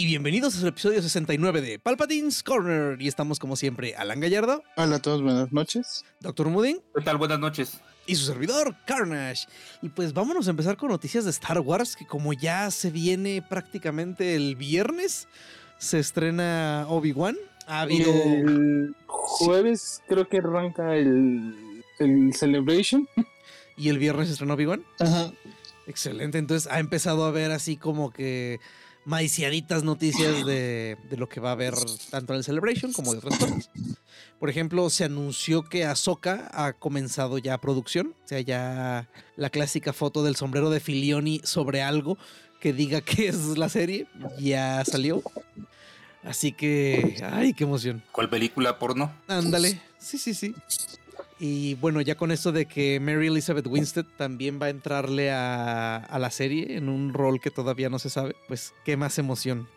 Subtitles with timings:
[0.00, 3.02] Y bienvenidos al episodio 69 de Palpatine's Corner.
[3.02, 6.04] Y estamos como siempre, Alan Gallardo, Hola a todos, buenas noches.
[6.20, 6.50] Dr.
[6.50, 7.16] Moodin ¿Qué tal?
[7.16, 7.80] Buenas noches.
[8.06, 9.48] y su servidor, Carnage.
[9.82, 13.42] Y pues vámonos a empezar con noticias de Star Wars, que como ya se viene
[13.42, 15.26] prácticamente el viernes,
[15.78, 17.36] se estrena Obi-Wan.
[17.66, 18.12] Ha habido...
[18.12, 23.08] El jueves creo que arranca el, el Celebration.
[23.76, 24.84] Y el viernes se estrena Obi-Wan.
[25.00, 25.32] Ajá.
[25.88, 28.60] Excelente, entonces ha empezado a ver así como que
[29.08, 31.74] maiciaditas noticias de, de lo que va a haber
[32.10, 33.70] tanto en el Celebration como de otras cosas.
[34.38, 39.94] Por ejemplo, se anunció que Ahsoka ha comenzado ya producción, o sea, ya la clásica
[39.94, 42.18] foto del sombrero de Filioni sobre algo
[42.60, 44.06] que diga que es la serie,
[44.38, 45.22] ya salió.
[46.22, 48.02] Así que, ay, qué emoción.
[48.12, 49.10] ¿Cuál película porno?
[49.26, 50.54] Ándale, sí, sí, sí.
[51.40, 55.96] Y bueno, ya con esto de que Mary Elizabeth Winstead también va a entrarle a,
[55.98, 59.68] a la serie en un rol que todavía no se sabe, pues qué más emoción.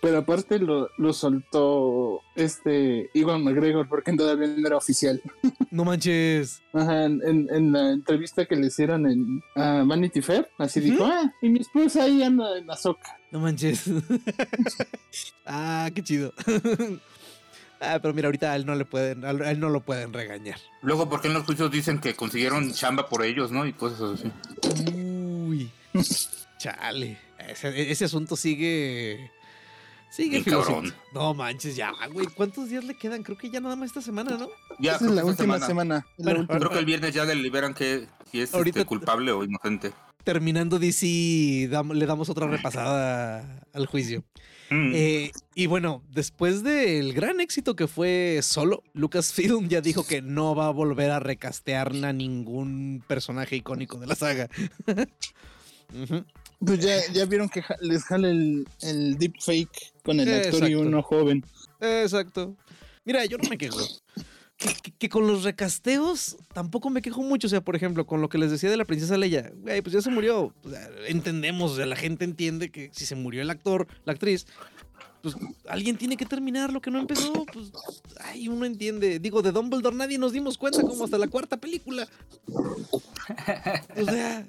[0.00, 5.20] Pero aparte lo, lo soltó este Iwan McGregor porque todavía no era oficial.
[5.70, 6.62] No manches.
[6.72, 11.04] Ajá, en, en- en la entrevista que le hicieron en a Vanity Fair, así dijo,
[11.04, 13.18] ah, y mi esposa ahí anda en Azoka.
[13.30, 13.82] No manches.
[15.44, 16.32] ah, qué chido.
[17.80, 20.58] ah, pero mira, ahorita a él no le pueden, a él no lo pueden regañar.
[20.82, 23.66] Luego, ¿por qué en los juicios dicen que consiguieron chamba por ellos, no?
[23.66, 24.92] Y cosas así.
[24.94, 25.70] Uy.
[26.58, 27.18] Chale.
[27.48, 29.30] Ese, ese asunto sigue.
[30.10, 30.94] Sigue cabrón.
[31.12, 32.26] No manches, ya, güey.
[32.28, 33.22] ¿Cuántos días le quedan?
[33.22, 34.48] Creo que ya nada más esta semana, ¿no?
[34.78, 36.06] Ya, Esa es la última semana.
[36.16, 36.58] la última.
[36.58, 39.92] Creo que el viernes ya deliberan que si es Ahorita- este, culpable o inocente.
[40.24, 44.24] Terminando DC, dam- le damos otra repasada al juicio.
[44.70, 44.92] Mm.
[44.94, 50.54] Eh, y bueno, después del gran éxito que fue solo, Lucasfilm ya dijo que no
[50.54, 54.48] va a volver a recastear a ningún personaje icónico de la saga.
[56.58, 60.72] Pues ya, ya vieron que ja- les jala el, el deepfake con el actor y
[60.72, 60.80] Exacto.
[60.80, 61.44] uno joven.
[61.80, 62.56] Exacto.
[63.04, 63.78] Mira, yo no me quejo.
[64.56, 67.46] Que, que- que con los recasteos tampoco me quejo mucho.
[67.46, 69.92] O sea, por ejemplo, con lo que les decía de la princesa Leia, güey, pues
[69.92, 70.54] ya se murió.
[71.08, 74.46] Entendemos, la gente entiende que si se murió el actor, la actriz,
[75.26, 77.44] pues alguien tiene que terminar lo que no empezó.
[77.52, 77.72] Pues,
[78.20, 79.18] ay, uno entiende.
[79.18, 82.06] Digo, de Dumbledore nadie nos dimos cuenta como hasta la cuarta película.
[83.96, 84.46] O sea,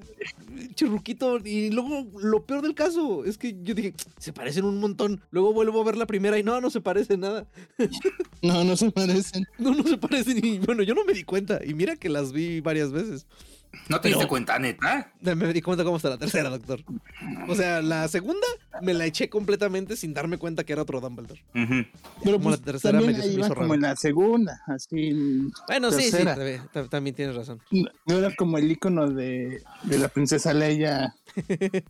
[0.76, 1.40] churruquito.
[1.44, 5.20] Y luego, lo peor del caso es que yo dije, se parecen un montón.
[5.32, 7.48] Luego vuelvo a ver la primera y no, no se parece nada.
[8.44, 9.48] No, no se parecen.
[9.58, 10.46] No, no se parecen.
[10.46, 11.60] Y bueno, yo no me di cuenta.
[11.66, 13.26] Y mira que las vi varias veces.
[13.90, 15.12] ¿No te diste cuenta, neta?
[15.22, 16.82] Me di cuenta cómo está la tercera, doctor.
[17.48, 18.46] O sea, la segunda
[18.82, 21.42] me la eché completamente sin darme cuenta que era otro Dumbledore.
[21.56, 21.86] Ujú.
[22.24, 23.74] Pero Como pues, la tercera se ahí me iba hizo como raro.
[23.76, 25.12] en la segunda, así.
[25.68, 26.36] Bueno, sí, sí, Tercera.
[26.36, 27.62] también, ta- también tienes razón.
[27.72, 31.16] No era como el icono de, de la princesa Leia.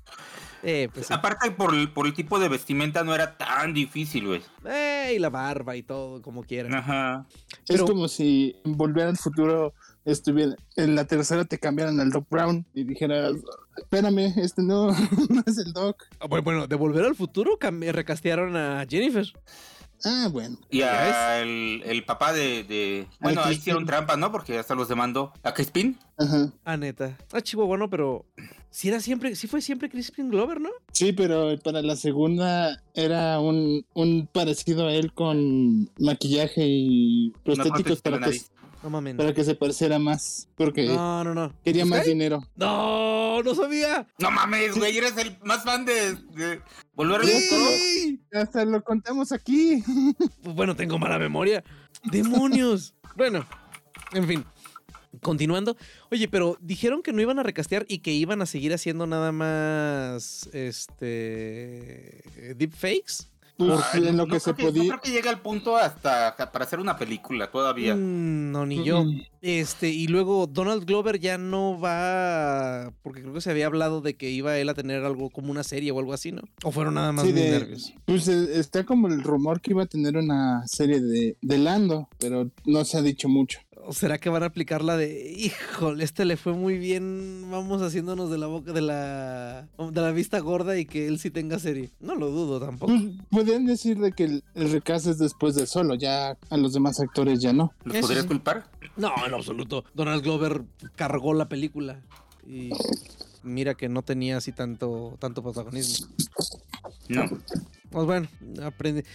[0.64, 1.14] Eh, pues sí.
[1.14, 4.42] Aparte, por el, por el tipo de vestimenta no era tan difícil, güey.
[4.66, 6.74] Eh, y la barba y todo, como quieran.
[6.74, 7.26] Ajá.
[7.68, 9.76] Pero- Es como si Volver al Futuro
[10.08, 13.34] estuviera en la tercera te cambiaran al Doc Brown y dijeras,
[13.78, 14.88] espérame, este no,
[15.30, 16.04] no es el Doc.
[16.20, 17.58] Ah, Bueno, bueno, de volver al futuro
[17.92, 19.26] recastearon a Jennifer.
[20.06, 20.58] Ah, bueno.
[20.70, 24.32] Y ¿Ya a el, el papá de, de- Bueno, ahí hicieron trampa, ¿no?
[24.32, 25.34] Porque hasta los demandó.
[25.42, 25.98] ¿A Crispin?
[26.20, 26.52] Ajá.
[26.66, 27.18] Ah, neta.
[27.32, 28.26] Ah, chivo, bueno, pero.
[28.70, 30.70] Si era siempre, sí fue siempre Crispin Glover, ¿no?
[30.92, 38.02] Sí, pero para la segunda era un, un parecido a él con maquillaje y prostéticos
[38.02, 38.40] para que.
[38.84, 39.16] No mames.
[39.16, 41.54] para que se pareciera más, porque No, no, no.
[41.64, 42.10] quería más ¿Sky?
[42.12, 42.44] dinero.
[42.56, 44.08] No, no sabía.
[44.20, 46.62] No mames, güey, eres el más fan de, de
[46.94, 47.68] Volver al Futuro.
[47.70, 48.22] Sí.
[48.34, 49.84] Hasta lo contamos aquí.
[50.44, 51.64] Pues bueno, tengo mala memoria.
[52.04, 52.94] ¡Demonios!
[53.16, 53.46] bueno,
[54.14, 54.46] en fin.
[55.22, 55.76] Continuando.
[56.12, 59.32] Oye, pero dijeron que no iban a recastear y que iban a seguir haciendo nada
[59.32, 60.48] más.
[60.54, 62.54] Este.
[62.56, 63.28] Deepfakes.
[63.58, 64.90] Pues Ay, en no- lo que se creo que- No podía.
[64.92, 67.96] creo que llegue al punto hasta para hacer una película todavía.
[67.96, 69.04] Mm, no, ni yo.
[69.04, 69.22] Mm.
[69.42, 72.94] Este, y luego Donald Glover ya no va.
[73.02, 75.64] Porque creo que se había hablado de que iba él a tener algo como una
[75.64, 76.42] serie o algo así, ¿no?
[76.64, 77.94] O fueron nada más Sí, de- nervios.
[78.06, 82.10] Pues eh, está como el rumor que iba a tener una serie de, de Lando,
[82.20, 83.60] pero no se ha dicho mucho.
[83.90, 87.82] ¿O será que van a aplicar la de, híjole, este le fue muy bien, vamos
[87.82, 91.58] haciéndonos de la boca, de la, de la vista gorda y que él sí tenga
[91.58, 91.92] serie?
[92.02, 92.92] No lo dudo tampoco.
[92.92, 96.74] Pues, podrían decir de que el, el recast es después de solo, ya a los
[96.74, 97.72] demás actores ya no.
[97.86, 98.28] ¿Los podrías sí.
[98.28, 98.66] culpar?
[98.98, 99.86] No, en absoluto.
[99.94, 100.66] Donald Glover
[100.98, 102.02] cargó la película
[102.46, 102.72] y
[103.42, 106.08] mira que no tenía así tanto, tanto protagonismo.
[107.08, 107.24] No.
[107.98, 108.28] Pues bueno,
[108.62, 109.06] aprende.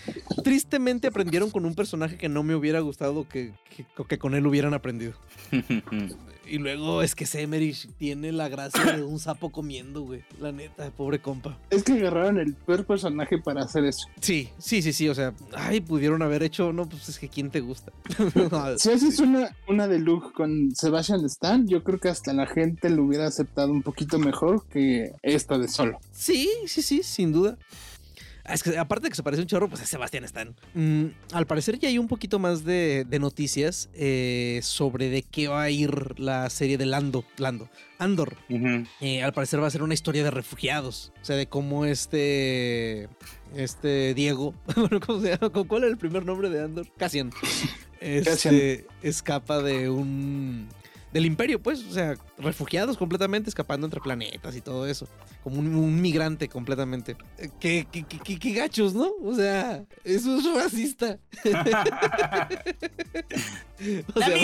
[0.42, 4.44] Tristemente aprendieron con un personaje que no me hubiera gustado que, que, que con él
[4.44, 5.12] hubieran aprendido.
[6.44, 10.22] Y luego es que Semerich tiene la gracia de un sapo comiendo, güey.
[10.40, 11.56] La neta, pobre compa.
[11.70, 14.06] Es que agarraron el peor personaje para hacer eso.
[14.20, 15.08] Sí, sí, sí, sí.
[15.08, 16.72] O sea, ay, pudieron haber hecho.
[16.72, 17.92] No, pues es que ¿quién te gusta?
[18.76, 22.90] Si haces una, una de Luke con Sebastian Stan, yo creo que hasta la gente
[22.90, 25.98] lo hubiera aceptado un poquito mejor que esta de solo.
[26.10, 27.56] Sí, sí, sí, sin duda.
[28.44, 30.54] Ah, Es que aparte de que se parece un chorro, pues es Sebastián Stan.
[30.74, 35.48] Mm, al parecer ya hay un poquito más de, de noticias eh, sobre de qué
[35.48, 37.24] va a ir la serie de Lando.
[37.38, 37.68] Lando.
[37.98, 38.36] Andor.
[39.00, 41.12] Eh, al parecer va a ser una historia de refugiados.
[41.22, 43.08] O sea, de cómo este.
[43.54, 44.54] Este Diego.
[44.74, 45.50] Bueno, ¿cómo se llama?
[45.50, 46.86] ¿Cu- ¿Cuál era el primer nombre de Andor?
[46.96, 47.30] Cassian.
[48.00, 50.68] Este, escapa de un.
[51.12, 55.06] Del imperio, pues, o sea, refugiados completamente, escapando entre planetas y todo eso.
[55.44, 57.16] Como un, un migrante completamente.
[57.38, 59.10] Eh, Qué, qué, qué- qué- qué gachos, ¿no?
[59.22, 61.18] O sea, eso es racista.
[64.14, 64.36] O ¡La sea,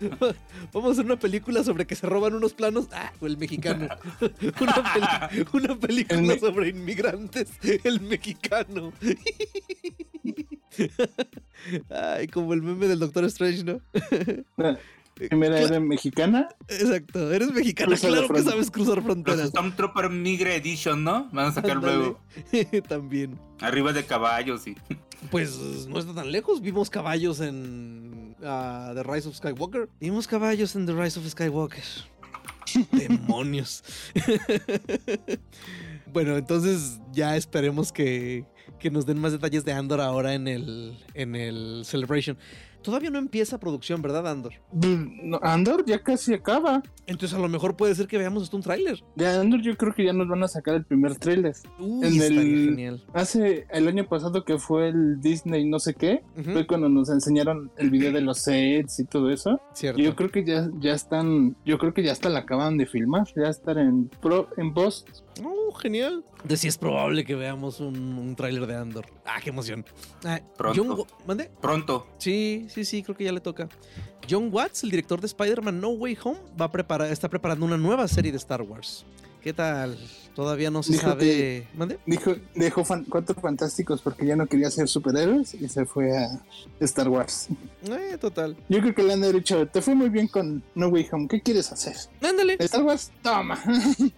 [0.00, 0.36] vamos,
[0.72, 2.88] vamos a hacer una película sobre que se roban unos planos.
[2.92, 3.88] Ah, o el mexicano.
[4.60, 7.48] Una, peli- una película sobre inmigrantes.
[7.84, 8.92] El mexicano.
[11.90, 13.80] Ay, como el meme del Doctor Strange, ¿no?
[15.20, 16.48] La primera Cla- era mexicana.
[16.68, 19.48] Exacto, eres Cruza la claro que sabes cruzar Los fronteras.
[19.50, 21.28] Stormtrooper Migre Edition, ¿no?
[21.32, 22.18] Van a sacar luego.
[22.88, 23.38] También.
[23.60, 24.74] Arriba de caballos y.
[25.30, 25.58] Pues
[25.88, 26.62] no está tan lejos.
[26.62, 29.90] Vimos caballos en ah, The Rise of Skywalker.
[30.00, 31.84] Vimos caballos en The Rise of Skywalker.
[32.92, 33.84] Demonios.
[36.12, 38.44] bueno, entonces ya esperemos que,
[38.78, 42.38] que nos den más detalles de Andor ahora en el, en el Celebration.
[42.82, 44.54] Todavía no empieza producción, ¿verdad, Andor?
[44.72, 46.82] No, Andor ya casi acaba.
[47.06, 49.02] Entonces a lo mejor puede ser que veamos hasta un tráiler.
[49.16, 51.54] De Andor yo creo que ya nos van a sacar el primer tráiler.
[51.78, 53.04] Uy, En el- genial.
[53.12, 56.22] Hace el año pasado que fue el Disney no sé qué,
[56.52, 59.60] fue cuando nos enseñaron el video de los sets y todo eso.
[59.74, 60.00] Cierto.
[60.00, 63.26] Yo creo que ya, ya están, yo creo que ya hasta la acaban de filmar,
[63.36, 65.08] ya estar en pro, en post.
[65.44, 66.24] Oh, genial.
[66.44, 69.06] De si es probable que veamos un, un tráiler de Andor.
[69.24, 69.84] Ah, qué emoción.
[70.24, 70.82] Ah, Pronto.
[70.96, 71.50] John ¿Mande?
[71.60, 72.06] Pronto.
[72.18, 73.68] Sí, sí, sí, creo que ya le toca.
[74.28, 77.76] John Watts, el director de Spider-Man No Way Home, va a preparar, está preparando una
[77.76, 79.04] nueva serie de Star Wars.
[79.42, 79.96] ¿Qué tal?
[80.34, 81.24] Todavía no se Dijo sabe.
[81.24, 81.98] que- ¿Mande?
[82.06, 86.40] Dijo, dejó fan- cuatro fantásticos porque ya no quería ser superhéroes y se fue a
[86.80, 87.48] Star Wars.
[87.84, 88.56] Eh, total.
[88.68, 91.40] Yo creo que le han dicho, te fue muy bien con No Way Home, ¿qué
[91.40, 91.96] quieres hacer?
[92.22, 92.56] Ándale.
[92.60, 93.58] Star Wars, toma.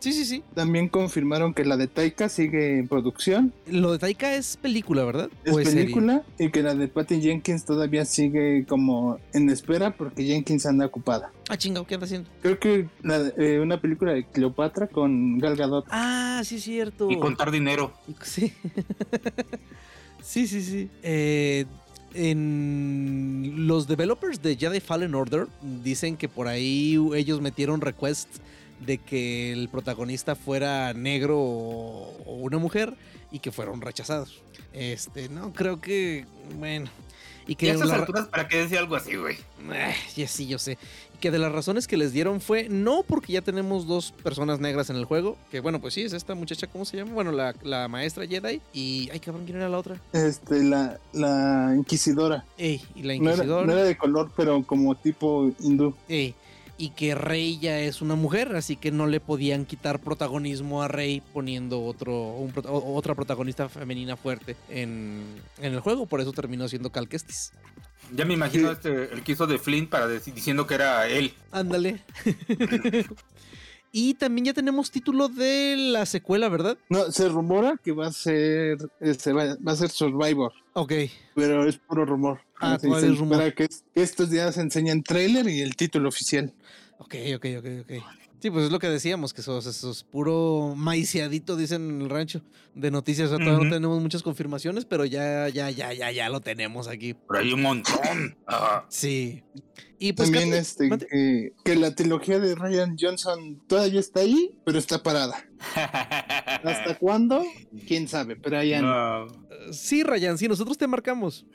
[0.00, 0.42] Sí, sí, sí.
[0.54, 5.28] También confirmaron que la de Taika sigue en producción, Lo de Taika es película, ¿verdad?
[5.44, 10.66] es película, y que la de Patty Jenkins todavía sigue como en espera porque Jenkins
[10.66, 11.30] anda ocupada.
[11.48, 12.30] Ah, chingado, ¿qué anda haciendo?
[12.40, 12.88] Creo que
[13.36, 15.86] eh, una película de Cleopatra con Gal Gadot.
[15.90, 17.10] Ah, sí, es cierto.
[17.10, 17.92] Y contar dinero.
[18.22, 18.52] Sí.
[20.22, 20.90] sí, sí, sí.
[21.02, 21.64] Eh,
[22.14, 25.48] en los developers de Jedi Fallen Order
[25.82, 28.40] dicen que por ahí ellos metieron requests
[28.86, 32.94] de que el protagonista fuera negro o, o una mujer
[33.30, 34.42] y que fueron rechazados.
[34.72, 36.26] Este, no, creo que,
[36.58, 36.88] bueno.
[37.58, 39.36] Y a estas la- alturas, ¿para qué decir algo así, güey?
[39.72, 40.78] Eh, ya sí, yo sé.
[41.14, 44.58] Y que de las razones que les dieron fue no porque ya tenemos dos personas
[44.60, 45.36] negras en el juego.
[45.50, 47.12] Que bueno, pues sí, es esta muchacha, ¿cómo se llama?
[47.12, 48.60] Bueno, la, la maestra Jedi.
[48.72, 50.00] Y, ay, cabrón, ¿quién era la otra?
[50.12, 52.44] Este, la, la Inquisidora.
[52.58, 53.66] Ey, y la No era, Inquisidora.
[53.66, 55.94] no era de color, pero como tipo hindú.
[56.08, 56.34] Ey,
[56.78, 60.88] y que Rey ya es una mujer, así que no le podían quitar protagonismo a
[60.88, 65.22] Rey poniendo otro, un otra protagonista femenina fuerte en,
[65.58, 66.06] en el juego.
[66.06, 67.52] Por eso terminó siendo Cal Kestis.
[68.14, 68.72] Ya me imagino Sí.
[68.74, 71.32] este, el que hizo de Flint para deci- diciendo que era él.
[71.52, 72.02] Ándale.
[73.92, 76.78] y también ya tenemos título de la secuela, ¿verdad?
[76.88, 80.92] No, se rumora que va a ser, este, va, va a ser Survivor, Ok.
[81.34, 82.40] pero es puro rumor.
[82.62, 83.54] Ah, se rumor.
[83.54, 86.52] que estos días enseñan trailer y el título oficial.
[86.98, 88.02] Ok, ok, ok, ok.
[88.42, 92.42] Sí, pues es lo que decíamos, que esos, esos puro maiciadito, dicen en el rancho,
[92.74, 93.30] de noticias.
[93.30, 96.88] O sea, todavía no tenemos muchas confirmaciones, pero ya, ya, ya, ya, ya lo tenemos
[96.88, 97.14] aquí.
[97.14, 98.36] Pero hay un montón.
[98.48, 99.44] Ah, Sí.
[100.00, 104.76] Y pues También este, que, que la trilogía de Ryan Johnson todavía está ahí, pero
[104.80, 105.36] está parada.
[105.76, 107.44] ¿Hasta cuándo?
[107.86, 108.34] ¿Quién sabe?
[108.34, 108.60] Pero.
[108.82, 109.28] No.
[109.70, 111.46] Sí, Ryan, sí, nosotros te marcamos.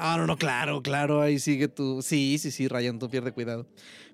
[0.00, 2.02] Ah, no, no, claro, claro, ahí sigue tú.
[2.02, 3.66] Sí, sí, sí, Ryan, tú pierde cuidado.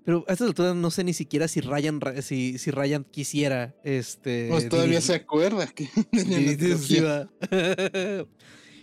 [0.05, 4.49] Pero a estas alturas no sé ni siquiera si Ryan, si, si Ryan quisiera, este...
[4.51, 5.89] Pues todavía dirigir- se acuerda que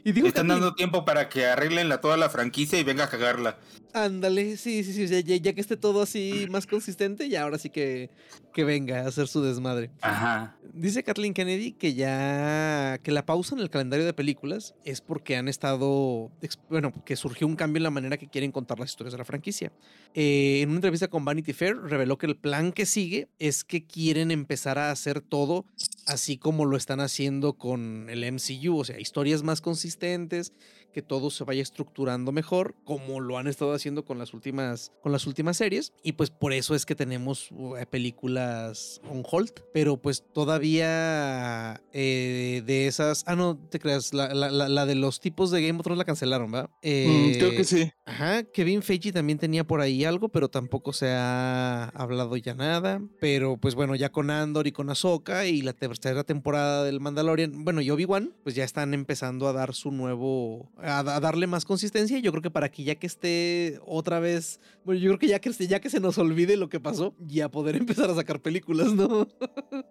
[0.04, 3.10] y digo, Están dando tiempo para que arreglen la, toda la franquicia y venga a
[3.10, 3.60] cagarla.
[3.94, 7.60] ándale, sí, sí, sí, ya, ya- ya que esté todo así más consistente, ya ahora
[7.60, 8.10] sí que,
[8.54, 9.92] que venga a hacer su desmadre.
[10.02, 10.58] Ajá.
[10.74, 15.36] Dice Kathleen Kennedy que ya que la pausa en el calendario de películas es porque
[15.36, 16.32] han estado,
[16.70, 19.26] bueno, que surgió un cambio en la manera que quieren contar las historias de la
[19.26, 19.74] franquicia.
[20.14, 23.86] Eh, en una entrevista con Vanity Fair reveló que el plan que sigue es que
[23.86, 25.66] quieren empezar a hacer todo
[26.12, 30.54] así como lo están haciendo con el MCU, o sea, historias más consistentes,
[30.94, 35.14] que todo se vaya estructurando mejor, como lo han estado haciendo con las últimas, con
[35.14, 35.94] las últimas series.
[36.04, 39.52] Y pues por eso es que tenemos uh, películas on hold.
[39.74, 43.24] Pero pues todavía eh, de esas.
[43.26, 44.14] Ah, no te creas.
[44.14, 46.64] La, la- la- la de los tipos de Game of Thrones la cancelaron, ¿va?
[46.64, 47.92] Mm, creo Eh, que sí.
[48.06, 53.02] Ajá, Kevin Feige también tenía por ahí algo, pero tampoco se ha hablado ya nada.
[53.20, 57.64] Pero pues bueno, ya con Andor y con Ahsoka y la tercera temporada del Mandalorian,
[57.64, 61.64] bueno, y Obi-Wan, pues ya están empezando a dar su nuevo, a, a darle más
[61.64, 62.20] consistencia.
[62.20, 65.40] Yo creo que para que ya que esté otra vez, bueno, yo creo que ya
[65.40, 68.94] que, ya que se nos olvide lo que pasó, ya poder empezar a sacar películas,
[68.94, 69.28] ¿no?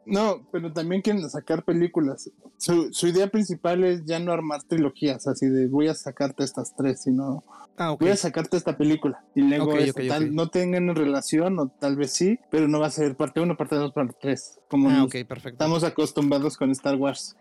[0.07, 2.29] No, pero también quieren sacar películas.
[2.57, 6.75] Su, su idea principal es ya no armar trilogías, así de voy a sacarte estas
[6.75, 7.45] tres, sino
[7.83, 9.25] Ah, voy a sacarte esta película.
[9.35, 10.31] Y luego esta, tal, ok.
[10.33, 13.77] no tengan relación, o tal vez sí, pero no va a ser parte 1, parte
[13.77, 14.59] 2, parte 3.
[14.69, 15.49] Como Ah, ok, perfecto.
[15.65, 17.37] estamos acostumbrados con Star Wars.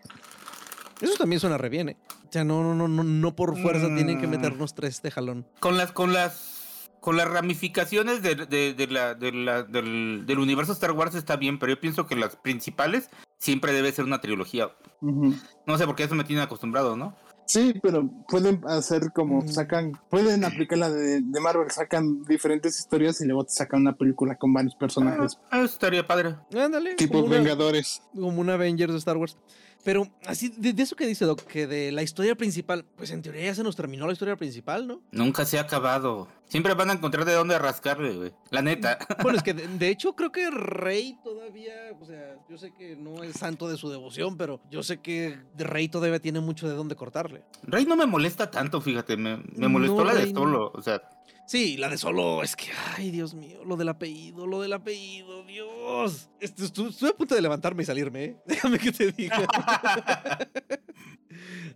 [1.00, 1.96] Eso también suena re bien, ¿eh?
[2.28, 4.30] O sea, no, no, no, no, no por fuerza tienen que Mm.
[4.30, 5.46] meternos tres de jalón.
[5.58, 10.38] Con las, con las, con las ramificaciones de, de- de la, de la- del, del
[10.38, 14.20] universo Star Wars está bien, pero yo pienso que las principales siempre debe ser una
[14.20, 14.70] trilogía.
[15.00, 17.16] No sé por qué eso me tiene acostumbrado, ¿no?
[17.50, 19.48] Sí, pero pueden hacer como Mm.
[19.48, 23.96] sacan, pueden aplicar la de, de Marvel, sacan diferentes historias y luego te sacan una
[23.96, 26.36] película con varios personajes, Ah, eso estaría padre.
[26.56, 26.94] Ándale.
[26.94, 28.02] tipo como una- Vengadores.
[28.14, 29.36] como un Avengers de Star Wars.
[29.84, 33.22] Pero así, de, de eso que dice Doc, que de la historia principal, pues en
[33.22, 35.00] teoría ya se nos terminó la historia principal, ¿no?
[35.10, 36.28] Nunca se ha acabado.
[36.48, 38.32] Siempre van a encontrar de dónde rascarle, güey.
[38.50, 38.98] La neta.
[39.22, 42.96] Bueno, es que de, de hecho creo que Rey todavía, o sea, yo sé que
[42.96, 46.74] no es santo de su devoción, pero yo sé que Rey todavía tiene mucho de
[46.74, 47.42] dónde cortarle.
[47.62, 49.16] Rey no me molesta tanto, fíjate.
[49.16, 50.70] Me, me No, molestó la de Rey no.
[50.74, 51.00] O sea,
[51.50, 55.42] Sí, la de solo, es que, ay, Dios mío, lo del apellido, lo del apellido,
[55.44, 56.30] Dios.
[56.40, 58.36] Estu- estu- Estuve a punto de levantarme y salirme, ¿eh?
[58.46, 59.36] Déjame que te diga.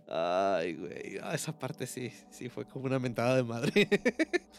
[0.07, 3.89] Ay, güey, ah, esa parte sí, sí fue como una mentada de madre.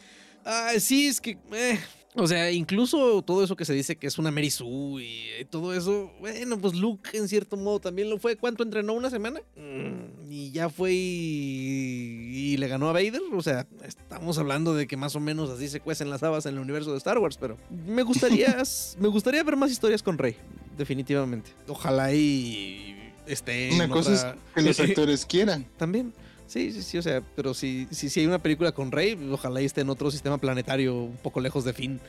[0.49, 1.77] Ah, sí, es que, eh,
[2.17, 5.03] o sea, incluso todo eso que se dice que es una Mary Sue
[5.41, 8.35] y todo eso, bueno, pues Luke en cierto modo también lo fue.
[8.35, 8.93] ¿Cuánto entrenó?
[8.93, 9.39] ¿Una semana?
[9.55, 13.21] Mm, y ya fue y, y le ganó a Vader.
[13.33, 16.55] O sea, estamos hablando de que más o menos así se cuecen las habas en
[16.55, 18.57] el universo de Star Wars, pero me gustaría,
[18.99, 20.35] me gustaría ver más historias con Rey,
[20.77, 21.51] definitivamente.
[21.67, 22.95] Ojalá y
[23.25, 25.65] esté Una cosa es que los actores quieran.
[25.77, 26.13] también.
[26.47, 29.59] Sí, sí, sí, o sea, pero si, si, si hay una película con Rey, ojalá
[29.61, 31.99] esté en otro sistema planetario un poco lejos de Finn.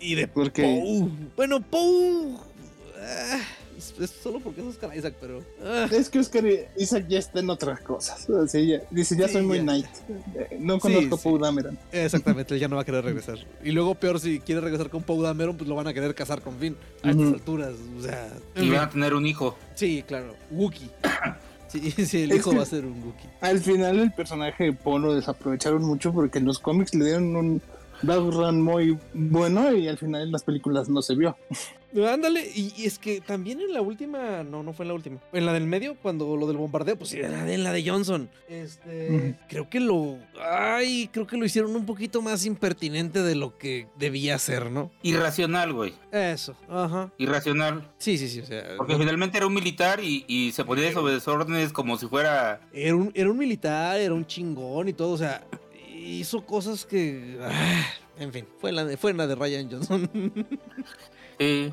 [0.00, 1.08] Y de Porque Poe.
[1.36, 2.34] Bueno, Poe.
[3.00, 3.38] ah,
[3.78, 5.40] es, es solo porque es Oscar Isaac, pero.
[5.64, 6.44] ah, es que Oscar
[6.76, 8.26] Isaac ya está en otras cosas.
[8.48, 9.62] Sea, ya- dice, ya Sí, soy muy ya.
[9.62, 9.86] Knight.
[10.34, 11.22] Eh, No Sí, conozco sí.
[11.22, 11.78] Poe Dameron.
[11.92, 13.38] exactamente, él ya no va a querer regresar.
[13.64, 16.42] Y luego, peor, si quiere regresar con Poe Dameron, pues lo van a querer casar
[16.42, 16.76] con Finn.
[17.04, 17.34] A estas Ujú.
[17.34, 18.28] alturas, o sea.
[18.56, 19.56] y van a tener un hijo.
[19.76, 20.34] Sí, claro.
[20.50, 20.90] Wookie.
[21.70, 23.12] Sí, sí, el Es hijo que- va a ser un.
[23.40, 27.36] Al final el personaje de Poe lo desaprovecharon mucho porque en los cómics le dieron
[27.36, 27.62] un
[28.02, 31.36] background muy bueno y al final en las películas no se vio.
[32.08, 35.18] Ándale, y, y es que también en la última, no, no fue en la última,
[35.32, 38.28] en la del medio, cuando lo del bombardeo, pues en la de Johnson.
[38.48, 43.58] Este, creo que lo, ay, creo que lo hicieron un poquito más impertinente de lo
[43.58, 44.90] que debía ser, ¿no?
[45.02, 45.94] Irracional, güey.
[46.12, 47.12] Eso, ajá.
[47.18, 47.90] Irracional.
[47.98, 51.32] Sí, sí, sí, o sea, Porque finalmente era un militar y, y se ponía desobedecer
[51.34, 52.60] órdenes como si fuera.
[52.72, 55.44] era un, era un militar, era un chingón y todo, o sea,
[55.92, 57.84] hizo cosas que, ah,
[58.18, 60.10] en fin, fue en la de, fue en la de Ryan Johnson.
[61.40, 61.72] eh,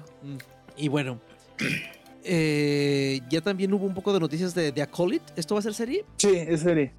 [0.76, 1.20] y bueno.
[2.24, 5.34] eh, ya también hubo un poco de noticias de, de Acolyte.
[5.36, 6.06] ¿Esto va a ser serie?
[6.18, 6.94] Sí, es serie.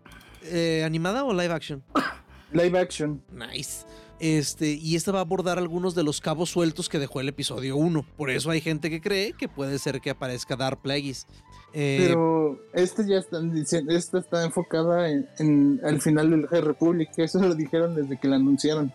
[0.44, 1.82] Eh, ¿Animada o live action?
[2.52, 3.22] Live action.
[3.30, 3.84] Nice.
[4.20, 7.76] Este, y esta va a abordar algunos de los cabos sueltos que dejó el episodio
[7.76, 8.06] 1.
[8.16, 11.26] Por eso hay gente que cree que puede ser que aparezca Dark Plagueis.
[11.74, 16.62] Eh, Pero este ya están diciendo, esta está enfocada en, en- al final del High
[16.62, 18.90] Republic, eso lo dijeron desde que la anunciaron.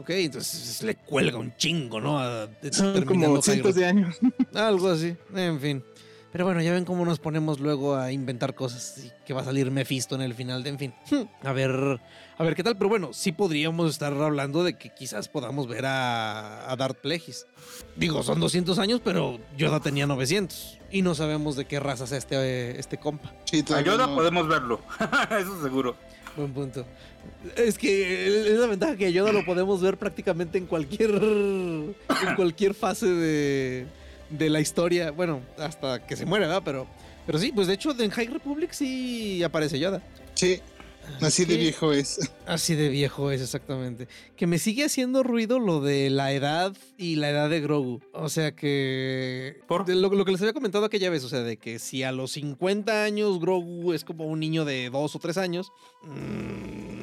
[0.00, 2.18] Ok, entonces le cuelga un chingo, ¿no?
[2.18, 4.18] A- Son como cientos de años.
[4.54, 5.84] Algo así, en fin.
[6.32, 9.44] Pero bueno, ya ven cómo nos ponemos luego a inventar cosas y que va a
[9.44, 10.94] salir Mephisto en el final, de en fin.
[11.42, 12.00] A ver,
[12.38, 12.76] a ver qué tal.
[12.78, 17.46] Pero bueno, sí podríamos estar hablando de que quizás podamos ver a, a Darth Plagueis.
[17.96, 20.78] Digo, son 200 años, pero Yoda tenía 900.
[20.92, 23.34] Y no sabemos de qué raza sea este, este compa.
[23.44, 24.14] Sí, A Yoda no.
[24.14, 24.80] podemos verlo.
[25.36, 25.96] Eso seguro.
[26.36, 26.86] Buen punto.
[27.56, 31.94] Es que es la ventaja que Yoda lo podemos ver prácticamente en cualquier en
[32.36, 33.86] cualquier fase de,
[34.30, 35.10] de la historia.
[35.10, 36.62] Bueno, hasta que se muere, ¿verdad?
[36.64, 36.86] Pero,
[37.26, 40.02] pero sí, pues de hecho en High Republic sí aparece Yoda.
[40.34, 40.60] Sí,
[41.20, 42.30] así de viejo es.
[42.46, 44.08] Así de viejo es exactamente.
[44.36, 48.00] Que me sigue haciendo ruido lo de la edad y la edad de Grogu.
[48.12, 49.60] O sea que...
[49.66, 49.84] ¿Por?
[49.84, 52.12] de lo, lo que les había comentado aquella vez, o sea, de que si a
[52.12, 57.00] los 50 años Grogu es como un niño de 2 o 3 años, mm,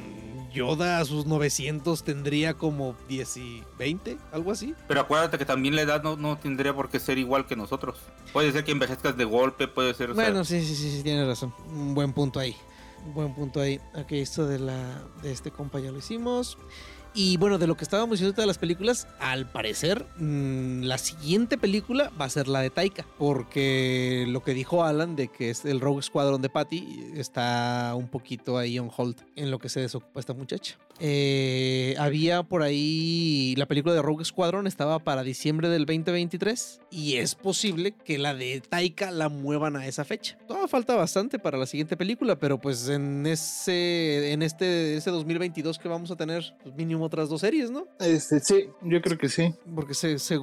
[0.52, 4.74] Yoda a sus 900 tendría como 10 y 20, algo así.
[4.86, 7.98] Pero acuérdate que también la edad no, no tendría por qué ser igual que nosotros.
[8.32, 10.10] Puede ser que envejezcas de golpe, puede ser.
[10.10, 11.52] o sea, Bueno, sí, sí, sí, sí, tienes razón.
[11.70, 12.56] Un buen punto ahí.
[13.14, 13.80] Buen punto ahí.
[13.94, 16.58] Ok, esto de la de este compa ya lo hicimos.
[17.14, 21.58] Y bueno, de lo que estábamos diciendo de las películas, al parecer, mm, la siguiente
[21.58, 23.04] película va a ser la de Taika.
[23.18, 28.08] Porque lo que dijo Alan de que es el Rogue Squadron de Patty está un
[28.08, 30.76] poquito ahí on hold en lo que se desocupa esta muchacha.
[31.00, 37.16] Eh, había por ahí la película de Rogue Squadron estaba para diciembre del 2023 y
[37.16, 40.36] es posible que la de Taika la muevan a esa fecha.
[40.48, 45.78] Todavía falta bastante para la siguiente película, pero pues en ese en este ese 2022
[45.78, 47.86] que vamos a tener pues, mínimo otras dos series, ¿no?
[48.00, 49.54] Este, sí, yo creo que sí.
[49.74, 50.38] Porque se, se-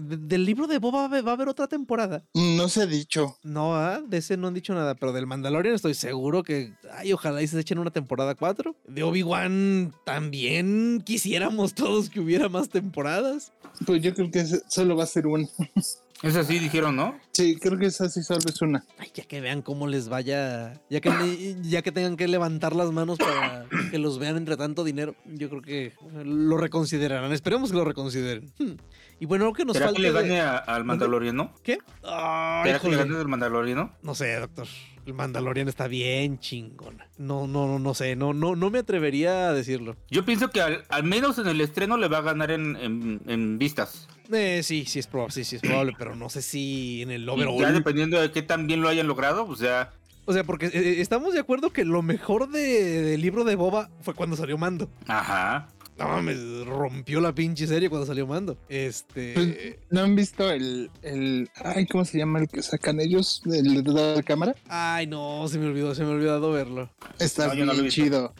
[0.00, 2.24] del libro de Boba va a haber- otra temporada.
[2.34, 3.36] No se ha dicho.
[3.42, 4.00] No, ¿ah?
[4.06, 7.46] de ese no han dicho nada, pero del Mandalorian estoy seguro que, ay, ojalá y
[7.46, 8.74] se echen una temporada 4.
[8.88, 13.52] De Obi-Wan también quisiéramos todos que hubiera más temporadas.
[13.86, 15.46] Pues yo creo que solo va a ser una.
[16.24, 17.18] Es así, dijeron, ¿no?
[17.32, 18.84] Sí, creo que esa sí solo es una.
[18.98, 22.90] Ay, ya que vean cómo les vaya, ya que, ya que tengan que levantar las
[22.92, 25.92] manos para que los vean entre tanto dinero, yo creo que
[26.24, 27.32] lo reconsiderarán.
[27.32, 28.52] Esperemos que lo reconsideren.
[28.58, 28.72] Hmm.
[29.20, 31.52] Y bueno, lo que nos ¿Será falta que le de- gane a- al Mandaloriano?
[31.62, 31.78] ¿Qué?
[32.02, 33.92] Ay, ¿Será que le gane al Mandaloriano?
[34.02, 34.66] No sé, doctor.
[35.06, 36.96] El Mandalorian está bien chingón.
[37.18, 38.16] No, no, no, no sé.
[38.16, 39.96] No, no, no me atrevería a decirlo.
[40.10, 43.20] Yo pienso que al, al menos en el estreno le va a ganar en, en-
[43.26, 44.08] en vistas.
[44.32, 47.28] Eh, sí, sí es probable, sí, sí es probable, pero no sé si en el
[47.28, 47.58] overall.
[47.60, 49.92] ya dependiendo de qué tan bien lo hayan logrado, pues ya.
[50.26, 53.90] O sea, porque eh, estamos de acuerdo que lo mejor de- del libro de Boba
[54.00, 54.88] fue cuando salió Mando.
[55.06, 55.68] Ajá.
[55.96, 58.56] No mames, rompió la pinche serie cuando salió Mando.
[58.68, 59.32] Este.
[59.34, 61.48] Pues, ¿No han visto el, el.
[61.62, 63.42] Ay, ¿cómo se llama el que sacan ellos?
[63.44, 64.56] El de la cámara.
[64.66, 66.90] Ay, no, se me olvidó, se me ha olvidado verlo.
[67.20, 68.02] Está No, no bien visto.
[68.02, 68.34] chido.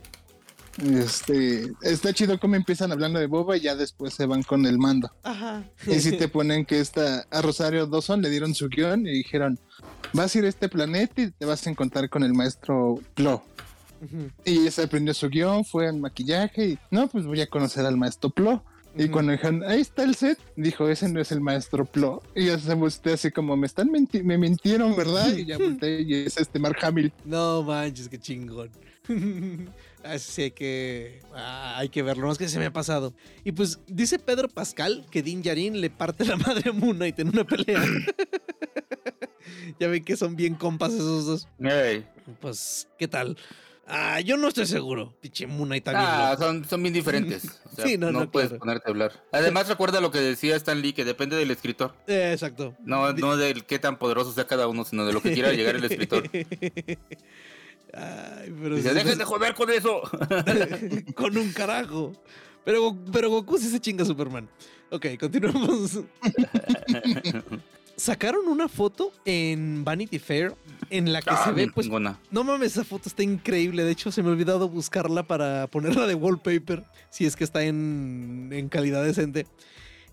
[0.83, 4.79] Este, está chido cómo empiezan hablando de Boba y ya después se van con el
[4.79, 5.11] mando.
[5.23, 5.65] Ajá.
[5.87, 9.59] Y si te ponen que esta, a Rosario Dawson le dieron su guion y dijeron,
[10.13, 13.43] vas a ir a este planeta y te vas a encontrar con el maestro Plo.
[14.45, 17.87] Y ella se aprendió su guion, fue al maquillaje y no, pues voy a conocer
[17.87, 18.63] al maestro Plo.
[18.97, 22.23] Y cuando dijeron, ahí está el set, dijo, ese no es el maestro Plo.
[22.35, 25.35] Y ya se volteó así como, me están menti- me mintieron, ¿verdad?
[25.35, 27.13] Y ya volteé y es este Mark Hamill.
[27.25, 28.71] No manches, qué chingón.
[30.05, 33.15] Así hay que, ah, hay que verlo, no es que se me ha pasado.
[33.43, 37.19] Y pues dice Pedro Pascal que Din Djarin le parte la madre a Moon Knight
[37.21, 37.83] en una pelea.
[39.81, 41.49] ya ven que son bien compas esos dos.
[42.41, 43.37] Pues, ¿qué tal?
[43.87, 45.15] Ah, yo no estoy seguro.
[45.21, 47.45] Pinche Moon Knight bien Ah, son, son bien diferentes.
[47.73, 48.61] O sea, Sí, no, no, no, puedes claro.
[48.61, 49.25] ponerte a hablar.
[49.33, 51.93] Además, recuerda lo que decía Stan Lee, que depende del escritor.
[52.07, 52.75] Eh, exacto.
[52.85, 55.75] No, no del qué tan poderoso sea cada uno, sino de lo que quiera llegar
[55.77, 56.31] el escritor.
[57.93, 60.01] Ay, pero Dice, sí- dejen de joder con eso.
[61.15, 62.13] con un carajo.
[62.65, 64.49] Pero, pero Goku sí se chinga a Superman.
[64.91, 65.99] Ok, continuamos.
[67.97, 70.55] Sacaron una foto en Vanity Fair
[70.91, 71.89] en la que Ah, se ve, pues.
[72.31, 73.85] No mames, esa foto está increíble.
[73.85, 76.85] De hecho, se me ha olvidado buscarla para ponerla de wallpaper.
[77.11, 79.47] Si es que está en, en calidad decente.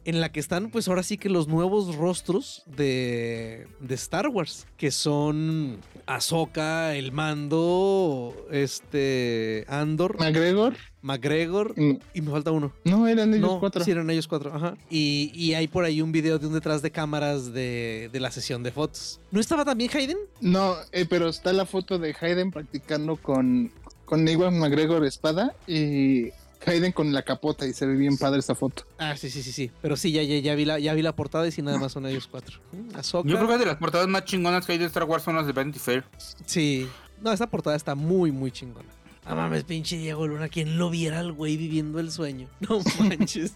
[0.03, 4.65] En la que están, pues ahora sí que los nuevos rostros de, de Star Wars.
[4.77, 9.65] Que son Ahsoka, el mando, este.
[9.67, 11.79] Andor, McGregor, McGregor.
[11.79, 12.73] mm, Y me falta uno.
[12.83, 13.83] no, eran ellos no, cuatro.
[13.83, 14.75] sí eran ellos cuatro, ajá.
[14.89, 18.31] Y, y hay por ahí un video de un detrás de cámaras de, de la
[18.31, 19.19] sesión de fotos.
[19.29, 20.17] ¿No estaba también Hayden?
[20.39, 23.71] No, eh, pero está la foto de Hayden practicando con,
[24.05, 26.29] con Iwan McGregor espada y
[26.65, 28.83] Hayden con la capota y se ve bien padre esa foto.
[28.97, 29.71] Ah, sí, sí, sí, sí.
[29.81, 31.91] Pero sí, ya, ya, ya vi la, ya vi la portada y sí, nada más
[31.91, 32.59] son ellos cuatro.
[32.71, 33.27] Mm, Ahsoka.
[33.29, 35.47] Yo creo que de las portadas más chingonas que hay de Star Wars son las
[35.47, 36.03] de Vanity Fair.
[36.45, 36.87] Sí.
[37.21, 38.89] No, esta portada está muy, muy chingona.
[39.23, 42.47] Ah, mames, pinche Diego Luna, ¿quién lo viera al güey viviendo el sueño?
[42.59, 43.53] No manches.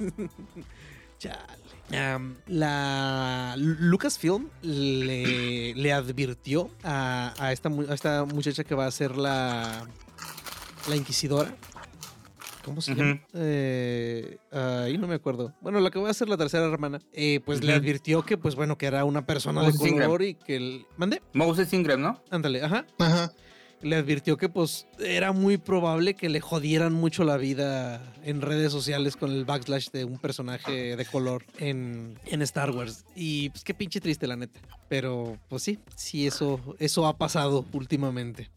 [1.20, 2.36] Chale.
[2.48, 9.16] La Lucasfilm le, le advirtió a, a esta, a esta muchacha que va a ser
[9.16, 9.86] la,
[10.90, 11.56] la inquisidora.
[12.66, 13.22] ¿Cómo se llama?
[13.34, 15.54] Eh, ahí no me acuerdo.
[15.62, 18.56] Bueno, la que va a ser la tercera hermana, eh, pues le advirtió que, pues
[18.56, 20.08] bueno, que era una persona de Ingram.
[20.08, 20.56] color y que...
[20.56, 21.22] el- ¿Mande?
[21.34, 22.22] Moses Ingram, ¿no?
[22.32, 23.32] Ándale, ajá Ajá.
[23.82, 28.72] le advirtió que pues era muy probable que le jodieran mucho la vida en redes
[28.72, 33.06] sociales con el backslash de un personaje de color en, en Star Wars.
[33.16, 34.60] Y pues qué pinche triste la neta.
[34.90, 38.50] Pero pues sí, sí, eso, eso ha pasado últimamente.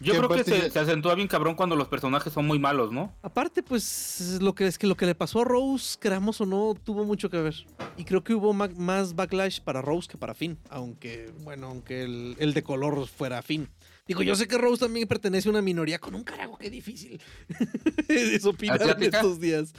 [0.00, 3.14] Yo creo que se, acentúa bien cabrón cuando los personajes son muy malos, ¿no?
[3.22, 6.74] Aparte, pues lo que es que lo que le pasó a Rose, queramos o no,
[6.74, 7.54] tuvo mucho que ver.
[7.96, 10.58] Y creo que hubo ma- más backlash para Rose que para Finn.
[10.68, 13.68] Aunque, bueno, aunque el, el de color fuera Finn.
[14.06, 17.20] Digo, yo sé que Rose también pertenece a una minoría con un carajo, qué difícil.
[18.08, 19.18] es opinar en ¿Asiática?
[19.18, 19.72] estos días.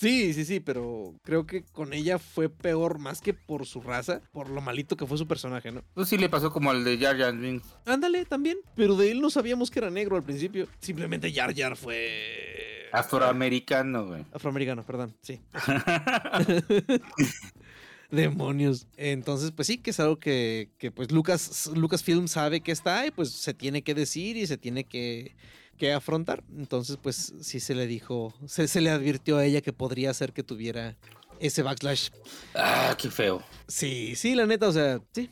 [0.00, 4.22] Sí, sí, sí, pero creo que con ella fue peor más que por su raza,
[4.32, 5.84] por lo malito que fue su personaje, ¿no?
[5.92, 7.68] Pues sí le pasó como al de Jar Jar Binks.
[7.84, 8.56] Ándale, también.
[8.74, 10.68] Pero de él no sabíamos que era negro al principio.
[10.78, 12.88] Simplemente Jar Jar fue...
[12.92, 14.24] Afroamericano, güey.
[14.32, 15.38] Afroamericano, perdón, sí.
[18.10, 18.86] Demonios.
[18.96, 23.10] Entonces, pues sí, que es algo que, que, pues Lucas, Lucasfilm sabe que está y
[23.10, 25.36] pues se tiene que decir y se tiene que,
[25.80, 26.44] que afrontar.
[26.56, 30.32] Entonces, pues sí se le dijo, se, se le advirtió a ella que podría ser
[30.32, 30.96] que tuviera
[31.40, 32.10] ese backslash.
[32.54, 33.42] ah, qué feo.
[33.66, 35.30] Sí, sí, la neta, o sea, sí.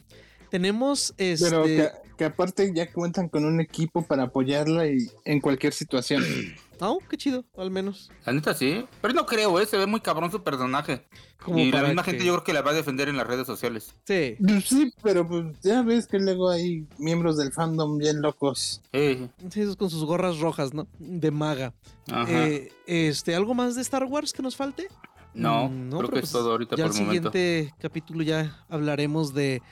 [0.51, 1.45] Tenemos este.
[1.51, 6.25] Pero que, que aparte ya cuentan con un equipo para apoyarla y en cualquier situación.
[6.81, 8.11] Oh, qué chido, al menos.
[8.25, 8.85] La neta sí.
[9.01, 9.67] Pero no creo, ¿eh?
[9.67, 11.07] Se ve muy cabrón su personaje.
[11.43, 13.27] Como y la misma que- gente yo creo que la va a defender en las
[13.27, 13.95] redes sociales.
[14.07, 14.37] Sí.
[14.45, 18.81] Pues Sí, pero pues ya ves que luego hay miembros del fandom bien locos.
[18.93, 19.29] Sí,
[19.61, 20.87] esos con sus gorras rojas, ¿no?
[20.99, 21.75] De maga.
[22.11, 22.27] ajá.
[22.49, 24.89] Eh, este, ¿algo más de Star Wars que nos falte?
[25.35, 27.31] no, Mm, creo que pues es todo ahorita ya por el el momento.
[27.33, 29.63] siguiente capítulo ya hablaremos de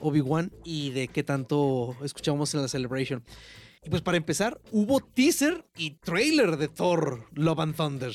[0.00, 3.22] Obi-Wan y de qué tanto escuchamos en la Celebration.
[3.84, 8.12] Y pues para empezar, hubo teaser y trailer de Thor Love and Thunder.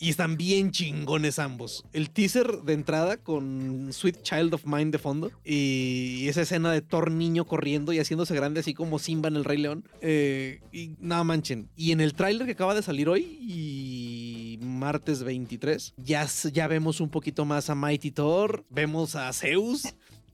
[0.00, 1.84] Y están bien chingones ambos.
[1.92, 5.32] El teaser de entrada con Sweet Child of Mine de fondo.
[5.44, 9.44] Y esa escena de Thor niño corriendo y haciéndose grande así como Simba en el
[9.44, 9.88] Rey León.
[10.00, 11.68] Eh, y nada manchen.
[11.74, 17.00] Y en el tráiler que acaba de salir hoy y martes 23, ya, ya vemos
[17.00, 18.64] un poquito más a Mighty Thor.
[18.70, 19.82] Vemos a Zeus.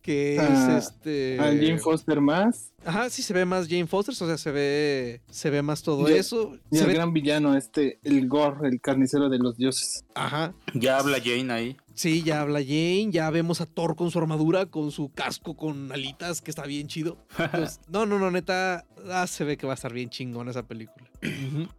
[0.04, 1.38] Que Ah, es este.
[1.40, 2.70] A Jane Foster más.
[2.84, 6.06] Ajá, sí se ve más Jane Foster, o sea, se ve, se ve más todo
[6.10, 6.58] Y- eso.
[6.70, 10.04] Y Se el ve- gran villano, este, el Gore, el carnicero de los dioses.
[10.14, 11.76] Ajá, Ya habla Jane ahí.
[11.94, 15.90] sí, ya habla Jane, ya vemos a Thor con su armadura, con su casco con
[15.90, 17.16] alitas, que está bien chido.
[17.38, 20.64] Entonces, no, no, no, neta, ah, se ve que va a estar bien chingón esa
[20.66, 21.03] película.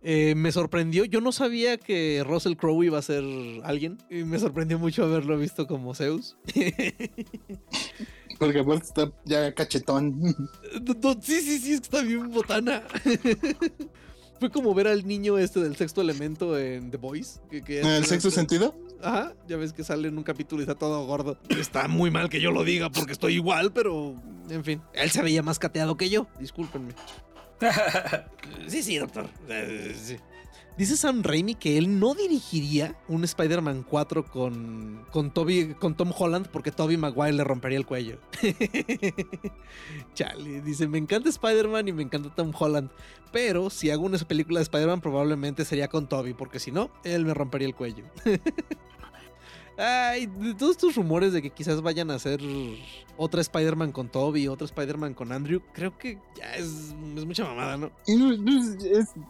[0.01, 3.23] Eh, me sorprendió, yo no sabía que Russell Crowe iba a ser
[3.63, 6.37] alguien, y me sorprendió mucho haberlo visto como Zeus.
[8.39, 10.19] Porque aparte está ya cachetón.
[11.21, 12.83] Sí, sí, sí, está bien botana.
[14.39, 17.39] Fue como ver al niño este del sexto elemento en The Boys.
[17.49, 18.75] Que, que es- ¿El sexto este- sentido?
[19.01, 21.37] Ajá, ya ves que sale en un capítulo y está todo gordo.
[21.49, 24.15] Está muy mal que yo lo diga porque estoy igual, pero
[24.49, 24.81] en fin.
[24.93, 26.93] Él se veía más cateado que yo, discúlpenme.
[28.67, 29.29] Sí, sí, doctor.
[29.47, 30.19] Eh.
[30.77, 36.11] Dice Sam Raimi que él no dirigiría un Spider-Man 4 con, con, Toby, con Tom
[36.17, 38.19] Holland porque Toby Maguire le rompería el cuello.
[40.13, 42.89] Chale, dice, me encanta Spider-Man y me encanta Tom Holland,
[43.31, 47.25] pero si hago una película de Spider-Man probablemente sería con Toby porque si no, él
[47.25, 48.03] me rompería el cuello.
[49.77, 52.39] Ay, de todos estos rumores de que quizás vayan a hacer
[53.17, 57.77] otra Spider-Man con Toby, otra Spider-Man con Andrew, creo que ya es, es mucha mamada,
[57.77, 57.91] ¿no?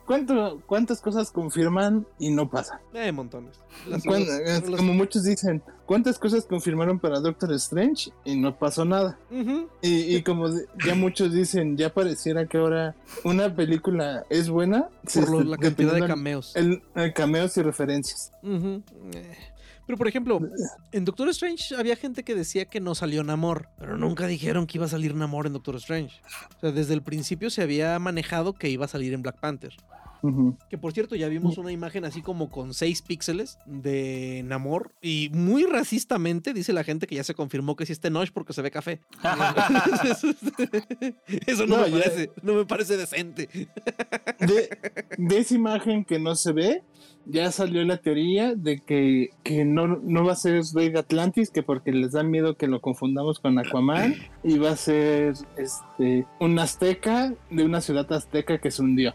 [0.05, 2.79] ¿cuánto- ¿Cuántas cosas confirman y no pasa?
[2.93, 3.60] Eh, montones.
[3.88, 9.17] Las- los- como muchos dicen, ¿cuántas cosas confirmaron para Doctor Strange y no pasó nada?
[9.81, 10.47] Y, y como
[10.86, 15.93] ya muchos dicen, ya pareciera que ahora una película es buena Por lo- la cantidad
[15.93, 16.55] de cameos.
[16.55, 18.31] el, el cameos y referencias.
[18.43, 19.38] Eh.
[19.86, 20.39] Pero por ejemplo,
[20.91, 24.78] en Doctor Strange había gente que decía que no salió Namor, pero nunca dijeron que
[24.78, 26.21] iba a salir Namor en Doctor Strange.
[26.58, 29.74] O sea, desde el principio se había manejado que iba a salir en Black Panther.
[30.71, 34.91] Que por cierto, ya vimos una imagen así como con 6 píxeles de Namor.
[35.00, 38.52] Y muy racistamente dice la gente que ya se confirmó que sí es Tenoch porque
[38.54, 39.02] se ve café.
[41.45, 43.50] Eso no, No, me ya- parece, no me parece decente.
[44.39, 44.69] De,
[45.17, 46.82] de esa imagen que no se ve,
[47.26, 51.64] ya salió la teoría de que, que no, no va a ser de Atlantis, que
[51.64, 56.60] porque les da miedo que lo confundamos con Aquaman, y va a ser este un
[56.60, 59.14] azteca de una ciudad azteca que se hundió.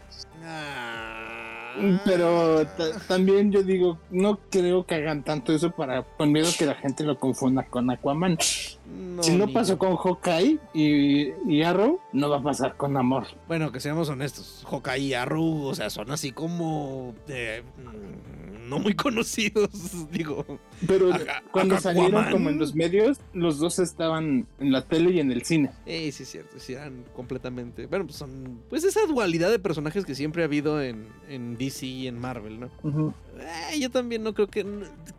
[1.73, 6.49] Ah, Pero ta- también yo digo, no creo que hagan tanto eso para con miedo
[6.57, 8.37] que la gente lo confunda con Aquaman.
[8.39, 13.25] si no pasó con Hawkeye y, y Arrow, no va a pasar con Amor.
[13.47, 18.40] Bueno, que seamos honestos, Hawkeye y Arrow, o sea, son así como eh, mm,
[18.71, 19.69] no muy conocidos,
[20.11, 20.45] digo.
[20.87, 21.09] Pero
[21.51, 25.43] cuando salieron como en los medios, los dos estaban en la tele y en el
[25.43, 25.71] cine.
[25.85, 27.85] Eh, sí es cierto, sí eran completamente.
[27.85, 31.85] Bueno, pues son pues esa dualidad de personajes que siempre ha habido en, en DC
[31.85, 33.13] y en Marvel, ¿no?
[33.39, 34.65] Eh, yo también no creo que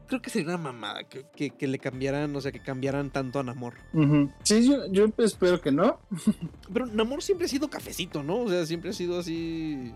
[0.07, 3.39] creo que sería una mamada que, que- que le cambiaran, o sea, que cambiaran tanto
[3.39, 3.75] a Namor.
[4.45, 5.99] Sí, yo, yo espero que no.
[6.73, 8.39] Pero Namor siempre ha sido cafecito, ¿no?
[8.41, 9.93] O sea, siempre ha sido así.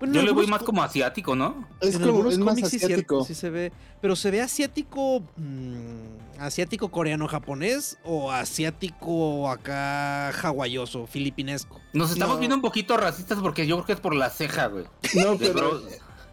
[0.00, 1.66] Bueno, Yo le voy más co- como asiático, ¿no?
[1.80, 3.24] Es en como algunos es más cómics asiático.
[3.24, 3.72] sí se ve.
[4.00, 5.20] Pero se ve asiático.
[5.36, 11.80] mm, asiático coreano japonés o asiático acá hawaioso, filipinesco.
[11.92, 12.40] Nos estamos No.
[12.40, 14.84] viendo un poquito racistas porque yo creo que es por la ceja, güey.
[15.14, 15.82] No, pero bro-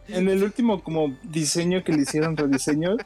[0.08, 2.98] en el último como diseño que le hicieron rediseño,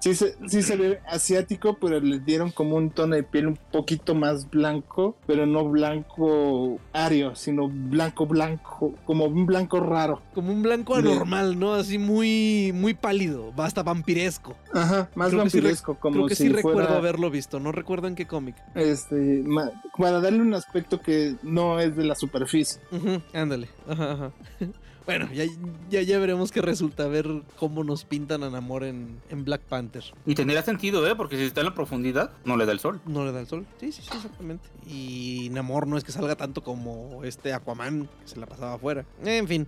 [0.00, 3.58] sí se, sí se ve asiático, pero le dieron como un tono de piel un
[3.70, 10.22] poquito más blanco, pero no blanco ario, sino blanco blanco, como un blanco raro.
[10.34, 11.74] Como un blanco anormal, ¿no?
[11.74, 14.56] Así muy, muy pálido, hasta vampiresco.
[14.72, 17.72] Ajá, más Creo que sí vampiresco, como Creo que si sí recuerdo haberlo visto, no
[17.72, 18.56] recuerdo en qué cómic.
[18.74, 19.44] este,
[19.98, 22.80] para darle un aspecto que no es de la superficie.
[22.90, 23.68] Ujú, ándale.
[23.86, 24.32] Ajá, ajá.
[25.10, 25.44] Bueno, ya,
[25.90, 29.62] ya, ya veremos qué resulta, a ver cómo nos pintan a Namor en, en Black
[29.62, 30.04] Panther.
[30.24, 31.16] Y tendría sentido, ¿eh?
[31.16, 33.00] Porque si está en la profundidad, no le da el sol.
[33.06, 33.66] No le da el sol.
[33.80, 34.68] Sí, sí, sí, exactamente.
[34.86, 39.04] Y Namor no es que salga tanto como este Aquaman, que se la pasaba afuera.
[39.24, 39.66] En fin.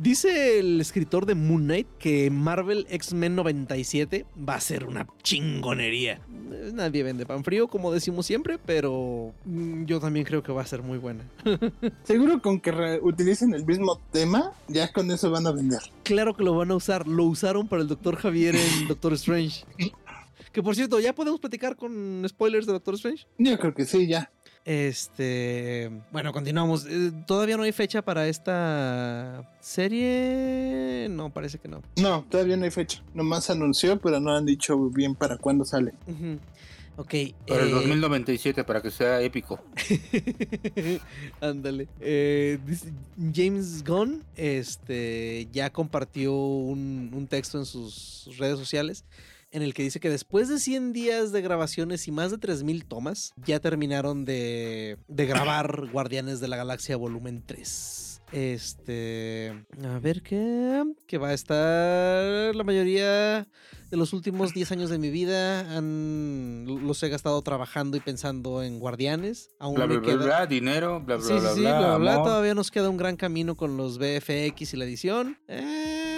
[0.00, 6.20] Dice el escritor de Moon Knight que Marvel X-Men 97 va a ser una chingonería.
[6.72, 10.66] Nadie vende pan frío, como decimos siempre, pero mm, yo también creo que va a
[10.66, 11.24] ser muy buena.
[12.04, 15.80] Seguro con que utilicen el mismo tema, ya con eso van a vender.
[16.02, 17.06] Claro que lo van a usar.
[17.06, 19.64] Lo usaron para el Doctor Javier en Doctor Strange.
[20.52, 23.26] Que por cierto, ¿ya podemos platicar con spoilers de Doctor Strange?
[23.38, 24.30] Yo creo que sí, ya.
[24.64, 25.90] Este.
[26.12, 26.86] Bueno, continuamos.
[26.86, 31.08] Eh, Todavía no hay fecha para esta serie.
[31.10, 31.82] No, parece que no.
[32.00, 33.02] No, todavía no hay fecha.
[33.14, 35.92] Nomás anunció, pero no han dicho bien para cuándo sale.
[36.06, 36.38] Ujú.
[36.96, 37.14] Ok.
[37.48, 39.58] Para el eh, 2097, para que sea épico.
[41.40, 41.88] Ándale.
[42.00, 42.92] Eh, dice-
[43.34, 49.04] James Gunn este, ya compartió un, un texto en sus redes sociales
[49.52, 52.84] en el que dice que después de 100 días de grabaciones y más de 3.000
[52.88, 58.08] tomas, ya terminaron de, de grabar Guardianes de la Galaxia Volumen 3.
[58.32, 59.64] Este.
[59.84, 60.82] A ver qué.
[61.06, 62.54] Que va a estar.
[62.56, 63.46] La mayoría
[63.90, 68.62] de los últimos 10 años de mi vida han, los he gastado trabajando y pensando
[68.62, 69.50] en Guardianes.
[69.58, 71.96] Aún Bla, me bla, bla, queda- bla, dinero, bla, bla, Sí, sí, bla, sí, bla,
[71.98, 72.14] bla.
[72.22, 75.38] Todavía nos queda un gran camino con los VFX y la edición.
[75.48, 76.11] Eh,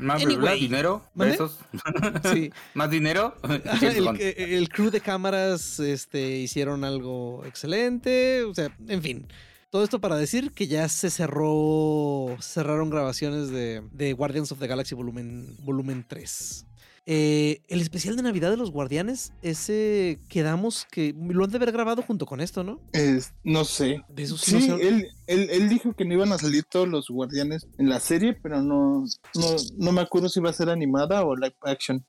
[0.00, 0.60] Más anyway.
[0.60, 1.58] dinero, besos.
[2.32, 2.50] sí.
[2.74, 3.34] Más dinero.
[3.82, 8.44] El, crew de cámaras este, hicieron algo excelente.
[8.44, 9.26] O sea, en fin.
[9.70, 12.36] Todo esto para decir que ya se cerró.
[12.40, 16.66] Cerraron grabaciones de, de Guardians of the Galaxy volumen, volumen 3.
[17.06, 21.72] Eh, el especial de Navidad de los Guardianes, ese quedamos que lo han de haber
[21.72, 22.80] grabado junto con esto, ¿no?
[22.92, 24.02] Es- no sé.
[24.08, 24.88] De eso sí, Sí, no sé.
[24.88, 28.34] él, él, él dijo que no iban a salir todos los guardianes en la serie,
[28.42, 29.46] pero no, no,
[29.78, 32.04] no me acuerdo si va a ser animada o live action.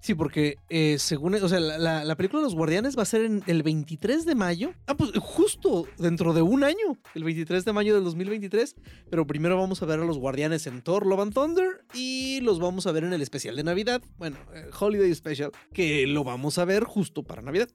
[0.00, 3.06] Sí, porque eh, según, o sea, la, la- la película de los Guardianes va a
[3.06, 4.72] ser en el 23 de mayo.
[4.86, 8.76] Ah, pues justo dentro de un año, el 23 de mayo del 2023.
[9.10, 12.58] Pero primero vamos a ver a los Guardianes en Thor, Love and Thunder y los
[12.60, 14.02] vamos a ver en el especial de Navidad.
[14.18, 17.68] Bueno, el Holiday Special, que lo vamos a ver justo para Navidad.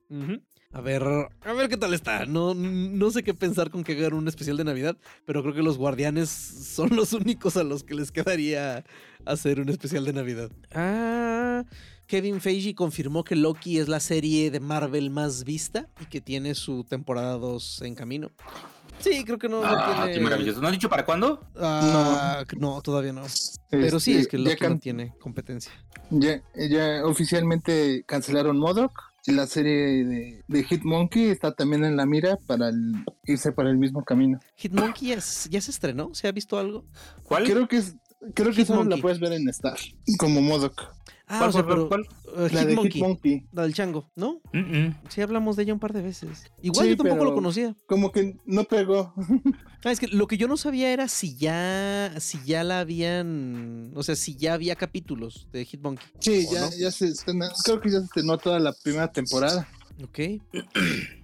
[0.74, 2.26] A ver, a ver qué tal está.
[2.26, 5.64] No, no sé qué pensar con que hagan un especial de Navidad, pero creo que
[5.64, 8.84] los Guardianes son los únicos a los que les quedaría
[9.26, 10.52] hacer un especial de Navidad.
[10.74, 11.64] Ah,
[12.08, 16.54] Kevin Feige confirmó que Loki es la serie de Marvel más vista y que tiene
[16.56, 18.32] su temporada 2 en camino.
[19.00, 20.14] Sí, creo que no, no Ah, tiene.
[20.18, 20.60] qué maravilloso.
[20.62, 21.48] ¿No han dicho para cuándo?
[21.56, 22.82] Ah, no.
[22.82, 23.24] todavía no.
[23.70, 25.72] Pero sí, Este, es que Loki no tiene competencia.
[26.10, 29.15] ya, ya oficialmente cancelaron Modoc.
[29.28, 32.94] Y la serie de, de Hitmonkey está también en la mira para el-
[33.26, 34.40] irse para el mismo camino.
[34.56, 36.86] Hitmonkey ya, ya se estrenó, ¿se ha visto algo?
[37.24, 37.44] ¿Cuál?
[37.46, 37.96] Creo que es,
[38.36, 39.78] creo que solo la puedes ver en Star,
[40.20, 40.94] como Modoc.
[41.28, 42.02] Ah, ¿Cuál, o sea, cuál, pero cuál?
[42.36, 43.48] uh, La de Hitmonkey, Hitmonkey.
[43.52, 44.42] la del chango, ¿no?
[44.54, 44.96] Mm, mm.
[45.10, 46.52] Sí, hablamos de ella un par de veces.
[46.62, 47.76] Igual Sí, yo tampoco lo conocía.
[47.88, 49.14] Como que no pegó.
[49.84, 53.92] Ah, es que lo que yo no sabía era si ya, si ya la habían,
[53.96, 56.08] o sea, si ya había capítulos de Hitmonkey.
[56.20, 56.70] Sí, ¿O ya, no?
[56.78, 57.12] ya se
[57.64, 59.68] creo que ya se estrenó toda la primera temporada.
[60.04, 60.20] Ok.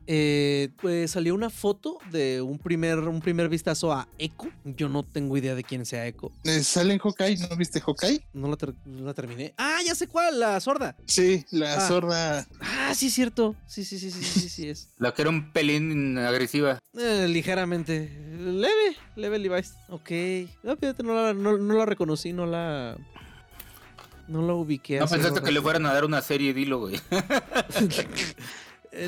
[0.07, 4.49] Eh, pues salió una foto de un primer, un primer vistazo a Echo.
[4.65, 6.31] Yo no tengo idea de quién sea Echo.
[6.43, 7.37] Eh, ¿Sale en Hawkeye?
[7.49, 8.25] ¿No viste Hawkeye?
[8.33, 9.53] No la, ter- no la terminé.
[9.57, 10.95] Ah, ya sé cuál, la sorda.
[11.05, 11.87] Sí, la Ah.
[11.87, 12.47] sorda.
[12.59, 13.55] Ah, sí, es cierto.
[13.67, 14.89] Sí, sí, sí, sí, sí, sí es.
[14.97, 16.79] La que era un pelín agresiva.
[16.97, 18.09] Eh, ligeramente.
[18.37, 19.75] Leve, leve Levi's.
[19.89, 20.11] Ok.
[20.63, 22.97] No, fíjate, no la, no, no la reconocí, no la.
[24.27, 24.99] No la ubiqué.
[24.99, 25.43] No pensaste rato.
[25.43, 26.99] que le fueran a dar una serie, dilo, güey.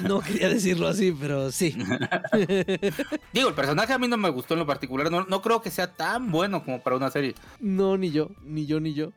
[0.03, 1.75] No quería decirlo así, pero sí.
[3.33, 5.11] Digo, el personaje a mí no me gustó en lo particular.
[5.11, 7.35] No, no creo que sea tan bueno como para una serie.
[7.59, 9.11] No, ni yo, ni yo, ni yo.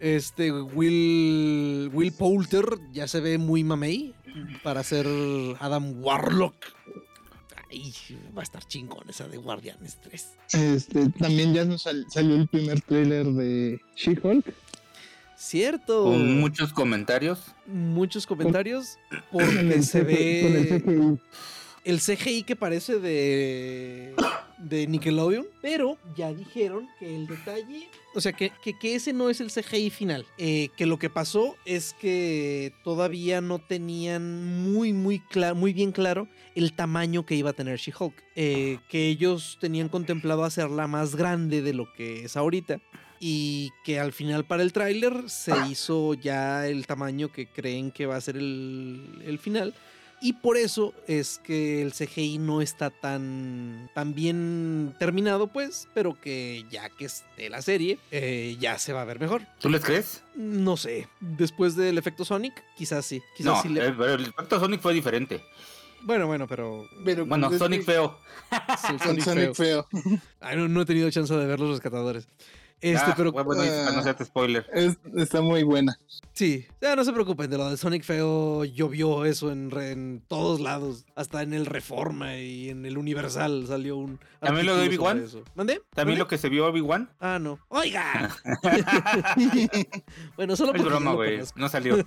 [0.00, 4.12] Este Will Will Poulter ya se ve muy mamey
[4.64, 5.06] para ser
[5.60, 6.56] Adam Warlock.
[7.70, 7.94] Ay,
[8.36, 10.28] va a estar chingón esa de Guardianes 3.
[10.54, 14.52] Este, también ya nos sal- salió el primer tráiler de She-Hulk.
[15.42, 16.04] Cierto.
[16.04, 17.40] Con muchos comentarios.
[17.66, 21.20] Muchos comentarios Con porque el se CGI con el ve CGI.
[21.84, 24.14] el CGI que parece de
[24.62, 29.28] de Nickelodeon, pero ya dijeron que el detalle, o sea, que, que, que ese no
[29.28, 34.92] es el CGI final, eh, que lo que pasó es que todavía no tenían muy,
[34.92, 35.22] muy,
[35.56, 40.44] muy bien claro el tamaño que iba a tener She-Hulk, eh, que ellos tenían contemplado
[40.44, 42.80] hacerla más grande de lo que es ahorita.
[43.24, 48.04] Y que al final para el tráiler se hizo ya el tamaño que creen que
[48.06, 49.74] va a ser el, el final.
[50.20, 56.20] Y por eso es que el CGI no está tan, tan bien terminado, pues, pero
[56.20, 59.42] que ya que esté la serie, eh, ya se va a ver mejor.
[59.60, 60.22] ¿Tú les crees?
[60.36, 63.20] No sé, después del efecto Sonic, quizás sí.
[63.36, 65.40] Quizás No, sí le- eh, pero el impacto Sonic fue diferente.
[66.02, 66.86] Bueno, bueno, pero...
[67.04, 68.18] Pero Bueno, pues, es Sonic que- feo.
[68.80, 69.86] sí, Sonic Sonic feo.
[69.92, 70.18] feo.
[70.40, 72.26] Ay, no, no he tenido chance de ver los rescatadores.
[72.82, 74.66] Este, Ah, pero bueno, no hacerte spoiler.
[74.74, 75.96] Es- está muy buena.
[76.32, 80.20] sí, ya no se preocupen, de lo de Sonic feo llovió eso en, re- en
[80.26, 84.18] todos lados, hasta en el Reforma y en el Universal salió un...
[84.40, 85.24] ¿También lo de Obi-Wan?
[85.54, 85.80] ¿Mandé?
[85.94, 86.18] También ¿Mandé?
[86.18, 87.08] lo que se vio Obi-Wan.
[87.20, 87.60] Ah, no.
[87.68, 88.34] ¡Oiga!
[90.36, 91.40] bueno, solo Es broma, güey.
[91.56, 91.96] No salió.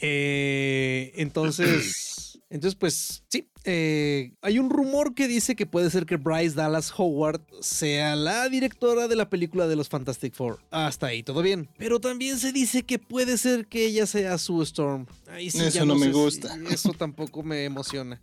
[0.00, 3.48] Eh, entonces, entonces, pues sí.
[3.70, 8.48] Eh, hay un rumor que dice que puede ser que Bryce Dallas Howard sea la
[8.48, 10.58] directora de la película de los Fantastic Four.
[10.70, 11.68] Hasta ahí todo bien.
[11.76, 15.04] Pero también se dice que puede ser que ella sea Sue Storm.
[15.30, 16.56] Ahí sí Eso ya no me si- gusta.
[16.70, 18.18] eso tampoco me emociona.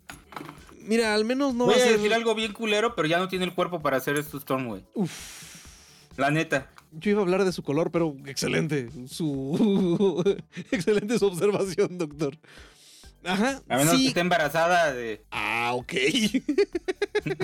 [0.82, 1.96] Mira, al menos no Voy va a a ser.
[1.98, 4.82] decir algo bien culero, pero ya no tiene el cuerpo para hacer esto Storm, güey.
[6.16, 6.70] La neta.
[6.92, 8.88] Yo iba a hablar de su color, pero excelente.
[9.08, 10.24] Su.
[10.72, 12.36] excelente su observación, doctor.
[13.26, 13.62] Ajá.
[13.68, 15.22] A menos que esté embarazada de.
[15.30, 15.92] Ah, ok.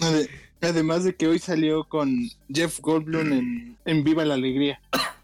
[0.00, 0.28] Ade-
[0.62, 4.80] Además de que hoy salió con Jeff Goldblum en, en Viva la Alegría.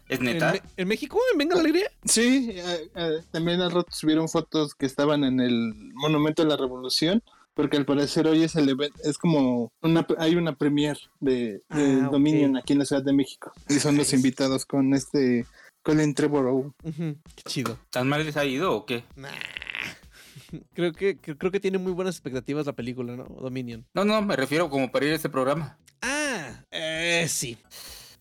[0.07, 0.53] ¿Es ¿En, neta?
[0.77, 1.19] En México?
[1.31, 1.87] ¿En Venga la Alegría?
[2.05, 7.23] Sí, eh, también al rato subieron fotos que estaban en el Monumento de la Revolución,
[7.55, 12.01] porque al parecer hoy es el evento, es como una, hay una premier de, de
[12.03, 12.09] Ah.
[12.11, 13.51] Dominion aquí en la Ciudad de México.
[13.69, 15.45] Y son los invitados con este
[15.83, 16.73] Colin Trevorrow.
[16.83, 17.77] Ujú, Qué chido.
[17.89, 19.03] ¿Tan mal les ha ido o qué?
[19.15, 19.29] Nah.
[20.73, 23.23] Creo que, que- creo que tiene muy buenas expectativas la película, ¿no?
[23.25, 23.85] Dominion.
[23.93, 25.77] No, no, me refiero como para ir a este programa.
[26.01, 27.57] Ah, eh, sí.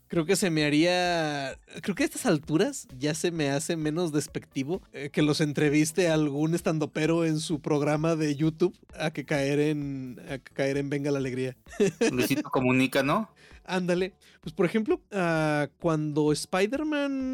[0.09, 1.59] Creo que se me haría.
[1.83, 6.09] Creo que a estas alturas ya se me hace menos despectivo eh, que los entreviste
[6.09, 10.21] a algún estandopero en su programa de YouTube a que caer en.
[10.31, 11.57] a que caer en Venga la Alegría.
[12.11, 13.31] Luisito comunica, ¿no?
[13.65, 14.13] Ándale.
[14.43, 16.33] Pues por ejemplo, ah, cuando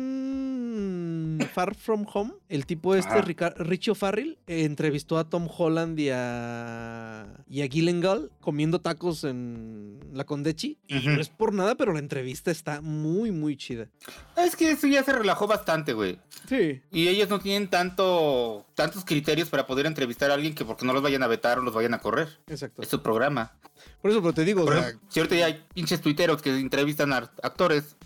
[0.09, 3.23] Spider-Man Far From Home, el tipo este.
[3.23, 9.25] Rica- Richie O'Farrell, eh, entrevistó a Tom Holland y a, y a Gyllenhaal comiendo tacos
[9.25, 10.79] en la Condechi.
[10.87, 13.89] Y no es por nada, pero la entrevista está muy, muy chida.
[14.37, 16.19] Es que eso ya se relajó bastante, güey.
[16.49, 16.83] Sí.
[16.93, 20.93] Y ellos no tienen tanto tantos criterios para poder entrevistar a alguien que porque no
[20.93, 22.29] los vayan a vetar o los vayan a correr.
[22.49, 22.83] Exacto.
[22.83, 23.55] Es su programa.
[24.03, 26.98] Por eso, pero te digo, o sea, si ahorita ya hay pinches tuiteros que entrevistan
[27.43, 27.97] actores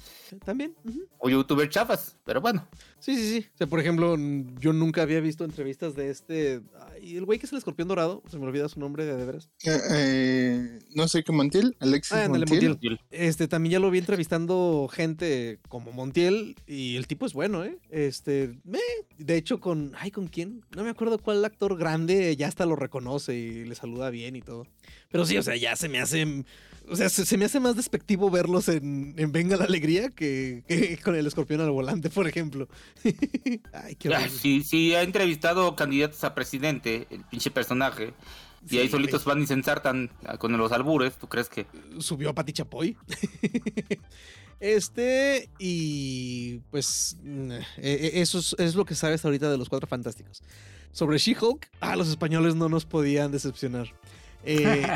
[0.45, 0.75] también.
[1.19, 2.67] o youtubers chafas, pero bueno.
[3.03, 3.47] Sí, sí, sí.
[3.53, 4.17] O sea, por ejemplo,
[4.61, 6.61] yo nunca había visto entrevistas de este.
[6.93, 9.25] ay, el güey que es el escorpión dorado, se me olvida su nombre de, de
[9.25, 9.51] veras.
[9.65, 12.69] Eh, eh, no sé qué Montiel, Alexis Ah, Montiel.
[12.71, 13.01] Montiel.
[13.11, 17.77] Este, también ya lo vi entrevistando gente como Montiel y el tipo es bueno, ¿eh?
[17.91, 18.79] Este, eh,
[19.19, 20.65] de hecho con, ay, ¿con quién?
[20.77, 24.43] No me acuerdo cuál actor grande ya hasta lo reconoce y le saluda bien y
[24.43, 24.65] todo.
[25.11, 26.45] Pero sí, o sea, ya se me hace,
[26.89, 30.63] o sea, se, se me hace más despectivo verlos en, en Venga la Alegría que,
[30.69, 32.69] que con el escorpión al volante, por ejemplo.
[33.73, 38.15] ay, qué Ah, si ha entrevistado candidatos a presidente, el pinche personaje,
[38.71, 41.67] Y ahí Sí, solitos van y se ensartan ah, con los albures, ¿tú crees que?
[41.99, 42.97] subió a Pati Chapoy.
[44.61, 49.69] Este, y pues mm, eh, eh, eso es, es lo que sabes ahorita de los
[49.69, 50.41] cuatro fantásticos.
[50.93, 53.89] Sobre She-Hulk, ah, los españoles no nos podían decepcionar.
[54.45, 54.87] Eh,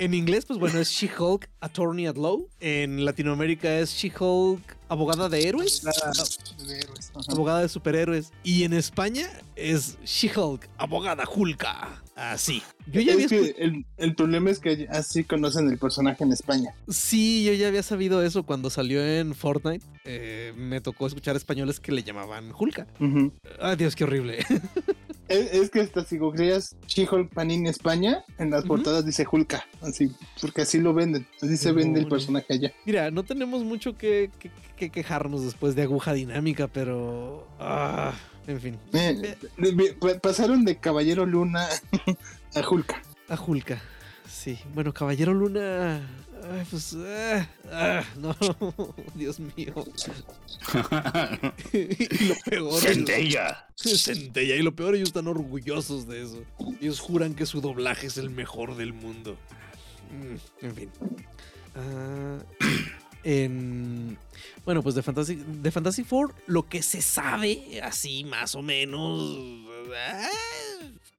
[0.00, 2.48] en inglés, pues bueno, es She-Hulk Attorney at Law.
[2.60, 5.82] En Latinoamérica es She-Hulk Abogada de Héroes.
[5.82, 7.32] De héroes, ajá.
[7.32, 8.32] Abogada de superhéroes.
[8.42, 12.02] Y en España es She-Hulk Abogada Hulka.
[12.16, 12.62] Así.
[12.86, 16.32] Yo ya había Es que el, el problema es que así conocen el personaje en
[16.32, 16.74] España.
[16.88, 19.84] Sí, yo ya había sabido eso cuando salió en Fortnite.
[20.04, 22.86] Eh, me tocó escuchar españoles que le llamaban Hulka.
[23.00, 23.32] Ujú.
[23.60, 24.44] Ay, Dios, qué horrible.
[25.28, 30.12] Es, es que hasta si googleas She-Hulk Panini España, en las portadas dice Hulka, así,
[30.40, 32.72] porque así lo venden, así se vende el personaje allá.
[32.84, 37.46] Mira, no tenemos mucho que, que- que quejarnos después de aguja dinámica, pero.
[37.60, 38.12] ah,
[38.46, 38.78] en fin.
[38.92, 39.36] Eh,
[40.20, 41.66] pasaron de Caballero Luna
[42.54, 43.00] a Hulka.
[43.28, 43.80] A Hulka.
[44.28, 44.58] Sí.
[44.74, 46.00] Bueno, Caballero Luna.
[46.50, 46.94] Ay, pues.
[46.96, 48.36] ah, ah, no.
[49.14, 49.74] Dios mío.
[51.72, 52.80] y lo peor.
[52.80, 53.66] Centella.
[53.76, 54.56] Centella.
[54.56, 56.42] Y lo peor, ellos están orgullosos de eso.
[56.80, 59.38] Ellos juran que su doblaje es el mejor del mundo.
[60.10, 60.90] Mm, en fin.
[61.74, 62.38] Ah,
[63.24, 64.18] en.
[64.64, 69.38] Bueno, pues de Fantasy, de Fantasy Four, lo que se sabe, así más o menos.
[69.94, 70.28] ah,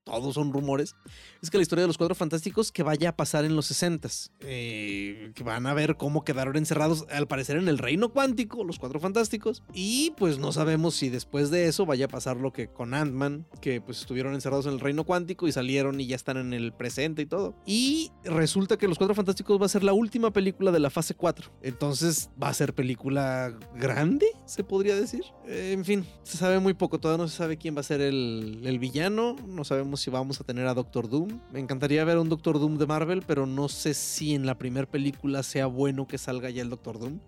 [0.05, 0.95] todos son rumores.
[1.41, 3.95] Es que la historia de los cuatro fantásticos que vaya a pasar en los 60
[4.39, 8.99] que van a ver cómo quedaron encerrados, al parecer en el reino cuántico, los cuatro
[8.99, 9.63] fantásticos.
[9.73, 13.47] Y pues no sabemos si después de eso vaya a pasar lo que con Ant-Man,
[13.61, 16.73] que pues estuvieron encerrados en el reino cuántico y salieron y ya están en el
[16.73, 17.55] presente y todo.
[17.65, 21.15] Y resulta que los cuatro fantásticos va a ser la última película de la fase
[21.15, 21.51] 4.
[21.61, 25.23] Entonces va a ser película grande, se podría decir.
[25.47, 28.01] Eh, en fin, se sabe muy poco, todavía no se sabe quién va a ser
[28.01, 31.39] el, el villano, no sabemos si vamos a tener a Doctor Doom.
[31.51, 34.57] Me encantaría ver a un Doctor Doom de Marvel, pero no sé si en la
[34.57, 37.19] primera película sea bueno que salga ya el Doctor Doom.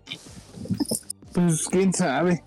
[1.32, 2.42] Pues quién sabe.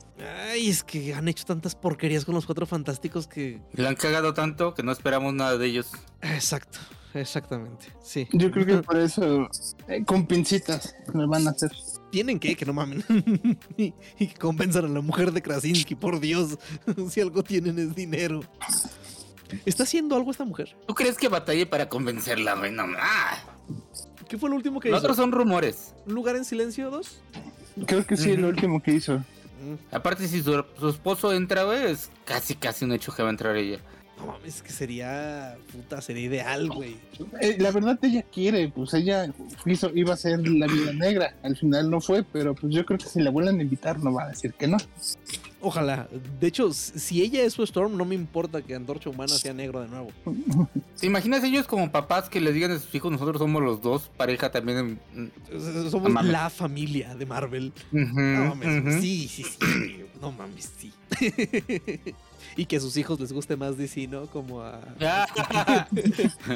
[0.49, 3.61] Ay, es que han hecho tantas porquerías con los cuatro fantásticos que...
[3.74, 5.91] Le han cagado tanto que no esperamos nada de ellos.
[6.22, 6.80] Exacto,
[7.13, 8.28] exactamente, sí.
[8.34, 9.49] Yo creo que por eso,
[9.88, 11.72] eh, con pincitas, me van a hacer.
[12.11, 13.03] Tienen que, que no mamen.
[13.78, 16.57] y, y que compensan a la mujer de Krasinski, por Dios.
[17.09, 18.41] si algo tienen es dinero.
[19.66, 20.76] ¿Está haciendo algo esta mujer?
[20.88, 22.72] ¿Tú crees que batalle para convencerla, güey?
[22.72, 23.38] No, ah.
[24.28, 25.08] ¿Qué fue lo último que Los hizo?
[25.08, 25.93] otros son rumores.
[26.06, 27.22] ¿Un lugar en silencio 2?
[27.86, 29.24] Creo que sí, lo último que hizo.
[29.91, 33.32] Aparte, si su, su esposo entra, güey, es casi, casi un hecho que va a
[33.32, 33.80] entrar ella.
[34.18, 35.58] No mames, es que sería.
[35.72, 36.97] Puta, sería ideal, güey.
[37.41, 39.32] Eh, la verdad ella quiere, pues ella
[39.66, 42.99] hizo, iba a ser la vida negra, al final no fue, pero pues yo creo
[42.99, 44.78] que si la vuelven a invitar no va a decir que no.
[45.62, 46.07] Ojalá.
[46.39, 49.82] De hecho, si ella es su Storm, no me importa que Antorcha Humana sea negro
[49.82, 50.09] de nuevo.
[50.99, 54.09] ¿Te imaginas ellos como papás que les digan a sus hijos, nosotros somos los dos,
[54.18, 54.99] pareja también?
[55.16, 55.32] en-
[55.91, 56.32] Somos mames.
[56.32, 57.72] la familia de Marvel.
[57.91, 59.01] No mames.
[59.01, 60.03] Sí, sí, sí.
[60.20, 60.91] No mames, sí.
[62.56, 64.28] Y que a sus hijos les guste más DC, ¿no?
[64.28, 64.82] Como a.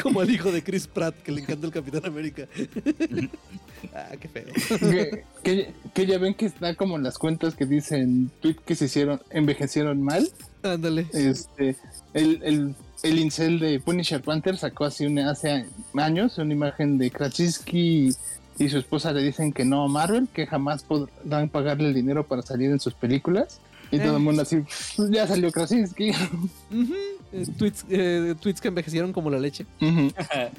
[0.04, 2.48] Como al hijo de Chris Pratt, que le encanta el Capitán América.
[3.94, 4.46] ah, qué feo.
[4.80, 8.76] que, que, que ya ven que está como en las cuentas que dicen tweet que
[8.76, 10.30] se hicieron, envejecieron mal.
[10.64, 11.08] Ándale.
[11.14, 11.76] Este,
[12.14, 15.66] el, el, el incel de Punisher Panther sacó así una, hace
[15.96, 18.10] años una imagen de Krasinski
[18.58, 22.26] y su esposa le dicen que no a Marvel, que jamás podrán pagarle el dinero
[22.26, 23.60] para salir en sus películas.
[23.96, 24.18] Y todo Eh.
[24.18, 24.58] el mundo así,
[24.98, 26.12] "Pues ya salió Krasinski.
[26.12, 26.94] Ujú.
[27.34, 29.66] Eh, tweets, eh, tweets que envejecieron como la leche.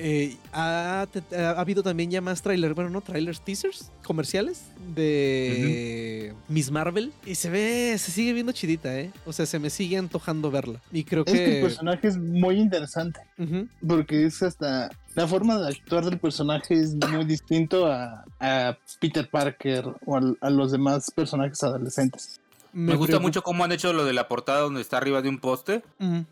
[0.00, 4.62] Eh, ha, te- ha habido también ya más trailers, bueno, no trailers, teasers comerciales
[4.94, 7.12] de Miss Marvel.
[7.26, 9.10] Y se ve, se sigue viendo chidita, ¿eh?
[9.26, 10.80] O sea, se me sigue antojando verla.
[10.92, 13.20] Y creo Es que el personaje es muy interesante.
[13.86, 14.90] Porque es hasta.
[15.14, 20.50] La forma de actuar del personaje es muy distinto a, a Peter Parker o a,
[20.50, 22.37] los demás personajes adolescentes.
[22.72, 25.38] Me gusta mucho cómo han hecho lo de la portada donde está arriba de un
[25.38, 25.82] poste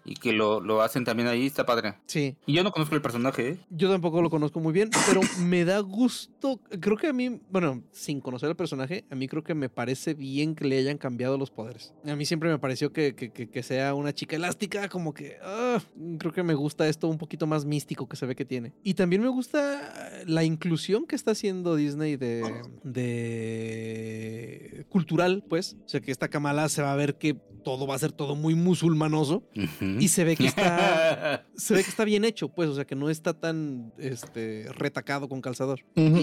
[0.05, 1.95] y que lo, lo hacen también ahí, está padre.
[2.07, 3.59] Sí, Y yo no conozco el personaje, ¿eh?
[3.71, 6.61] yo tampoco lo conozco muy bien, pero me da gusto.
[6.81, 10.15] Creo que a mí, bueno, sin conocer al personaje, a mí creo que me parece
[10.15, 11.93] bien que le hayan cambiado los poderes.
[12.07, 15.37] A mí siempre me pareció que, que- que- que sea una chica elástica, como que
[15.43, 15.79] ah,
[16.19, 18.73] creo que me gusta esto un poquito más místico que se ve que tiene.
[18.83, 22.43] Y también me gusta la inclusión que está haciendo Disney de,
[22.85, 25.77] de cultural, pues.
[25.85, 27.37] O sea, que esta Kamala se va a ver que
[27.67, 29.43] todo va a ser todo muy musulmanoso.
[29.57, 29.99] Ujú.
[29.99, 31.45] Y se ve que está.
[31.57, 32.69] se ve que está bien hecho, pues.
[32.71, 35.81] O sea, que no está tan este, retacado con calzador.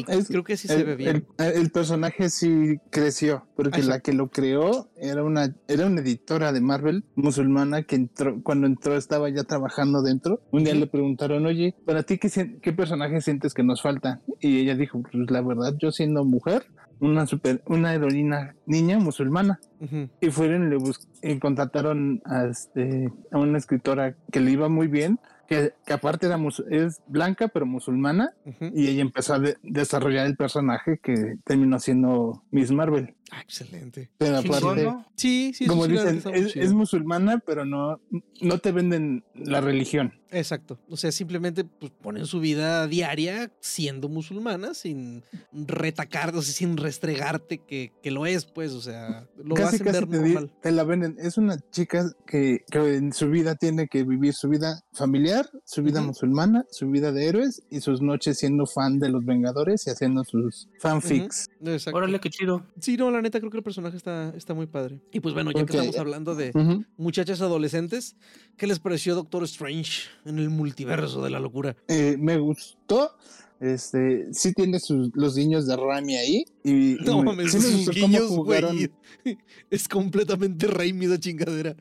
[0.07, 1.27] Es- creo que sí se el, ve bien.
[1.37, 6.53] el- el personaje sí creció, porque la que lo creó era una, era una editora
[6.53, 10.39] de Marvel musulmana que entró, cuando entró estaba ya trabajando dentro.
[10.51, 12.29] Un día le preguntaron, oye, ¿para ti qué,
[12.61, 14.21] qué personaje sientes que nos falta?
[14.39, 16.67] Y ella dijo, pues la verdad, yo siendo mujer,
[16.99, 19.59] una super, una heroína niña musulmana.
[20.21, 24.69] Y fueron y le bus- y contrataron a, este, a una escritora que le iba
[24.69, 28.31] muy bien, que, que aparte era mus- es blanca pero musulmana,
[28.73, 33.13] y ella empezó a de- desarrollar el personaje que terminó siendo Miss Marvel.
[33.35, 34.11] Ah, excelente.
[34.19, 35.07] Pero aparte, ¿no?
[35.15, 37.99] Sí, sí, como dicen, es, musulmana, pero no,
[38.41, 40.13] no te venden la religión.
[40.29, 40.79] Exacto.
[40.89, 46.77] O sea, simplemente pues, ponen su vida diaria siendo musulmana sin retacar, o sea, sin
[46.77, 48.73] restregarte que, que lo es, pues.
[48.73, 50.51] O sea, lo casi hacen casi ver te, di- normal.
[50.61, 51.15] te la venden.
[51.19, 55.81] Es una chica que, que en su vida tiene que vivir su vida familiar, su
[55.81, 59.91] vida musulmana, su vida de héroes y sus noches siendo fan de los Vengadores y
[59.91, 61.49] haciendo sus fanfics.
[61.65, 61.97] Exacto.
[61.97, 62.65] Órale, qué chido.
[62.79, 64.99] Sí, no, la neta creo que el personaje está, está muy padre.
[65.11, 66.51] Y pues bueno, ya que estamos hablando de
[66.97, 68.15] muchachas adolescentes,
[68.57, 71.75] ¿qué les pareció Doctor Strange en el multiverso de la locura?
[71.87, 73.11] Eh, me gustó.
[73.59, 76.45] Este, sí tiene sus, los guiños de Rami ahí.
[76.65, 78.75] Y, y No me- mames, sí sus guiños, jugaron.
[78.75, 79.37] güey.
[79.69, 81.75] Es completamente Raimi esa chingadera.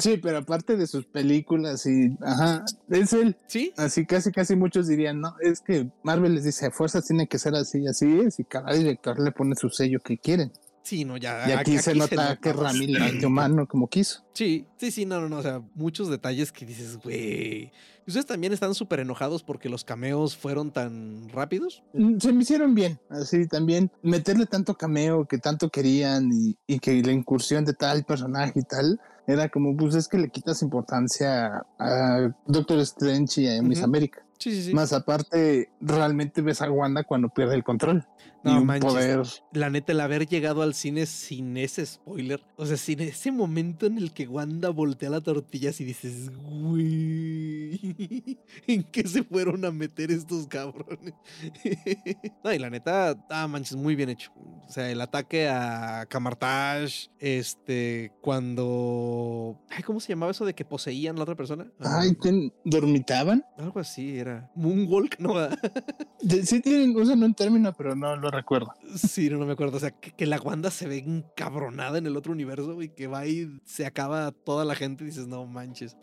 [0.00, 3.36] Sí, pero aparte de sus películas y, ajá, es él.
[3.46, 3.72] ¿Sí?
[3.76, 7.38] Así casi, casi muchos dirían, no, es que Marvel les dice, a fuerzas tiene que
[7.38, 10.52] ser así, así es, y cada director le pone su sello que quieren.
[10.82, 11.48] Sí, no, ya.
[11.48, 12.96] Y aquí, se nota que Rami
[13.28, 14.24] mano como quiso.
[14.32, 15.38] Sí, sí, sí, no, no, no.
[15.38, 17.70] O sea, muchos detalles que dices, güey.
[18.06, 21.84] ¿Ustedes también están súper enojados porque los cameos fueron tan rápidos?
[21.92, 26.80] Mm, Se me hicieron bien, así también meterle tanto cameo que tanto querían y, y
[26.80, 30.62] que la incursión de tal personaje y tal, era como, pues es que le quitas
[30.62, 33.82] importancia a Doctor Strange y a Miss.
[33.82, 34.24] América.
[34.38, 34.74] Sí, sí, sí.
[34.74, 38.06] Más aparte, realmente ves a Wanda cuando pierde el control.
[38.42, 38.90] No y un manches.
[38.92, 39.26] poder.
[39.52, 43.86] La neta, el haber llegado al cine sin ese spoiler, o sea, sin ese momento
[43.86, 49.70] en el que Wanda voltea la tortilla y dices, güey, ¿en qué se fueron a
[49.70, 51.14] meter estos cabrones?
[52.44, 54.30] no, y la neta, ah, manches, muy bien hecho.
[54.36, 59.60] O sea, el ataque a Camartage, este, cuando...
[59.68, 61.66] Ay, ¿Cómo se llamaba eso de que poseían a la otra persona?
[61.80, 63.44] Ay, ¿quién- ¿dormitaban?
[63.58, 64.50] Algo así era.
[64.54, 65.34] Moonwalk, no.
[66.44, 68.72] sí tienen, usan un término, pero no lo recuerdo.
[68.94, 69.76] Sí, no, no me acuerdo.
[69.76, 73.06] O sea, que, que la Wanda se ve encabronada en el otro universo y que
[73.06, 75.96] va y se acaba toda la gente y dices, no manches.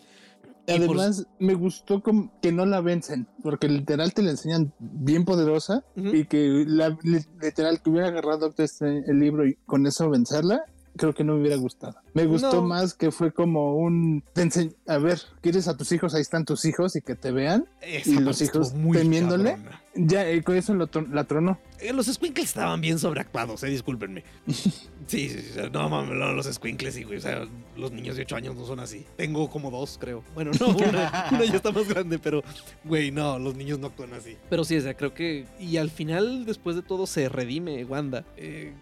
[0.69, 4.73] Y por- Además, me gustó como que no la vencen, porque literal te la enseñan
[4.79, 10.09] bien poderosa y que la, li- literal que hubiera agarrado el libro y con eso
[10.09, 10.61] vencerla,
[10.97, 11.95] creo que no me hubiera gustado.
[12.13, 12.61] Me gustó No.
[12.63, 14.23] más que fue como un,
[14.87, 17.65] a ver, quieres a tus hijos, ahí están tus hijos y que te vean.
[17.81, 19.51] Esa y los hijos temiéndole.
[19.51, 19.81] cabrona.
[19.99, 21.57] Ya, eh, con eso lo tron- la tronó.
[21.79, 24.23] Eh, Los squinkles estaban bien sobreactuados, eh, discúlpenme.
[25.07, 27.17] Sí, sí, sí, no mames, no, los squinkles, sí, güey.
[27.17, 29.05] O sea, los niños de 8 años no son así.
[29.15, 30.21] Tengo como dos, creo.
[30.35, 32.43] Bueno, no, una, una ya está más grande, pero,
[32.83, 34.35] güey, no, los niños no actúan así.
[34.49, 35.45] Pero sí, o sea, creo que.
[35.61, 38.25] Y al final, después de todo, se redime Wanda.
[38.35, 38.73] Eh,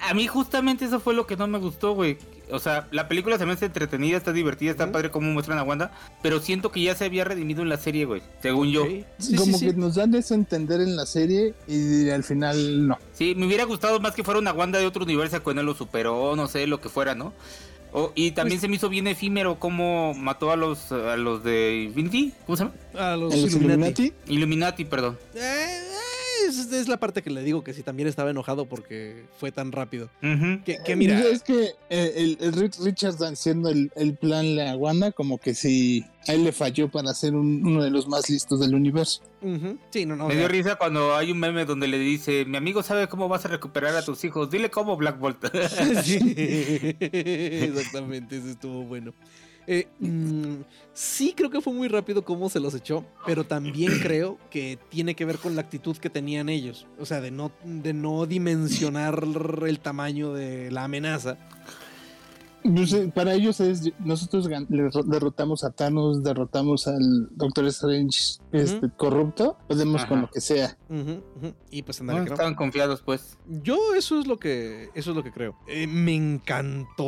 [0.00, 2.18] A mí justamente eso fue lo que no me gustó, güey.
[2.50, 5.62] O sea, la película se me hace entretenida, está divertida, está padre cómo muestran a
[5.62, 5.90] Wanda,
[6.22, 8.84] pero siento que ya se había redimido en la serie, güey, según yo.
[9.18, 9.76] Sí, como sí, que sí.
[9.78, 12.98] nos dan eso a entender en la serie y al final no.
[13.12, 15.74] Sí, me hubiera gustado más que fuera una Wanda de otro universo cuando él lo
[15.74, 17.32] superó, no sé, lo que fuera, ¿no?
[18.14, 21.82] Y también Pues- se me hizo bien efímero cómo mató a los a los de
[21.84, 22.74] Infinity, ¿cómo se llama?
[22.98, 24.02] A los, los Illuminati.
[24.02, 25.18] Illuminati, Illuminati, perdón.
[25.34, 25.82] Eh, eh,
[26.48, 29.72] es, es la parte que le digo que sí también estaba enojado porque fue tan
[29.72, 30.10] rápido.
[30.20, 32.52] Que, que mira, Es que eh, el, el
[32.84, 37.12] Richards haciendo el, el plan a Wanda, como que sí, a él le falló para
[37.14, 39.22] ser un- uno de los más listos del universo.
[39.40, 40.26] ujú, sí, no, no.
[40.26, 43.28] o me dio risa cuando hay un meme donde le dice, mi amigo sabe cómo
[43.28, 45.44] vas a recuperar a tus hijos, dile cómo Black Bolt.
[46.04, 46.18] Sí,
[47.00, 49.14] exactamente, eso estuvo bueno.
[49.66, 54.38] Eh, mm, sí creo que fue muy rápido cómo se los echó, pero también creo
[54.50, 56.86] que tiene que ver con la actitud que tenían ellos.
[56.98, 59.22] O sea, de no, de no dimensionar
[59.66, 61.38] el tamaño de la amenaza.
[63.14, 64.48] Para ellos es, nosotros
[65.06, 70.76] derrotamos a Thanos, derrotamos al Doctor Strange este, corrupto, podemos con lo que sea.
[71.70, 72.26] Y pues andale, no.
[72.26, 73.38] estaban confiados, pues.
[73.62, 75.56] Yo eso es lo que eso es lo que creo.
[75.66, 76.14] Eh, me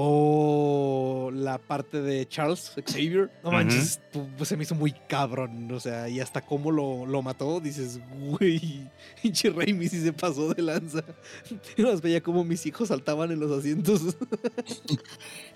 [0.09, 3.31] encantó la parte de Charles Xavier.
[3.45, 5.71] No manches, pu- pues, se me hizo muy cabrón.
[5.73, 8.91] O sea, y hasta cómo lo, lo mató, dices, güey,
[9.23, 11.05] pinche Raimi sí se pasó de lanza.
[11.77, 14.03] Yo las veía como mis hijos saltaban en los asientos.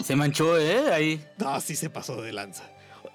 [0.02, 0.92] Se manchó, ¿eh?
[0.92, 1.24] Ahí.
[1.38, 2.64] No, sí se pasó de lanza.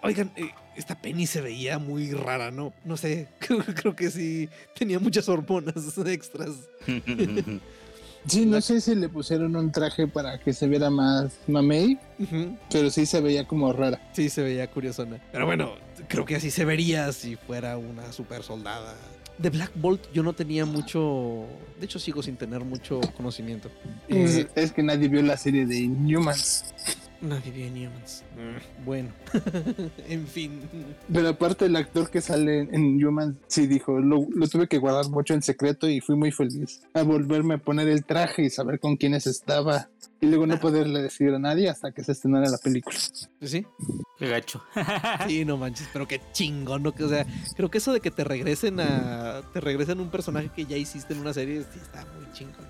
[0.01, 2.73] Oigan, eh, esta Penny se veía muy rara, ¿no?
[2.83, 6.51] No sé, creo, que sí tenía muchas hormonas extras.
[8.27, 11.99] Sí, no sé si le pusieron un traje para que se viera más mamey,
[12.71, 13.99] pero sí se veía como rara.
[14.13, 15.21] Sí, se veía curiosona.
[15.31, 15.75] Pero bueno,
[16.07, 18.95] creo que así se vería si fuera una super soldada.
[19.37, 21.45] De Black Bolt yo no tenía mucho...
[21.79, 23.69] De hecho, sigo sin tener mucho conocimiento.
[24.07, 26.65] Eh, Es que nadie vio la serie de Inhumans.
[27.21, 28.23] nadie vio Humans.
[28.35, 29.09] Mm, Bueno,
[30.07, 30.61] en fin.
[31.11, 35.09] Pero aparte el actor que sale en Humans sí dijo, lo, lo tuve que guardar
[35.09, 38.79] mucho en secreto y fui muy feliz a volverme a poner el traje y saber
[38.79, 39.89] con quiénes estaba.
[40.21, 42.95] Y luego no poderle decir a nadie hasta que se estrenara la película.
[43.41, 43.65] ¿Sí?
[44.23, 44.63] Qué gacho.
[45.27, 46.93] Sí, no manches, pero qué chingón, ¿no?
[46.93, 47.25] Que, O sea,
[47.57, 49.41] creo que eso de que te regresen a.
[49.51, 52.65] Te regresen un personaje que ya hiciste en una serie, sí está muy chingón.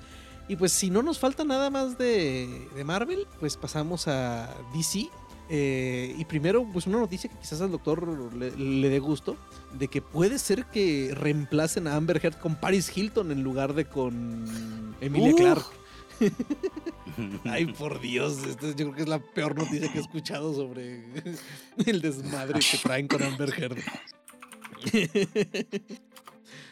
[0.48, 5.10] Y pues si no nos falta nada más de, de Marvel, pues pasamos a DC.
[5.50, 9.38] Eh, y primero, pues una noticia que quizás al doctor le, le dé gusto,
[9.78, 13.86] de que puede ser que reemplacen a Amber Heard con Paris Hilton en lugar de
[13.86, 15.36] con Emilia Uh.
[15.36, 15.83] Clarke.
[17.46, 21.04] Ay, por Dios, esta yo creo que es la peor noticia que he escuchado sobre
[21.86, 23.78] el desmadre que traen con Amber Heard.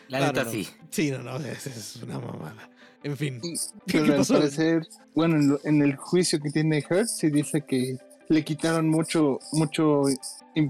[0.08, 0.68] La No, neta no, sí.
[0.90, 2.70] Sí, no, no, es, es una mamada.
[3.04, 3.40] En fin.
[3.88, 4.34] ¿Qué, Pero qué al pasó?
[4.36, 7.98] parecer, bueno, en, lo- en el juicio que tiene Hurt, sí dice que
[8.30, 10.04] le quitaron mucho, mucho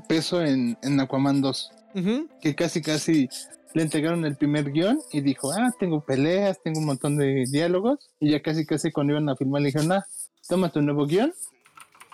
[0.08, 1.72] peso en, en Aquaman 2.
[1.96, 2.28] Ujú.
[2.42, 3.28] Que casi, casi
[3.74, 8.10] le entregaron el primer guion y dijo, ah, tengo peleas, tengo un montón de diálogos.
[8.20, 10.06] Y ya casi, casi cuando iban a filmar le dijeron, ah,
[10.48, 11.34] toma tu nuevo guion.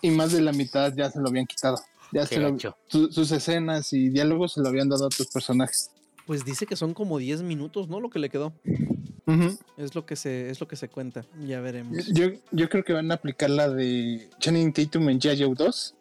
[0.02, 1.78] Y más de la mitad ya se lo habían quitado.
[2.12, 5.28] Ya Qué se lo- su- sus escenas y diálogos se lo habían dado a otros
[5.28, 5.92] personajes.
[6.26, 8.00] Pues dice que son como 10 minutos, ¿no?
[8.00, 8.54] Lo que le quedó.
[9.26, 9.58] Ujú.
[9.78, 11.26] Es lo que se, es lo que se cuenta.
[11.46, 12.06] Ya veremos.
[12.08, 15.44] yo, yo creo que van a aplicar la de Channing Tatum en G.I.
[15.44, 15.96] Joe 2.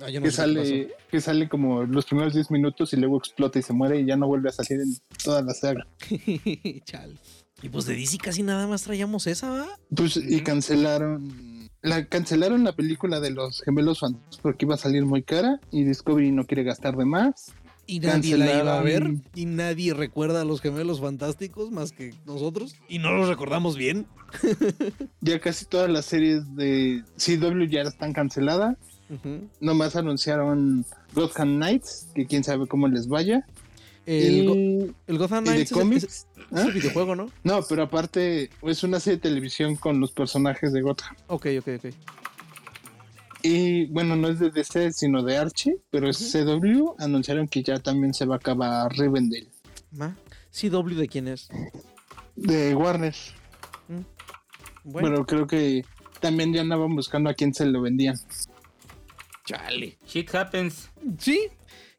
[0.00, 3.62] Ah, no que sale, que sale como los primeros 10 minutos y luego explota y
[3.62, 5.86] se muere y ya no vuelve a salir en toda la saga.
[6.84, 7.14] Chale.
[7.62, 9.66] Y pues de DC casi nada más traíamos esa, ¿va?
[9.94, 15.04] Pues y cancelaron la cancelaron la película de los gemelos fantásticos porque iba a salir
[15.04, 17.52] muy cara y Discovery no quiere gastar de más.
[17.86, 19.10] Y nadie la iba a ver.
[19.34, 22.74] Y nadie recuerda a los gemelos fantásticos más que nosotros.
[22.88, 24.06] Y no los recordamos bien.
[25.20, 28.76] Ya casi todas las series de CW ya están canceladas.
[29.10, 29.48] Ujú.
[29.60, 30.84] Nomás anunciaron
[31.14, 33.46] Gotham Knights, que quién sabe cómo les vaya.
[34.06, 35.72] el, Go- y, el Gotham de Knights
[36.04, 36.66] es- es, ¿ah?
[36.72, 37.30] videojuego, ¿no?
[37.42, 41.14] No, pero aparte es una serie de televisión con los personajes de Gotham.
[41.28, 41.94] Ok, ok, ok.
[43.42, 46.94] Y bueno, no es de DC, sino de Archie, pero es CW.
[46.98, 49.48] Anunciaron que ya también se va a acabar Rivendell.
[49.92, 50.16] Ma.
[50.50, 51.48] CW de quién es.
[52.36, 53.14] De Warner.
[54.82, 55.84] Bueno, Pero creo que
[56.20, 58.16] también ya andaban buscando a quién se lo vendían.
[59.44, 59.96] Chale.
[60.06, 60.90] Shit happens.
[61.18, 61.48] Sí.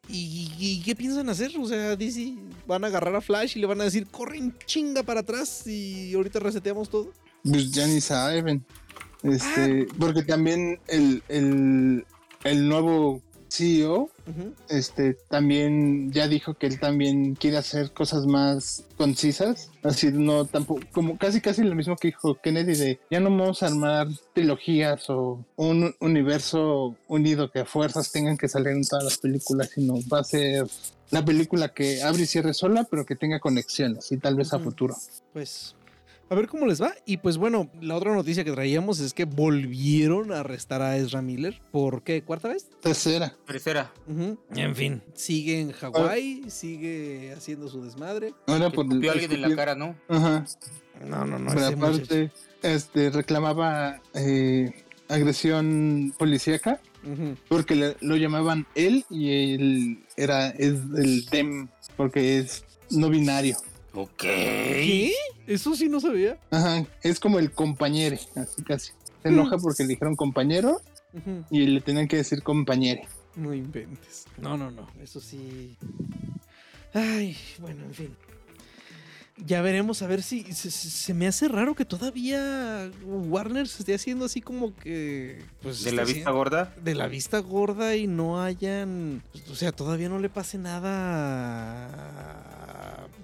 [0.08, 1.50] ¿Y, y qué piensan hacer?
[1.58, 2.34] O sea, DC
[2.66, 6.14] van a agarrar a Flash y le van a decir, corren chinga para atrás y
[6.14, 7.12] ahorita reseteamos todo.
[7.42, 8.64] Pues ya ni saben.
[9.22, 12.06] Este, porque también el, el,
[12.44, 14.10] el nuevo CEO
[14.68, 20.82] este también ya dijo que él también quiere hacer cosas más concisas así no tampoco
[20.92, 25.08] como casi casi lo mismo que dijo Kennedy de ya no vamos a armar trilogías
[25.10, 29.94] o un universo unido que a fuerzas tengan que salir en todas las películas sino
[30.12, 30.66] va a ser
[31.10, 34.58] la película que abre y cierre sola pero que tenga conexiones y tal vez a
[34.58, 34.94] futuro
[35.32, 35.74] Pues
[36.28, 36.92] a ver cómo les va.
[37.04, 41.22] Y pues bueno, la otra noticia que traíamos es que volvieron a arrestar a Ezra
[41.22, 41.60] Miller.
[41.70, 42.22] ¿Por qué?
[42.22, 42.68] ¿Cuarta vez?
[42.80, 43.92] tercera Tercera.
[44.54, 48.32] En fin, sigue en Hawái, sigue haciendo su desmadre.
[48.46, 49.96] ahora Que por a alguien en la cara, ¿no?
[50.08, 50.44] Ajá.
[51.04, 51.52] No, no, no.
[51.54, 52.30] Pero aparte
[52.62, 54.72] este reclamaba eh,
[55.08, 56.80] agresión policíaca
[57.48, 63.56] porque le- lo llamaban él y él era es el dem porque es no binario.
[63.96, 64.10] Ok.
[64.18, 65.12] ¿Qué?
[65.46, 66.38] Eso sí no sabía.
[66.50, 68.92] Ajá, es como el compañere, así casi.
[69.22, 70.82] Se enoja porque le dijeron compañero
[71.50, 73.08] y le tenían que decir compañere.
[73.34, 74.26] No inventes.
[74.36, 74.86] No, no, no.
[75.02, 75.76] Eso sí.
[76.92, 78.16] Ay, bueno, en fin.
[79.44, 84.24] Ya veremos a ver si se, me hace raro que todavía Warner se esté haciendo
[84.24, 86.74] así como que pues De la haciendo- vista gorda.
[86.82, 91.90] de la vista gorda y no hayan, o sea, todavía no le pase nada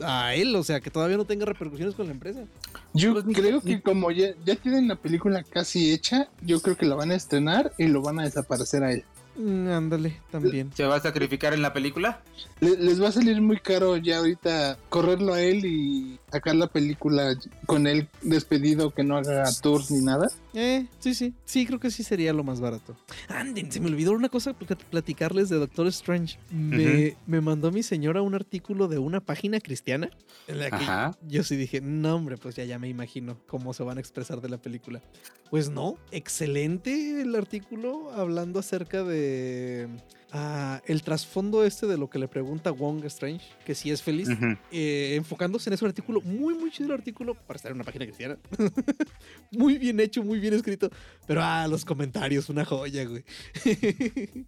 [0.00, 2.40] a, a él, o sea, que todavía no tenga repercusiones con la empresa.
[2.92, 6.76] Yo Pues creo ni- que como ya, ya tienen la película casi hecha, yo creo
[6.76, 9.04] que la van a estrenar y lo van a desaparecer a él.
[9.36, 10.70] Mm, ándale, también.
[10.74, 12.20] ¿Se va a sacrificar en la película?
[12.60, 16.66] Le- les va a salir muy caro ya ahorita correrlo a él y sacar la
[16.66, 20.28] película con él despedido, que no haga tours ni nada.
[20.54, 21.34] Eh, sí, sí.
[21.44, 22.96] Sí, creo que sí sería lo más barato.
[23.28, 26.38] Anden, se me olvidó una cosa pl- platicarles de Doctor Strange.
[26.50, 30.10] Me, me mandó mi señora un artículo de una página cristiana
[30.48, 31.16] en la que Ajá.
[31.28, 34.40] yo sí dije, no, hombre, pues ya, ya me imagino cómo se van a expresar
[34.40, 35.02] de la película.
[35.50, 39.86] Pues no, excelente el artículo hablando acerca de
[40.32, 44.28] ah, el trasfondo este de lo que le pregunta Wong Strange, que si es feliz
[44.28, 44.56] Ujú.
[44.70, 48.06] eh, enfocándose en ese artículo, muy, muy chido el artículo para estar en una página
[48.06, 48.38] cristiana.
[49.52, 50.90] muy bien hecho, muy bien escrito.
[51.26, 53.24] Pero, ah, los comentarios, una joya, güey.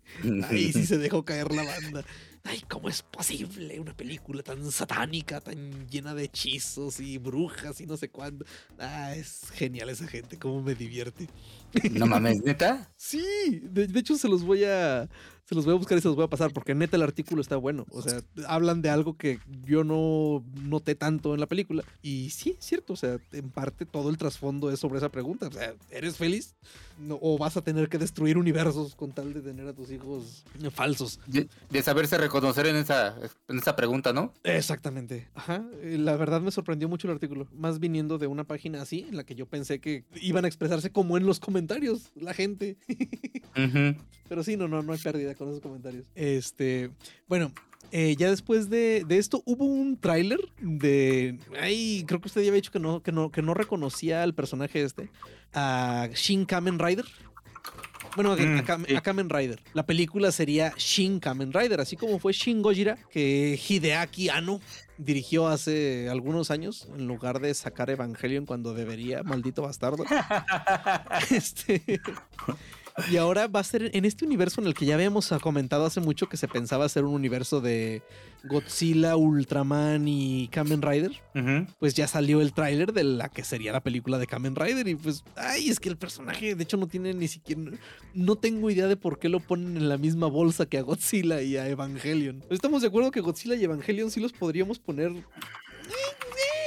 [0.49, 2.05] Ahí sí se dejó caer la banda.
[2.47, 7.87] Ay, ¿cómo es posible una película tan satánica, tan llena de hechizos y brujas y
[7.87, 8.45] no sé cuándo?
[8.79, 11.27] Ah, es genial esa gente, cómo me divierte.
[11.93, 12.91] No mames, neta.
[12.97, 15.09] Sí, de, de hecho se los voy a
[15.45, 17.43] se los voy a buscar y se los voy a pasar porque neta el artículo
[17.43, 17.85] está bueno.
[17.91, 21.85] O sea, hablan de algo que yo no noté tanto en la película.
[22.03, 22.95] Y sí, es cierto.
[22.95, 25.49] O sea, en parte todo el trasfondo es sobre esa pregunta.
[25.49, 26.55] O sea, ¿eres feliz?
[26.99, 30.45] No, ¿O vas a tener que destruir universos con tal de tener a tus hijos
[30.73, 31.19] falsos?
[31.27, 33.17] De, de saberse reconocer en esa,
[33.49, 34.33] en esa pregunta, ¿no?
[34.45, 35.29] Exactamente.
[35.35, 35.65] Ajá.
[35.83, 37.49] eh, La verdad me sorprendió mucho el artículo.
[37.53, 40.91] Más viniendo de una página así, en la que yo pensé que iban a expresarse
[40.91, 42.77] como en los comentarios, la gente.
[44.29, 46.05] Pero sí, no, no, no hay pérdida con esos comentarios.
[46.15, 46.91] Este,
[47.29, 47.53] bueno,
[47.93, 52.49] eh, ya después de, de esto hubo un tráiler de, ay, creo que usted ya
[52.49, 55.11] había dicho que no, que no, que no reconocía al personaje este,
[55.53, 57.05] a Shin Kamen Rider.
[58.17, 58.95] Bueno, a, Mm, a Kam- sí.
[58.95, 59.61] a Kamen Rider.
[59.73, 64.61] La película sería Shin Kamen Rider, así como fue Shin Gojira, que Hideaki Anno
[64.99, 70.05] dirigió hace algunos años, en lugar de sacar Evangelion cuando debería, maldito bastardo.
[71.31, 72.01] Este,
[73.11, 76.01] y ahora va a ser en este universo en el que ya habíamos comentado hace
[76.01, 78.03] mucho que se pensaba ser un universo de
[78.45, 81.13] Godzilla, Ultraman y Kamen Rider.
[81.79, 84.95] Pues ya salió el tráiler de la que sería la película de Kamen Rider y
[84.95, 87.63] pues, ay, es que el personaje de hecho no tiene ni siquiera,
[88.15, 91.43] no tengo idea de por qué lo ponen en la misma bolsa que a Godzilla
[91.43, 92.45] y a Evangelion.
[92.51, 95.23] Estamos de acuerdo que Godzilla y Evangelion sí los podríamos poner eh,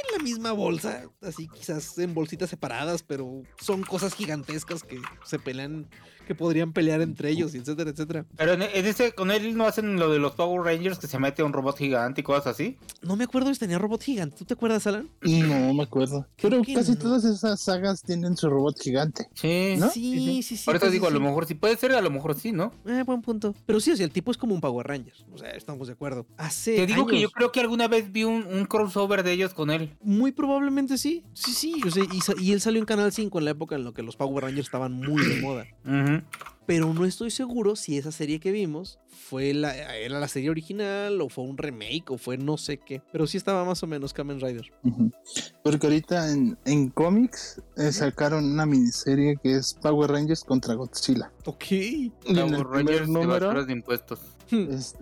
[0.07, 5.39] en la misma bolsa, así quizás en bolsitas separadas, pero son cosas gigantescas que se
[5.39, 5.88] pelean,
[6.28, 8.25] que podrían pelear entre ellos, y etcétera, etcétera.
[8.36, 11.17] Pero en, en ese, con él no hacen lo de los Power Rangers que se
[11.17, 12.78] mete un robot gigante y cosas así.
[13.01, 14.36] No me acuerdo si tenía robot gigante.
[14.38, 15.09] ¿Tú te acuerdas, Alan?
[15.21, 16.28] No me acuerdo.
[16.41, 16.97] Pero que casi no.
[16.99, 19.28] todas esas sagas tienen su robot gigante.
[19.34, 19.75] Sí.
[19.78, 19.89] ¿No?
[19.89, 20.65] Sí, sí, sí.
[20.65, 21.13] Por eso pues, digo, a sí.
[21.13, 22.71] lo mejor sí puede ser, a lo mejor sí, ¿no?
[22.86, 23.55] Eh, buen punto.
[23.65, 25.25] Pero sí, o sea, el tipo es como un Power Rangers.
[25.34, 26.25] O sea, estamos de acuerdo.
[26.38, 29.53] Hace Te digo que yo creo que alguna vez vi un, un crossover de ellos
[29.53, 29.95] con él.
[30.01, 31.23] Muy probablemente sí.
[31.34, 31.82] Sí, sí.
[31.86, 34.03] O sea, y, y él salió en Canal 5 en la época en la que
[34.03, 35.65] los Power Rangers estaban muy de moda.
[36.65, 41.22] Pero no estoy seguro si esa serie que vimos fue la, era la serie original
[41.22, 43.01] o fue un remake o fue no sé qué.
[43.13, 44.70] Pero sí estaba más o menos Kamen Rider.
[45.63, 51.32] Porque ahorita en, en cómics eh, sacaron una miniserie que es Power Rangers contra Godzilla.
[51.45, 51.63] Ok.
[51.72, 54.20] Y en el Power primer Rangers número de impuestos.
[54.51, 54.95] es-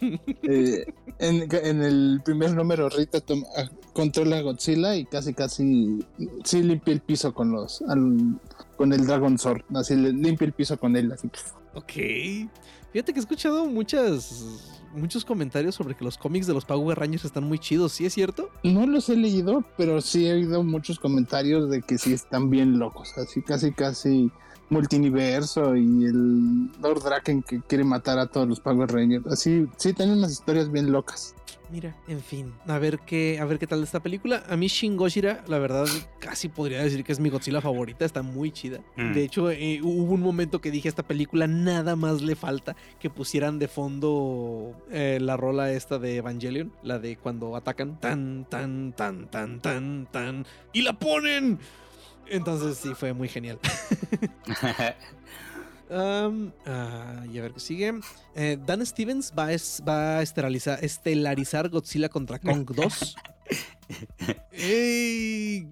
[0.00, 0.86] eh,
[1.18, 6.04] en, en el primer número Rita toma- ah, controla a Godzilla y casi casi
[6.44, 8.40] sí limpia el piso con los al-
[8.76, 9.62] con el Dragon Sword.
[9.74, 11.12] Así le limpia el piso con él.
[11.12, 11.28] Así.
[11.74, 11.92] Ok.
[12.92, 17.24] Fíjate que he escuchado muchas, muchos comentarios sobre que los cómics de los Power Rangers
[17.24, 17.92] están muy chidos.
[17.92, 18.50] ¿Sí es cierto?
[18.62, 22.78] No los he leído, pero sí he oído muchos comentarios de que sí están bien
[22.78, 23.16] locos.
[23.18, 24.30] Así casi casi
[24.70, 29.26] multiverso y el Lord Draken que quiere matar a todos los Power Rangers.
[29.26, 31.34] Así, sí, tienen unas historias bien locas.
[31.70, 34.44] Mira, en fin, a ver qué, a ver qué tal esta película.
[34.48, 35.86] A mí Shin Godzilla, la verdad,
[36.20, 38.80] casi podría decir que es mi Godzilla favorita, está muy chida.
[38.96, 39.12] Mm.
[39.12, 42.76] De hecho, eh, hubo un momento que dije a esta película nada más le falta
[43.00, 48.46] que pusieran de fondo eh, la rola esta de Evangelion, la de cuando atacan tan
[48.48, 51.58] tan tan tan tan tan y la ponen.
[52.26, 53.58] Entonces sí fue muy genial.
[55.90, 56.30] Ah,
[57.32, 57.92] y a ver qué sigue.
[58.34, 63.16] Eh, Dan Stevens va a, es- va a estelarizar, estelarizar Godzilla contra Kong 2.
[64.52, 65.64] Y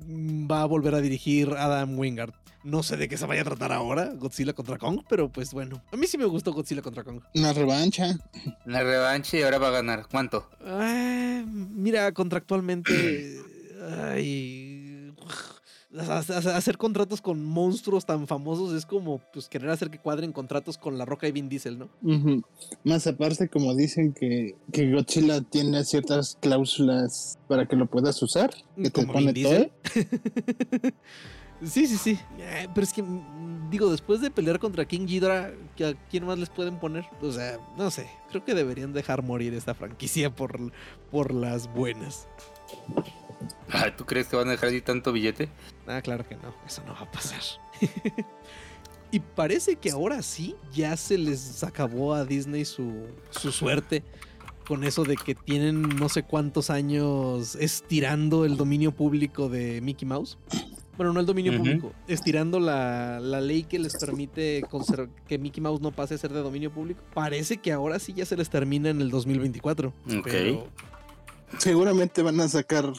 [0.46, 2.32] va a volver a dirigir Adam Wingard.
[2.64, 5.82] No sé de qué se vaya a tratar ahora, Godzilla contra Kong, pero pues bueno.
[5.92, 7.20] A mí sí me gustó Godzilla contra Kong.
[7.34, 8.16] Una revancha.
[8.66, 10.06] La revancha y ahora va a ganar.
[10.08, 10.48] ¿Cuánto?
[10.64, 13.40] Ah, mira, contractualmente.
[14.12, 15.12] ay,
[15.98, 20.96] hacer contratos con monstruos tan famosos es como pues querer hacer que cuadren contratos con
[20.96, 21.88] La Roca y Vin Diesel, ¿no?
[22.84, 28.50] Más aparte, como dicen que, que Godzilla tiene ciertas cláusulas para que lo puedas usar,
[28.76, 29.70] que te pone todo.
[31.64, 32.18] Sí, sí, sí.
[32.38, 36.26] Eh, Pero es que, mm, digo, después de pelear contra King Ghidorah, ¿que ¿a quién
[36.26, 37.04] más les pueden poner?
[37.20, 38.08] O sea, no sé.
[38.30, 40.72] Creo que deberían dejar morir esta franquicia por,
[41.10, 42.26] por las buenas.
[43.68, 45.48] Ay, ¿Tú crees que van a dejar así tanto billete?
[45.86, 47.40] Ah, claro que no, eso no va a pasar.
[49.10, 54.02] y parece que ahora sí ya se les acabó a Disney su, su suerte
[54.66, 60.06] con eso de que tienen no sé cuántos años estirando el dominio público de Mickey
[60.06, 60.38] Mouse.
[60.96, 64.62] Bueno, no el dominio público, estirando la, la ley que les permite
[65.26, 67.02] que Mickey Mouse no pase a ser de dominio público.
[67.14, 69.88] Parece que ahora sí ya se les termina en el 2024.
[69.88, 70.24] Ok.
[70.24, 70.68] Pero
[71.58, 72.92] Seguramente van a sacar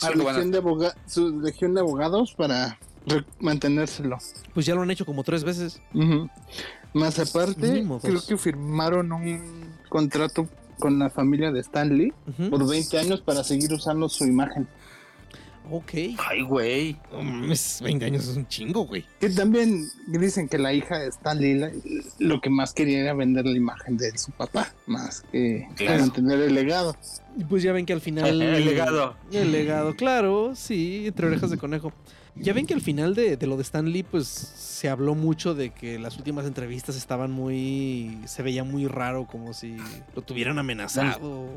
[0.00, 2.78] su legión, de aboga- su legión de abogados para
[3.40, 4.18] mantenérselo.
[4.54, 5.80] pues ya lo han hecho como tres veces.
[6.92, 8.02] Más aparte, Mínimo dos.
[8.02, 10.48] creo que firmaron un contrato
[10.78, 12.12] con la familia de Stanley
[12.50, 14.66] por 20 años para seguir usando su imagen.
[15.70, 15.90] Ok.
[16.28, 16.96] Ay, güey.
[17.12, 19.04] No mames, 20 años es un chingo, güey.
[19.20, 21.70] Que también dicen que la hija de Stanley la-
[22.18, 26.00] lo que más quería era vender la imagen de su papá, más que Claro.
[26.00, 26.96] mantener el legado.
[27.38, 28.42] Y pues ya ven que al final.
[28.42, 29.14] El legado.
[29.32, 31.92] El legado, claro, sí, entre orejas de conejo.
[32.36, 35.54] Ya ven que al final de, de lo de Stan Lee, pues se habló mucho
[35.54, 38.18] de que las últimas entrevistas estaban muy.
[38.26, 39.76] Se veía muy raro, como si
[40.14, 41.48] lo tuvieran amenazado.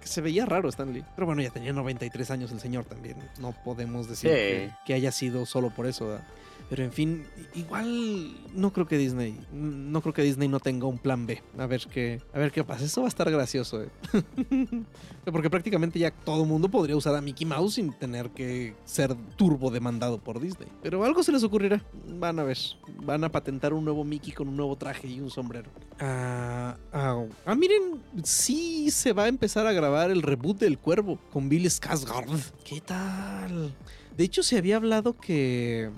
[0.00, 1.04] Que se veía raro Stan Lee.
[1.14, 3.16] Pero bueno, ya tenía 93 años el señor también.
[3.38, 4.36] No podemos decir Sí.
[4.36, 6.08] que, que haya sido solo por eso.
[6.08, 6.24] ¿verdad?
[6.70, 10.98] Pero en fin, igual no creo que Disney, no creo que Disney no tenga un
[10.98, 11.42] plan B.
[11.58, 12.84] A ver qué, a ver qué pasa.
[12.84, 13.82] Eso va a estar gracioso.
[13.82, 13.88] ¿eh?
[15.24, 19.72] Porque prácticamente ya todo mundo podría usar a Mickey Mouse sin tener que ser turbo
[19.72, 20.68] demandado por Disney.
[20.80, 21.82] Pero algo se les ocurrirá.
[22.06, 22.58] Van a ver.
[23.02, 25.70] Van a patentar un nuevo Mickey con un nuevo traje y un sombrero.
[25.98, 31.18] Ah, ah, ah, miren, sí se va a empezar a grabar el reboot del Cuervo
[31.32, 32.52] con Bill Skarsgård.
[32.64, 33.74] ¿Qué tal?
[34.16, 35.90] De hecho, se había hablado que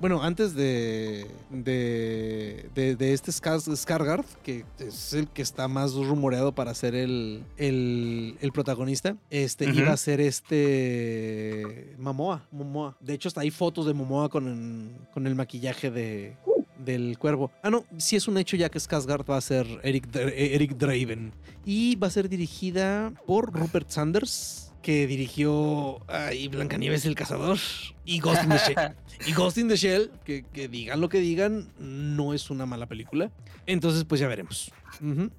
[0.00, 5.92] bueno, antes de, de, de, de este Skars- Skarsgård, que es el que está más
[5.94, 12.96] rumoreado para ser el, el, el protagonista, este iba a ser este Momoa, Momoa.
[13.00, 16.36] De hecho, hasta hay fotos de Momoa con el, con el maquillaje de,
[16.84, 17.50] del cuervo.
[17.62, 21.32] Ah, no, sí es un hecho ya que Skarsgård va a ser Eric, Eric Draven.
[21.64, 27.58] Y va a ser dirigida por Rupert Sanders, que dirigió ay, Blancanieves el Cazador
[28.14, 28.94] y Ghost in the Shell.
[29.26, 32.86] Y Ghost in the Shell, que, que digan lo que digan, no es una mala
[32.86, 33.30] película.
[33.66, 34.72] Entonces, pues ya veremos.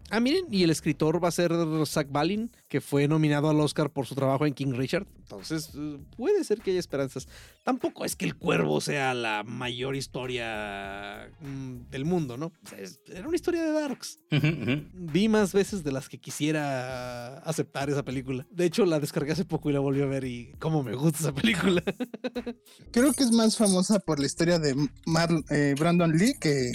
[0.09, 1.51] Ah, miren, y el escritor va a ser
[1.85, 5.05] Zach Balin, que fue nominado al Oscar por su trabajo en King Richard.
[5.23, 7.27] Entonces, eh, puede ser que haya esperanzas.
[7.63, 12.47] Tampoco es que El Cuervo sea la mayor historia mm, del mundo, ¿no?
[12.47, 14.19] O sea, es- era una historia de Darks.
[14.93, 18.47] Vi más veces de las que quisiera aceptar esa película.
[18.51, 21.19] De hecho, la descargué hace poco y la volví a ver y cómo me gusta
[21.19, 21.83] esa película.
[22.91, 26.71] Creo que es más famosa por la historia de Mar- eh, Brandon Lee que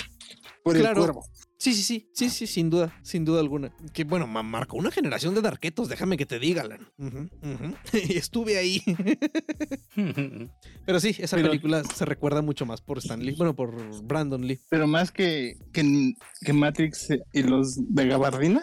[0.62, 0.90] por Claro.
[0.90, 1.26] el cuervo.
[1.58, 3.72] Sí, sí, sí, sí, sí, sin duda, sin duda alguna.
[3.94, 6.86] Que bueno, ma- marcó una generación de darquetos, déjame que te diga, Alan.
[6.98, 7.28] Ujú.
[7.92, 8.82] Estuve ahí.
[10.86, 13.74] Pero sí, esa Pero- película se recuerda mucho más por Stan Lee, bueno, por
[14.04, 14.60] Brandon Lee.
[14.68, 16.12] Pero más que, que,
[16.42, 18.62] que Matrix y los de Gabardina.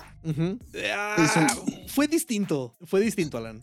[0.96, 1.48] Ah,
[1.88, 3.62] Fue distinto, fue distinto, Alan.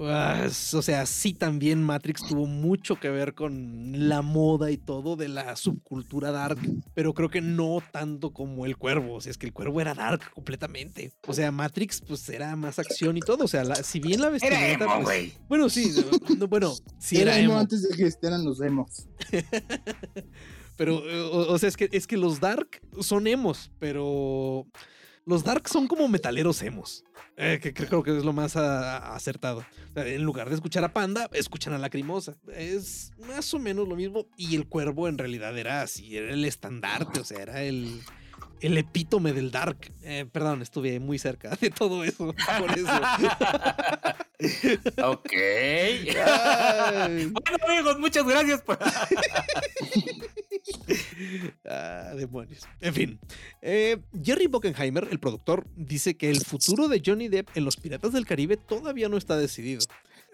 [0.00, 5.16] Ah, o sea, sí también Matrix tuvo mucho que ver con la moda y todo
[5.16, 6.58] de la subcultura dark,
[6.94, 9.94] pero creo que no tanto como el cuervo, o sea, es que el cuervo era
[9.94, 11.12] dark completamente.
[11.26, 14.26] O sea, Matrix pues era más acción y todo, o sea, la- si bien la
[14.28, 14.84] Era vestimenta...
[14.84, 15.92] emo, pues, bueno, sí,
[16.38, 19.08] no, bueno, sí era era emo emo, antes de que existieran los emos.
[20.76, 24.66] pero, eh, o, o sea, es que, es que los dark son emos, pero
[25.28, 27.04] los dark son como metaleros emos.
[27.40, 29.60] eh, que creo que es lo más a- a- acertado.
[29.60, 32.34] O sea, en lugar de escuchar a Panda, escuchan a Lacrimosa.
[32.52, 34.26] Es más o menos lo mismo.
[34.36, 38.00] Y el cuervo en realidad era así, era el estandarte, o sea, era el,
[38.60, 39.92] el epítome del dark.
[40.02, 42.34] Eh, perdón, estuve muy cerca de todo eso.
[42.58, 42.90] Por eso.
[45.08, 45.32] ok.
[46.26, 47.26] Ay.
[47.26, 48.80] Bueno, amigos, muchas gracias por.
[51.64, 52.66] Ah, demonios.
[52.80, 53.20] En fin,
[53.62, 58.12] eh, Jerry Bockenheimer, el productor, dice que el futuro de Johnny Depp en Los Piratas
[58.12, 59.80] del Caribe todavía no está decidido.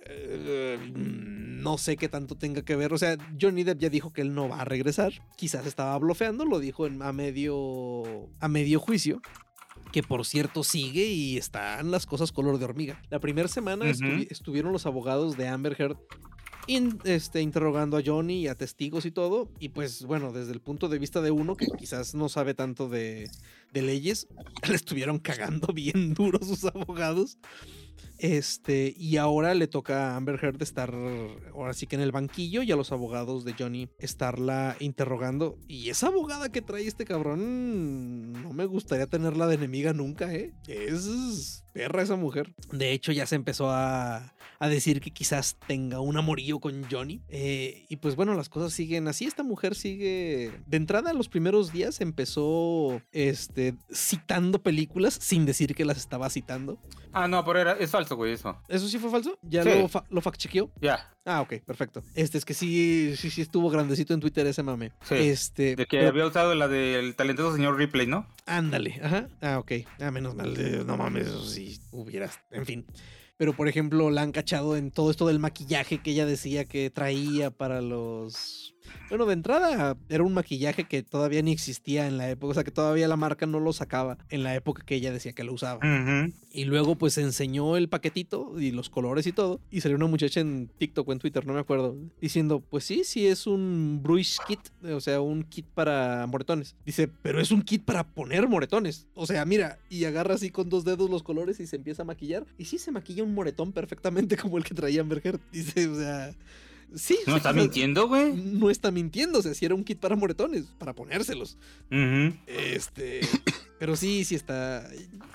[0.07, 2.93] Eh, no sé qué tanto tenga que ver.
[2.93, 5.13] O sea, Johnny Depp ya dijo que él no va a regresar.
[5.37, 9.21] Quizás estaba blofeando, lo dijo en- a, medio, a medio juicio.
[9.93, 13.01] Que por cierto sigue y están las cosas color de hormiga.
[13.11, 15.97] La primera semana estuvi- estuvieron los abogados de Amber Heard
[16.67, 19.51] in- este, interrogando a Johnny y a testigos y todo.
[19.59, 22.89] Y pues bueno, desde el punto de vista de uno que quizás no sabe tanto
[22.89, 23.31] de,
[23.73, 24.27] de leyes,
[24.69, 27.39] le estuvieron cagando bien duro sus abogados.
[28.19, 30.95] Este, y ahora le toca a Amber Heard estar
[31.53, 35.59] ahora sí que en el banquillo y a los abogados de Johnny estarla interrogando.
[35.67, 40.55] Y esa abogada que trae este cabrón, no me gustaría tenerla de enemiga nunca, ¿eh?
[40.69, 42.55] Es perra esa mujer.
[42.73, 47.21] De hecho, ya se empezó a, a decir que quizás tenga un amorío con Johnny.
[47.29, 49.27] Eh, y pues bueno, las cosas siguen así.
[49.27, 50.53] Esta mujer sigue.
[50.67, 56.79] De entrada, los primeros días empezó este, citando películas sin decir que las estaba citando.
[57.13, 58.57] Ah, no, pero era, es falso, güey, eso.
[58.69, 59.39] ¿Eso sí fue falso?
[59.43, 59.69] ¿Ya Sí.
[59.71, 60.71] lo, fa- lo fact-chequeó?
[60.81, 61.11] Ya.
[61.25, 62.03] Ah, ok, perfecto.
[62.15, 64.93] Este es que sí, sí, sí estuvo grandecito en Twitter ese mame.
[65.03, 65.75] Sí, Este.
[65.77, 68.27] De que pero- había usado la del talentoso señor Ripley, ¿no?
[68.47, 69.29] Ándale, ajá.
[69.41, 69.73] Ah, ok.
[70.01, 70.55] Ah, menos mal.
[70.59, 72.41] eh, No mames, sí hubieras.
[72.51, 72.87] En fin.
[73.37, 76.91] Pero, por ejemplo, la han cachado en todo esto del maquillaje que ella decía que
[76.91, 78.75] traía para los.
[79.09, 82.65] Bueno, de entrada era un maquillaje que todavía ni existía en la época, o sea
[82.65, 85.55] que todavía la marca no lo sacaba en la época que ella decía que lo
[85.55, 85.81] usaba.
[86.51, 89.61] Y luego pues enseñó el paquetito y los colores y todo.
[89.71, 93.03] Y salió una muchacha en TikTok o en Twitter, no me acuerdo, diciendo, pues sí,
[93.05, 96.77] sí es un bruise kit, o sea, un kit para moretones.
[96.85, 99.09] Dice, pero es un kit para poner moretones.
[99.15, 102.05] O sea, mira, y agarra así con dos dedos los colores y se empieza a
[102.05, 102.47] maquillar.
[102.59, 105.41] Y sí se maquilla un moretón perfectamente como el que traía Amber Heard.
[105.53, 106.35] Dice, o sea,
[106.95, 107.19] sí.
[107.27, 108.33] ¿No está o sea, mintiendo, güey?
[108.33, 111.59] No está mintiendo, o sea, si era un kit para moretones, para ponérselos.
[112.47, 113.21] Este.
[113.79, 114.89] Pero sí, sí está.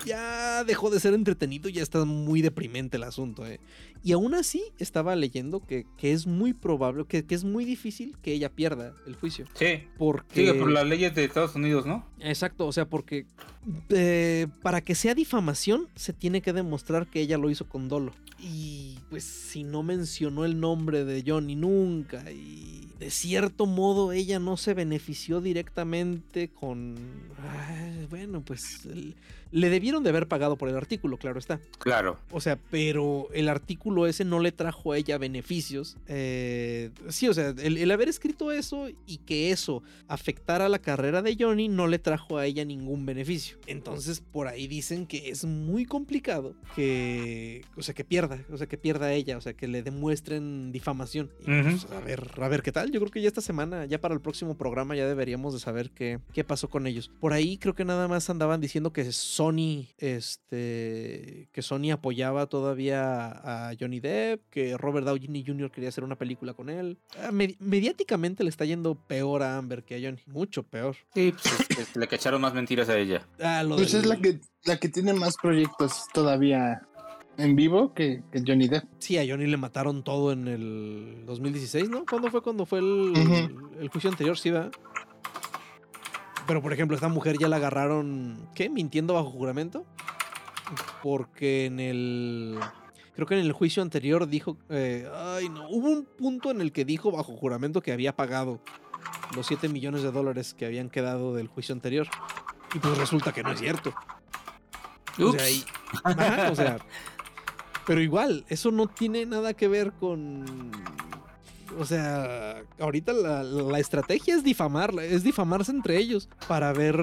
[0.04, 3.60] Ya dejó de ser entretenido, ya está muy deprimente el asunto, ¿eh?
[4.02, 8.16] Y aún así estaba leyendo que, que es muy probable, que, que es muy difícil
[8.22, 9.46] que ella pierda el juicio.
[9.54, 9.84] Sí.
[9.98, 10.34] Porque.
[10.46, 12.06] Sigue por las leyes de Estados Unidos, ¿no?
[12.18, 13.26] Exacto, o sea, porque
[13.90, 18.12] eh, para que sea difamación se tiene que demostrar que ella lo hizo con dolo.
[18.42, 24.38] Y pues si no mencionó el nombre de Johnny nunca y de cierto modo ella
[24.38, 26.94] no se benefició directamente con...
[27.68, 29.14] Ay, bueno, pues el-
[29.52, 31.60] le debieron de haber pagado por el artículo, claro está.
[31.78, 32.18] Claro.
[32.30, 35.96] O sea, pero el artículo ese no le trajo a ella beneficios.
[36.06, 41.22] Eh, sí, o sea, el, el haber escrito eso y que eso afectara la carrera
[41.22, 43.58] de Johnny no le trajo a ella ningún beneficio.
[43.66, 48.66] Entonces, por ahí dicen que es muy complicado que, o sea, que pierda, o sea,
[48.66, 51.30] que pierda a ella, o sea, que le demuestren difamación.
[51.40, 52.90] Y, pues, a ver, a ver qué tal.
[52.90, 55.90] Yo creo que ya esta semana, ya para el próximo programa, ya deberíamos de saber
[55.90, 57.10] qué, qué pasó con ellos.
[57.20, 59.10] Por ahí creo que nada más andaban diciendo que
[59.44, 65.70] Sony, este, que Sony apoyaba todavía a Johnny Depp, que Robert Downey Jr.
[65.70, 66.98] quería hacer una película con él.
[67.18, 70.94] Ah, medi- mediáticamente le está yendo peor a Amber que a Johnny, mucho peor.
[71.14, 71.32] Sí,
[71.74, 73.26] pues le cacharon más mentiras a ella.
[73.42, 76.82] Ah, lo Pues del- es la que, la que tiene más proyectos todavía
[77.38, 78.84] en vivo que, que Johnny Depp.
[78.98, 82.04] Sí, a Johnny le mataron todo en el 2016, ¿no?
[82.04, 83.70] ¿Cuándo fue cuando fue el, Ujú.
[83.80, 84.36] el juicio anterior?
[84.36, 84.70] Sí, va.
[86.50, 88.68] Pero, por ejemplo, esta mujer ya la agarraron, ¿qué?
[88.68, 89.86] Mintiendo bajo juramento.
[91.00, 92.58] Porque en el...
[93.14, 94.56] Creo que en el juicio anterior dijo...
[94.68, 95.68] eh, ay, no.
[95.68, 98.60] Hubo un punto en el que dijo bajo juramento que había pagado
[99.36, 102.08] los 7 millones de dólares que habían quedado del juicio anterior.
[102.74, 103.94] Y pues resulta que no es cierto.
[105.20, 105.40] O Ups.
[105.40, 105.64] sea, y-
[106.02, 106.78] ajá, o sea,
[107.86, 110.72] pero igual, eso no tiene nada que ver con.
[111.78, 117.00] O sea, ahorita la, la estrategia es difamarla, es difamarse entre ellos para ver.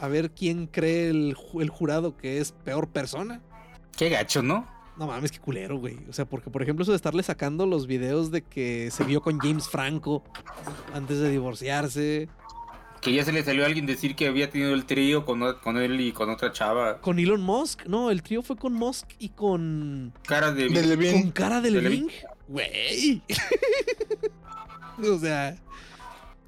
[0.00, 3.42] A ver quién cree el, ju- el jurado que es peor persona.
[3.96, 4.66] Qué gacho, ¿no?
[4.96, 5.98] No mames, qué culero, güey.
[6.08, 9.20] O sea, porque por ejemplo, eso de estarle sacando los videos de que se vio
[9.20, 10.22] con James Franco
[10.94, 12.28] antes de divorciarse.
[13.00, 15.42] Que ya se le salió a alguien decir que había tenido el trío con,
[15.78, 17.00] él y con otra chava.
[17.00, 17.86] Con Elon Musk.
[17.86, 20.12] No, el trío fue con Musk y con.
[20.26, 20.68] Cara de...
[21.12, 22.12] Con cara de De Levine.
[22.50, 23.22] Güey.
[25.08, 25.56] o sea.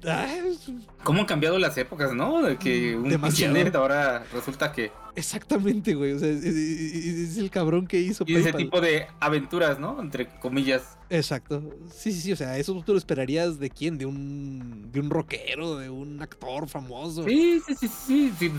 [0.05, 0.57] ay,
[1.03, 2.41] ¿Cómo han cambiado las épocas, no?
[2.43, 3.53] De que un Demasiado.
[3.53, 6.11] pinche nerd ahora resulta que exactamente, güey.
[6.13, 10.01] O sea, es, es- es el cabrón que hizo tiene ese tipo de aventuras, ¿no?
[10.01, 10.97] Entre comillas.
[11.09, 11.61] Exacto.
[11.93, 12.31] Sí, sí, sí.
[12.33, 13.97] O sea, eso tú lo esperarías de quién?
[13.97, 14.91] De un.
[14.91, 17.23] De un rockero, de un actor famoso.
[17.23, 18.51] Sí, sí, sí, sí, sí.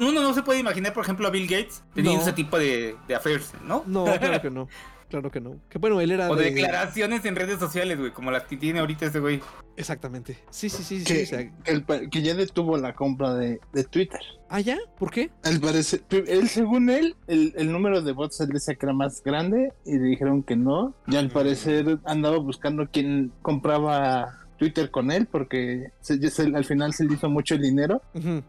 [0.00, 2.22] Uno no se puede imaginar, por ejemplo, a Bill Gates teniendo No.
[2.26, 3.84] ese tipo de, de affairs, ¿no?
[3.86, 4.68] No, claro que no.
[5.12, 5.60] Claro que no.
[5.68, 6.50] Que bueno, él era O de de.
[6.52, 9.42] declaraciones en redes sociales, güey, como las que tiene ahorita ese güey.
[9.76, 10.38] Exactamente.
[10.48, 11.04] Sí, sí, sí, sí.
[11.04, 14.20] Que, o sea, que el pa- que ya detuvo la compra de, de Twitter.
[14.48, 14.78] ¿Ah, ya?
[14.98, 15.30] ¿Por qué?
[15.44, 19.22] Al parecer, él, según él, el, el número de bots él decía que era más
[19.22, 20.94] grande y le dijeron que no.
[21.06, 26.64] Y al parecer andaba buscando quién compraba Twitter con él porque se- ya se- al
[26.64, 28.00] final se le hizo mucho el dinero.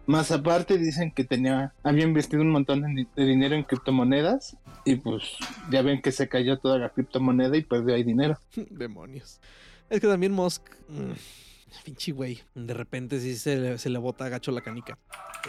[0.06, 4.56] Más aparte dicen que tenía, había invertido un montón de, di- de dinero en criptomonedas
[4.86, 5.24] y pues
[5.72, 8.38] ya ven que se cayó toda la criptomoneda y perdió ahí dinero.
[8.70, 9.40] Demonios.
[9.90, 10.62] Es que también Musk.
[10.88, 11.14] mm,
[11.84, 12.40] pinche güey.
[12.54, 15.00] De repente sí se le, se le bota gacho la canica.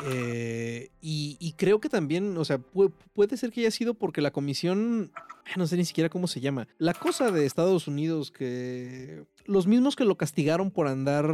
[0.07, 4.21] Eh, y, y creo que también, o sea, pu- puede ser que haya sido porque
[4.23, 5.13] la comisión,
[5.57, 9.97] no sé ni siquiera cómo se llama, la cosa de Estados Unidos que los mismos
[9.97, 11.27] que lo castigaron por andar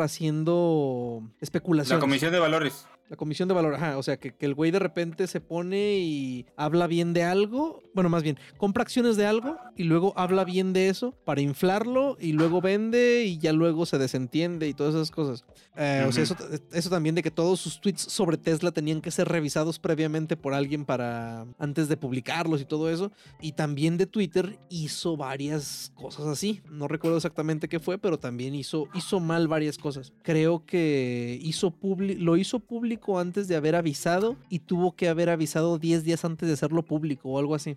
[0.00, 2.00] haciendo La especulaciones.
[2.00, 2.86] Comisión de Valores.
[3.08, 5.98] La comisión de valor, ajá, o sea, que, que el güey de repente se pone
[5.98, 10.44] y habla bien de algo, bueno, más bien, compra acciones de algo y luego habla
[10.44, 14.94] bien de eso para inflarlo y luego vende y ya luego se desentiende y todas
[14.94, 15.44] esas cosas.
[15.76, 16.36] Eh, O sea, eso,
[16.72, 20.52] eso también de que todos sus tweets sobre Tesla tenían que ser revisados previamente por
[20.52, 23.10] alguien para antes de publicarlos y todo eso.
[23.40, 26.60] Y también de Twitter hizo varias cosas así.
[26.70, 30.12] No recuerdo exactamente qué fue, pero también hizo, hizo mal varias cosas.
[30.22, 35.30] Creo que hizo publi- lo hizo público antes de haber avisado y tuvo que haber
[35.30, 37.76] avisado 10 días antes de hacerlo público o algo así.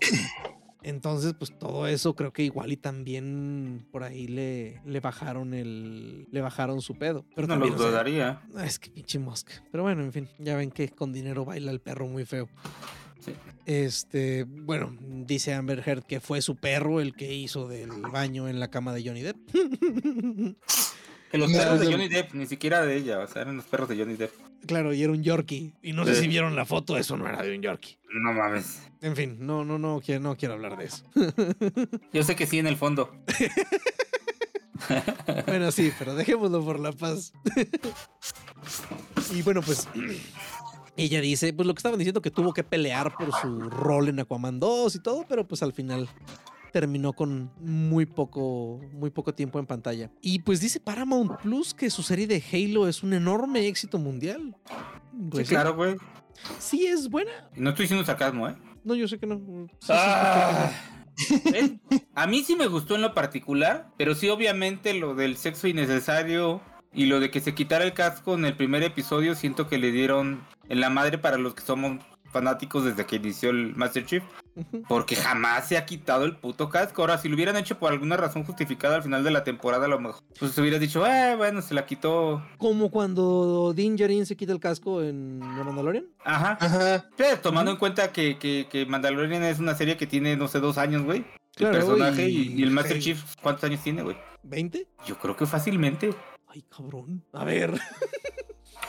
[0.82, 6.26] Entonces, pues todo eso creo que igual y también por ahí le, le bajaron el.
[6.30, 7.26] le bajaron su pedo.
[7.34, 8.40] Pero no también, lo o sea, dudaría.
[8.64, 9.50] Es que pinche Musk.
[9.70, 12.48] Pero bueno, en fin, ya ven que con dinero baila el perro muy feo.
[13.18, 13.32] Sí.
[13.66, 18.58] Este, bueno, dice Amber Heard que fue su perro el que hizo del baño en
[18.58, 19.36] la cama de Johnny Depp.
[21.30, 21.92] Que los perros de.
[21.92, 24.32] Johnny Depp, ni siquiera de ella, o sea, eran los perros de Johnny Depp.
[24.66, 25.74] Claro, y era un Yorkie.
[25.82, 27.98] Y no sé si vieron la foto, eso no era de un Yorkie.
[28.12, 28.82] No mames.
[29.02, 31.04] En fin, no, no, no, quiero, no quiero hablar de eso.
[32.12, 33.10] Yo sé que sí en el fondo.
[35.46, 37.32] Bueno, sí, pero dejémoslo por la paz.
[39.34, 39.88] y bueno, pues
[40.96, 44.20] ella dice, pues lo que estaban diciendo que tuvo que pelear por su rol en
[44.20, 46.08] Aquaman 2 y todo, pero pues al final
[46.70, 50.10] terminó con muy poco, muy poco tiempo en pantalla.
[50.20, 54.56] Y pues dice Paramount Plus que su serie de Halo es un enorme éxito mundial.
[55.30, 55.96] Pues sí, claro, güey.
[56.58, 57.30] Sí es buena.
[57.56, 58.56] No estoy diciendo sarcasmo, ¿eh?
[58.84, 59.68] No, yo sé que no.
[59.80, 60.70] Sí, Ah.
[62.14, 66.62] A mí sí me gustó en lo particular, pero sí obviamente lo del sexo innecesario
[66.92, 69.92] y lo de que se quitara el casco en el primer episodio siento que le
[69.92, 72.02] dieron en la madre para los que somos
[72.32, 74.22] fanáticos desde que inició el Master Chief.
[74.88, 77.02] Porque jamás se ha quitado el puto casco.
[77.02, 79.88] Ahora, si lo hubieran hecho por alguna razón justificada al final de la temporada, a
[79.88, 82.42] lo mejor, pues se hubiera dicho, eh, bueno, se la quitó.
[82.58, 86.06] Como cuando Din Djarin se quita el casco en The Mandalorian.
[86.24, 86.58] Ajá.
[86.60, 87.08] Ajá.
[87.16, 90.60] Sí, tomando en cuenta que, que, que Mandalorian es una serie que tiene, no sé,
[90.60, 91.18] dos años, güey.
[91.56, 93.02] El Claro, personaje y, y- y el Master sí.
[93.02, 94.16] Chief, ¿cuántos años tiene, güey?
[94.48, 94.86] ¿20?
[95.06, 96.14] Yo creo que fácilmente.
[96.48, 97.22] Ay, cabrón.
[97.32, 97.78] A ver.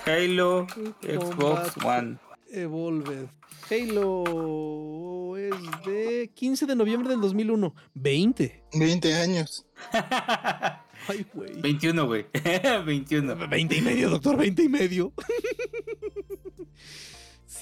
[0.05, 0.67] Halo,
[1.01, 2.17] Xbox One.
[2.51, 3.29] Evolved.
[3.69, 7.73] Halo es de 15 de noviembre del 2001.
[7.93, 8.63] 20.
[8.73, 9.65] 20 años.
[11.07, 11.61] Ay, güey.
[11.61, 12.25] 21, güey.
[12.85, 13.47] 21.
[13.47, 14.37] 20 y medio, doctor.
[14.37, 15.13] 20 y medio.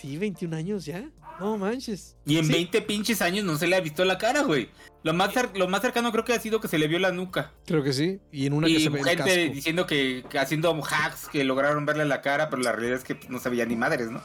[0.02, 1.10] sí, 21 años ya.
[1.40, 2.18] No manches.
[2.26, 2.52] Y en Sí.
[2.52, 4.70] 20 pinches años no se le ha visto la cara, güey.
[5.04, 7.54] Lo más, lo más cercano creo que ha sido que se le vio la nuca.
[7.66, 8.20] Creo que sí.
[8.32, 9.54] Y en una que y se ve el gente casco.
[9.54, 13.16] diciendo que, que haciendo hacks que lograron verle la cara, pero la realidad es que
[13.16, 14.22] pues, no se veía ni madres, ¿no?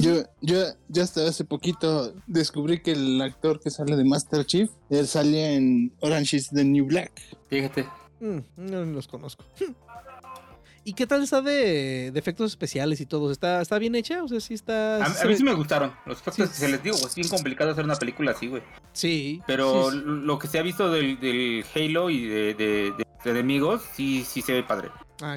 [0.00, 4.68] Yo, yo, yo hasta hace poquito descubrí que el actor que sale de Master Chief,
[4.90, 7.10] él sale en Orange is the New Black.
[7.48, 7.88] Fíjate.
[8.20, 9.44] Mm, no los conozco.
[10.84, 13.30] ¿Y qué tal está de, de efectos especiales y todo?
[13.30, 14.24] ¿Está, ¿Está bien hecha?
[14.24, 14.96] O sea, sí está...
[15.04, 15.92] A, a mí sí me gustaron.
[16.06, 16.60] Los efectos Sí.
[16.62, 18.62] se les digo, es bien complicado hacer una película así, güey.
[18.92, 19.40] Sí.
[19.46, 20.02] Pero sí, sí.
[20.04, 24.24] lo que se ha visto del, del Halo y de, de- de- de enemigos, sí,
[24.28, 24.88] sí se ve padre.
[25.20, 25.36] Ah.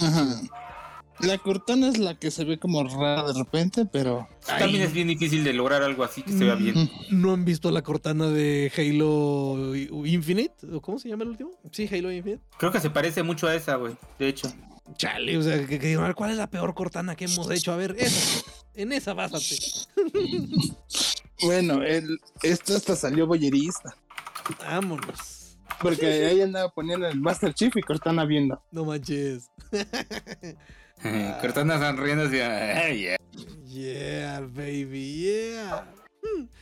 [1.20, 5.08] La cortana es la que se ve como rara de repente, pero También es bien
[5.08, 6.90] difícil de lograr algo así que se vea bien.
[7.12, 9.74] ¿No han visto la cortana de Halo
[10.06, 10.56] Infinite?
[10.74, 11.52] ¿O cómo se llama el último?
[11.72, 12.42] Sí, Halo Infinite.
[12.58, 13.96] Creo que se parece mucho a esa, güey.
[14.20, 14.52] De hecho.
[14.98, 17.72] Chale, o sea, que, que a ver, ¿cuál es la peor cortana que hemos hecho?
[17.74, 18.42] A ver, esa.
[18.74, 19.56] En esa básate.
[21.42, 23.96] bueno, el, esto hasta salió boyerista.
[24.60, 25.58] Vámonos.
[25.82, 28.62] Porque ahí andaba poniendo el Master Chief y Cortana viendo.
[28.72, 29.50] No manches.
[31.42, 32.40] Cortana sonriendo así.
[32.40, 33.18] "Ay, yeah".
[33.66, 35.92] Yeah, baby, yeah.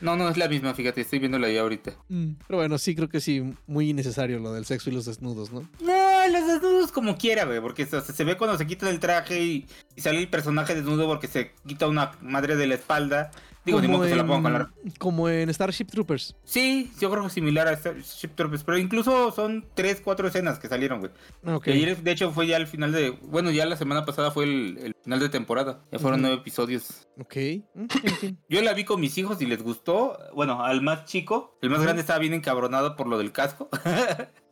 [0.02, 1.94] No, no es la misma, fíjate, estoy viéndola ya ahorita.
[2.10, 5.52] Mm, Pero bueno, sí creo que sí, muy innecesario lo del sexo y los desnudos,
[5.54, 5.62] ¿no?
[5.80, 9.42] No, los desnudos como quiera, güey, porque se, se ve cuando se quita el traje
[9.44, 13.32] y, y sale el personaje desnudo porque se quita una madre de la espalda.
[13.66, 14.72] Digo, ni modo que se la en, pongan con la...
[15.00, 16.36] como en Starship Troopers.
[16.44, 20.68] Sí, yo creo que similar a Starship Troopers, pero incluso son tres, cuatro escenas que
[20.68, 21.14] salieron, güey.
[21.46, 21.68] Ah, Ok.
[21.68, 23.12] Y ayer, de hecho, fue ya el final de...
[23.12, 25.82] Bueno, ya la semana pasada fue el, el final de temporada.
[25.94, 26.28] Ya fueron Ujú.
[26.28, 27.08] nueve episodios.
[27.22, 27.36] Ok.
[27.74, 28.38] Mm, en fin.
[28.50, 30.18] Yo la vi con mis hijos y les gustó.
[30.36, 31.58] Bueno, al más chico.
[31.62, 33.70] El más grande estaba bien encabronado por lo del casco.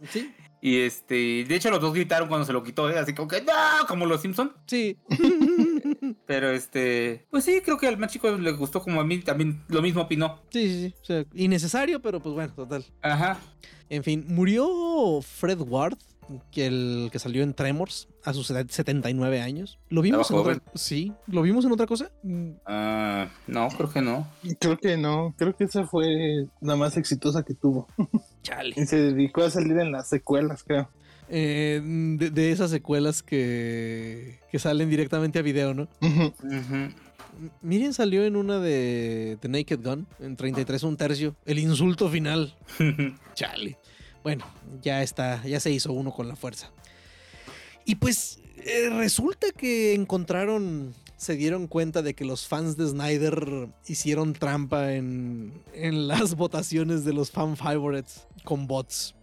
[0.10, 0.34] Sí.
[0.62, 1.44] y este...
[1.44, 3.00] De hecho, los dos gritaron cuando se lo quitó, ¿eh?
[3.00, 3.42] Así como que...
[3.42, 3.88] ¡No!
[3.88, 4.54] Como los Simpson.
[4.68, 4.98] Sí.
[6.28, 7.26] Pero este...
[7.32, 9.20] Pues sí, creo que al más chico le gustó como a mí.
[9.20, 10.44] También lo mismo opinó.
[10.52, 10.96] Sí, sí, sí.
[11.02, 12.86] O sea, innecesario, pero pues bueno, total.
[13.02, 13.40] Ajá.
[13.90, 15.98] En fin, murió Fred Ward,
[16.52, 19.80] que el que salió en Tremors a sus 79 años.
[19.90, 22.12] ¿Lo vimos en otra Sí, ¿lo vimos en otra cosa?
[22.66, 24.28] Ah, no, creo que no.
[24.60, 27.88] Creo que no, creo que esa fue la más exitosa que tuvo.
[28.44, 28.74] Chale.
[28.78, 30.90] Y se dedicó a salir en las secuelas, creo.
[31.30, 35.88] Eh, de, de esas secuelas que, que salen directamente a video, ¿no?
[37.62, 41.36] Miren salió en una de, de Naked Gun, en 33 un tercio.
[41.46, 42.54] El insulto final.
[43.34, 43.78] Chale.
[44.24, 44.46] Bueno,
[44.82, 46.72] ya está, ya se hizo uno con la fuerza.
[47.86, 53.70] Y pues eh, resulta que encontraron, se dieron cuenta de que los fans de Snyder
[53.88, 59.16] hicieron trampa en, en las votaciones de los fan favorites con bots.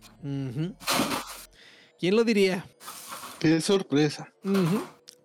[1.99, 2.67] ¿Quién lo diría?
[3.39, 4.33] Qué sorpresa.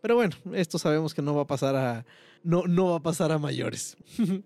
[0.01, 2.05] Pero bueno, esto sabemos que no va a pasar a.
[2.43, 3.97] No, no va a pasar a mayores.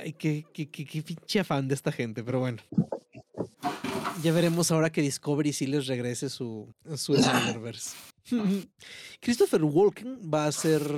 [0.00, 2.62] Ay, qué, qué, qué, qué pinche afán de esta gente, pero bueno.
[4.24, 7.94] Ya veremos ahora que Discovery sí les regrese su, su Snyderverse.
[9.20, 10.88] Christopher Walken va a ser el,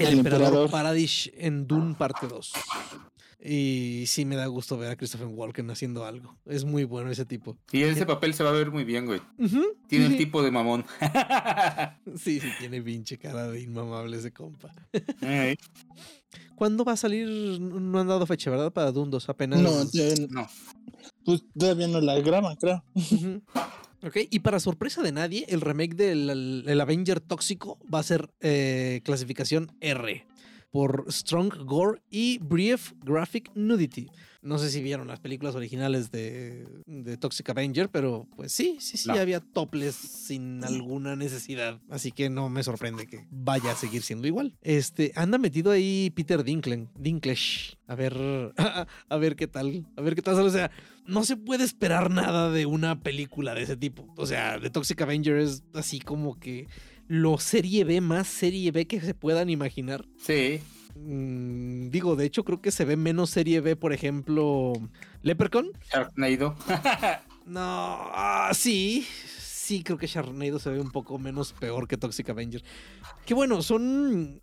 [0.00, 0.70] El emperador, emperador.
[0.70, 2.52] Paradish en Dune parte 2.
[3.48, 6.36] Y sí me da gusto ver a Christopher Walken haciendo algo.
[6.46, 7.56] Es muy bueno ese tipo.
[7.70, 9.20] Y ese papel se va a ver muy bien, güey.
[9.86, 10.84] Tiene el tipo de mamón.
[12.16, 14.72] Sí, sí, tiene pinche cara de inmamable ese compa.
[15.20, 15.56] Ey,
[16.56, 17.28] ¿Cuándo va a salir?
[17.60, 18.72] No han dado fecha, ¿verdad?
[18.72, 19.60] Para Doom 2, apenas.
[19.60, 20.48] No, ya- No.
[21.24, 22.82] Pues todavía no la graban, creo.
[24.02, 28.30] Ok, y para sorpresa de nadie, el remake del el Avenger Tóxico va a ser
[28.40, 30.26] eh, clasificación R
[30.70, 34.10] por Strong Gore y Brief Graphic Nudity.
[34.46, 38.96] No sé si vieron las películas originales de, de Toxic Avenger, pero pues sí, sí,
[38.96, 39.14] sí, No.
[39.14, 41.80] había toples sin alguna necesidad.
[41.90, 44.54] Así que no me sorprende que vaya a seguir siendo igual.
[44.62, 46.86] Este, anda metido ahí Peter Dinklage.
[46.96, 47.76] Dinklage.
[47.88, 48.14] A ver,
[49.08, 49.84] a ver qué tal.
[49.96, 50.38] A ver qué tal.
[50.40, 50.70] O sea,
[51.06, 54.12] no se puede esperar nada de una película de ese tipo.
[54.16, 56.68] O sea, de Toxic Avenger es así como que
[57.08, 60.06] lo serie B más serie B que se puedan imaginar.
[60.18, 60.60] Sí.
[60.98, 64.72] Mm, digo, de hecho, creo que se ve menos serie B, por ejemplo,
[65.22, 65.70] Leprechaun.
[65.92, 66.56] Sharknado.
[67.46, 69.06] No, ah, sí.
[69.38, 72.60] Sí, creo que Sharknado se ve un poco menos peor que Toxic Avenger.
[73.24, 74.42] Que bueno, son.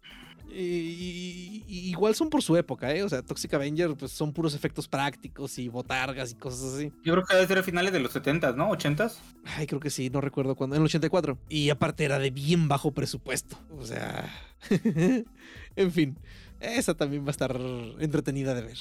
[0.50, 3.04] y- y- igual son por su época, ¿eh?
[3.04, 6.94] O sea, Toxic Avenger, pues son puros efectos prácticos y botargas y cosas así.
[7.04, 8.70] Yo creo que debe ser a finales de los 70s, ¿no?
[8.70, 9.16] ¿80s?
[9.58, 10.78] Ay, creo que sí, no recuerdo cuándo.
[10.78, 11.38] En el 84.
[11.50, 13.58] Y aparte era de bien bajo presupuesto.
[13.78, 14.30] O sea.
[15.76, 16.18] en fin.
[16.64, 17.60] Esa también va a estar
[18.00, 18.78] entretenida de ver.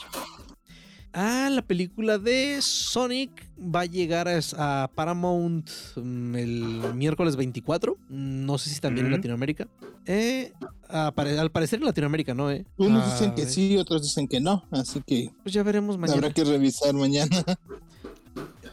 [1.15, 7.99] Ah, la película de Sonic va a llegar a, Paramount mm, el miércoles 24.
[8.09, 9.13] No sé si también en.
[9.13, 9.69] Latinoamérica.
[10.07, 10.53] Eh,
[10.89, 12.51] al parecer en Latinoamérica, ¿no?
[12.51, 12.65] Eh?
[12.79, 14.65] Unos Ah, dicen que eh, sí, otros dicen que no.
[14.71, 16.17] Así que Pues ya veremos mañana.
[16.19, 17.45] habrá que revisar mañana.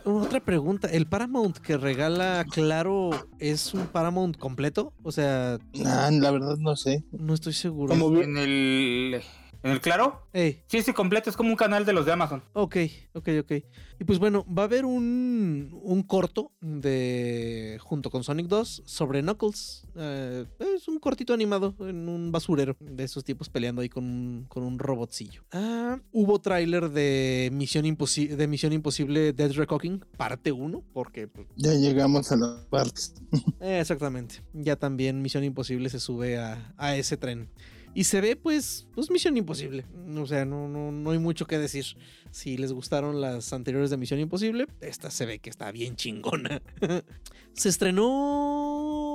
[0.05, 3.09] Otra pregunta, ¿el Paramount que regala Claro
[3.39, 4.93] es un Paramount completo?
[5.03, 7.03] O sea, Ah, la verdad no sé.
[7.11, 7.89] no estoy seguro.
[7.97, 9.21] Como En el.
[9.61, 10.25] ¿En el claro?
[10.31, 11.29] Ey, Sí, sí, completo.
[11.29, 12.41] Es como un canal de los de Amazon.
[12.53, 12.77] ok,
[13.13, 13.51] ok, ok.
[13.99, 19.21] Y pues bueno, va a haber un, un corto de junto con Sonic 2 sobre
[19.21, 19.85] Knuckles.
[19.95, 24.45] Eh, es un cortito animado en un basurero de esos tipos peleando ahí con un,
[24.47, 25.43] con un robotcillo.
[25.51, 31.47] Ah, hubo tráiler de Misión, Imposi- de Misión Imposible Dead Reckoning, parte 1, porque pues,
[31.57, 33.13] Ya llegamos a las partes.
[33.59, 34.41] Eh, Exactamente.
[34.53, 37.49] Ya también Misión Imposible se sube a, a ese tren.
[37.93, 39.85] Y se ve, pues, pues Misión Imposible.
[40.15, 41.85] O sea, no, no, no hay mucho que decir.
[42.31, 46.61] Si les gustaron las anteriores de Misión Imposible, esta se ve que está bien chingona.
[47.53, 49.08] se estrenó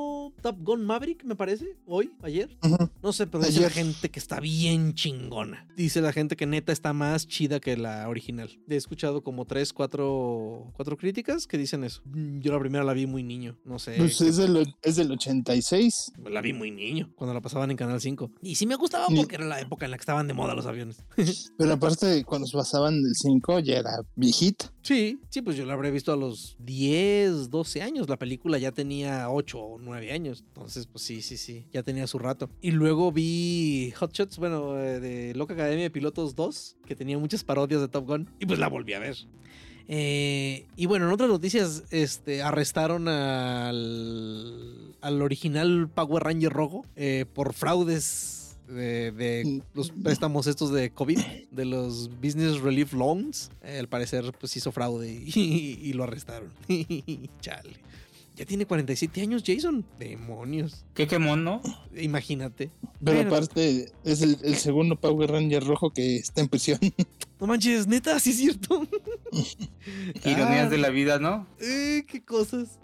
[0.44, 2.54] Top Gun Maverick, me parece, hoy, ayer.
[3.02, 3.72] No sé, pero dice la Ayer.
[3.84, 5.66] gente que está bien chingona.
[5.74, 8.50] Dice la gente que neta está más chida que la original.
[8.68, 12.02] He escuchado como tres, cuatro, cuatro críticas que dicen eso.
[12.04, 13.94] Mm, Yo la primera la vi muy niño, no sé.
[13.96, 16.12] Pues es del, es del 86.
[16.26, 18.30] La vi muy niño, cuando la pasaban en Canal 5.
[18.42, 20.66] Y sí me gustaba porque era la época en la que estaban de moda los
[20.66, 21.02] aviones.
[21.56, 24.73] Pero aparte, cuando se pasaban del 5 ya era viejita.
[24.84, 28.06] Sí, sí, pues yo la habré visto a los 10, 12 años.
[28.06, 30.44] La película ya tenía 8 o 9 años.
[30.46, 32.50] Entonces, pues sí, sí, sí, ya tenía su rato.
[32.60, 37.16] Y luego vi Hot Shots, bueno, eh, de Loca Academia de Pilotos 2, que tenía
[37.16, 38.28] muchas parodias de Top Gun.
[38.38, 39.16] Y pues la volví a ver.
[39.88, 47.24] Eh, y bueno, en otras noticias, este, arrestaron al, al original Power Ranger rojo eh,
[47.32, 51.18] por fraudes de, de los préstamos estos de COVID,
[51.50, 53.50] de los Business Relief Loans.
[53.62, 56.50] Eh, al parecer, pues hizo fraude y, y lo arrestaron.
[57.40, 57.70] Chale.
[58.36, 59.84] Ya tiene 47 años, Jason.
[59.96, 60.84] Demonios.
[60.94, 61.62] Qué quemón, ¿no?
[61.96, 62.68] Imagínate.
[63.04, 63.30] Pero Bueno.
[63.32, 66.78] aparte, es el, el segundo Power Ranger rojo que está en prisión.
[67.40, 68.86] No manches, neta, sí es cierto.
[70.24, 71.46] Ironías Ah, de la vida, ¿no?
[71.60, 72.78] Eh, qué cosas.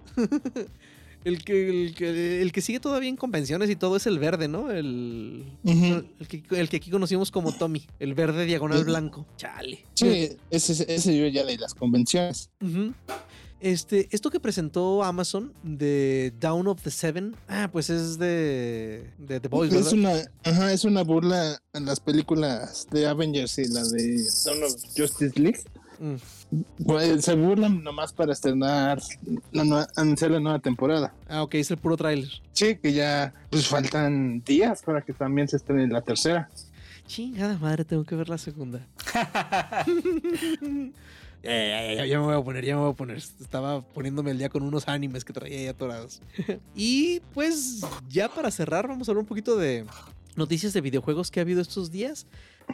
[1.25, 4.49] El, que, el, que, el que sigue todavía en convenciones y todo es el verde,
[4.49, 4.71] ¿no?
[4.71, 7.87] El, el, que, el que aquí conocimos como Tommy.
[7.99, 9.27] El verde diagonal blanco.
[9.37, 9.85] Chale.
[9.95, 12.51] Sí, ese, ese yo ya leí las convenciones.
[13.61, 19.39] Este, esto que presentó Amazon de Down of the Seven, ah, pues es de, de
[19.39, 19.93] The Boys, es ¿verdad?
[19.93, 24.73] una, ajá, es una burla a las películas de Avengers y la de Dawn of
[24.97, 25.61] Justice League.
[26.01, 26.15] Mm.
[26.85, 29.01] Pues, se burlan nomás para estrenar,
[29.53, 31.13] la nueva- anunciar la nueva temporada.
[31.29, 32.31] Ah, ok, es el puro tráiler.
[32.53, 36.49] Sí, que ya pues faltan días para que también se estrene la tercera.
[37.07, 38.81] Chingada madre, tengo que ver la segunda.
[41.43, 43.17] Ya, ya, ya, ya, ya me voy a poner, ya me voy a poner.
[43.17, 46.21] Estaba poniéndome el día con unos animes que traía ahí atorados.
[46.75, 49.87] y pues ya para cerrar, vamos a hablar un poquito de
[50.37, 52.27] noticias de videojuegos que ha habido estos días.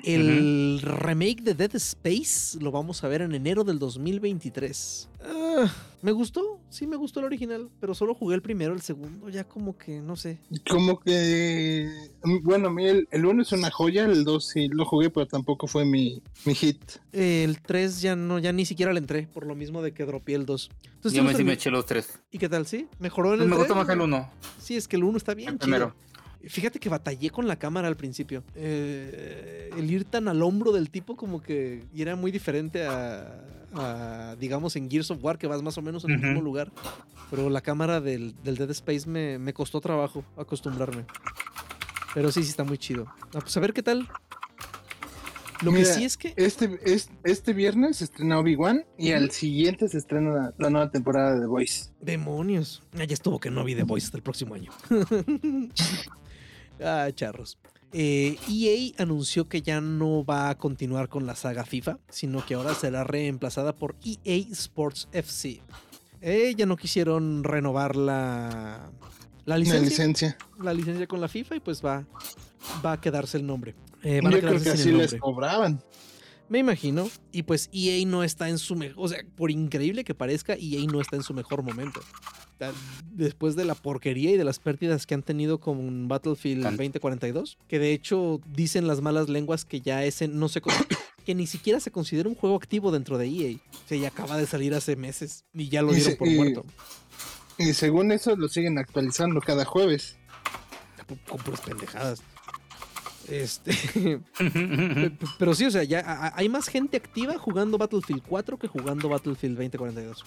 [0.05, 5.09] El remake de Dead Space lo vamos a ver en enero del 2023.
[5.24, 9.28] Ah, me gustó, sí me gustó el original, pero solo jugué el primero, el segundo
[9.28, 10.39] ya como que no sé.
[10.68, 11.90] Como que,
[12.43, 15.27] bueno, a mí el, el uno es una joya, el 2 sí lo jugué, pero
[15.27, 16.81] tampoco fue mi, mi hit.
[17.12, 20.36] El 3 ya no, ya ni siquiera le entré, por lo mismo de que dropeé
[20.36, 20.70] el 2.
[20.94, 22.18] Entonces, Yo ¿tú me, sí me eché los tres.
[22.31, 22.66] ¿Y qué tal?
[22.66, 22.86] ¿Sí?
[22.98, 23.86] ¿Mejoró en Pues el me gustó tres?
[23.86, 24.31] más el uno.
[24.60, 25.94] Sí, es que el 1 está bien El chido.
[26.47, 28.44] Fíjate que batallé con la cámara al principio.
[28.55, 33.44] Eh, el ir tan al hombro del tipo como que y era muy diferente a,
[33.74, 36.70] a, digamos, en Gears of War, que vas más o menos en el mismo lugar.
[37.31, 41.05] Pero la cámara del, del Dead Space me, me costó trabajo acostumbrarme.
[42.14, 43.06] Pero sí, sí está muy chido.
[43.35, 44.09] Ah, pues a ver qué tal.
[45.62, 46.35] Lo Mira, que sí es que...
[46.36, 50.90] Este, es- este viernes se estrena Obi-Wan y al siguiente se estrena la, la nueva
[50.90, 51.90] temporada de The Voice.
[52.01, 52.82] Demonios.
[52.98, 54.70] Ah, ya estuvo que no vi The Voice hasta el próximo año.
[56.82, 57.59] ah, charros.
[57.93, 62.55] Eh, EA anunció que ya no va a continuar con la saga FIFA, sino que
[62.55, 65.62] ahora será reemplazada por EA Sports FC.
[66.20, 68.90] Eh, ya no quisieron renovar la,
[69.44, 70.39] la licencia, licencia.
[70.61, 72.05] la licencia con la FIFA y pues va,
[72.85, 73.74] va a quedarse el nombre.
[74.03, 75.81] Eh, van a Yo creo que así les cobraban.
[76.48, 77.09] Me imagino.
[77.32, 79.05] Y pues EA no está en su mejor.
[79.05, 82.01] O sea, por increíble que parezca, EA no está en su mejor momento.
[83.12, 87.59] Después de la porquería y de las pérdidas que han tenido con Battlefield Tan- 2042,
[87.69, 90.61] que de hecho dicen las malas lenguas que ya ese no se
[91.27, 93.57] que ni siquiera se considera un juego activo dentro de EA.
[93.85, 96.65] O sea, ya acaba de salir hace meses y ya lo dieron por y- muerto.
[97.59, 100.16] Y según eso lo siguen actualizando cada jueves.
[101.28, 102.20] Con puras pendejadas.
[103.31, 103.73] Este.
[104.39, 104.51] Pe-
[105.11, 109.09] pe- Pero sí, o sea, ya hay más gente activa jugando Battlefield 4 que jugando
[109.09, 110.24] Battlefield 2042.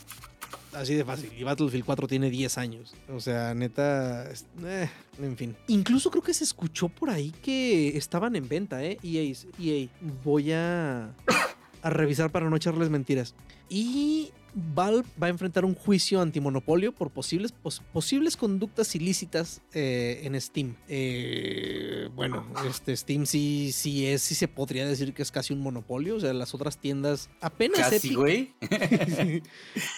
[0.73, 1.31] Así de fácil.
[1.37, 2.93] Y Battlefield 4 tiene 10 años.
[3.11, 4.29] O sea, neta.
[4.63, 4.89] eh,
[5.19, 5.55] en fin.
[5.67, 8.97] Incluso creo que se escuchó por ahí que estaban en venta, ¿eh?
[9.03, 9.33] EA.
[9.59, 9.87] EA.
[10.23, 11.15] Voy a,
[11.81, 13.33] a revisar para no echarles mentiras.
[13.67, 20.21] Y Valve va a enfrentar un juicio antimonopolio por posibles, pos- posibles conductas ilícitas eh,
[20.23, 20.75] en Steam.
[20.87, 25.61] Eh, bueno, este Steam sí, sí es, sí se podría decir que es casi un
[25.61, 26.15] monopolio.
[26.15, 28.53] O sea, las otras tiendas apenas Casi, Epic, güey.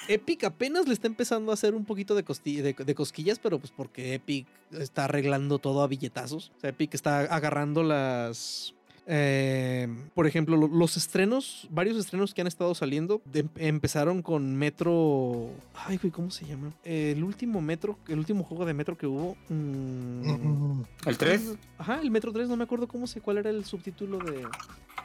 [0.07, 3.59] Epic apenas le está empezando a hacer un poquito de, costi- de, de cosquillas, pero
[3.59, 6.51] pues porque Epic está arreglando todo a billetazos.
[6.57, 8.73] O sea, Epic está agarrando las...
[9.07, 14.55] eh, por ejemplo, lo- los estrenos, varios estrenos que han estado saliendo, de- empezaron con
[14.55, 15.49] Metro...
[15.73, 16.71] Ay, güey, ¿cómo se llama?
[16.83, 19.35] Eh, el último Metro, el último juego de Metro que hubo...
[19.49, 21.55] mm, ¿El 3?
[21.77, 24.45] Ajá, el Metro 3, no me acuerdo cómo se, cuál era el subtítulo de,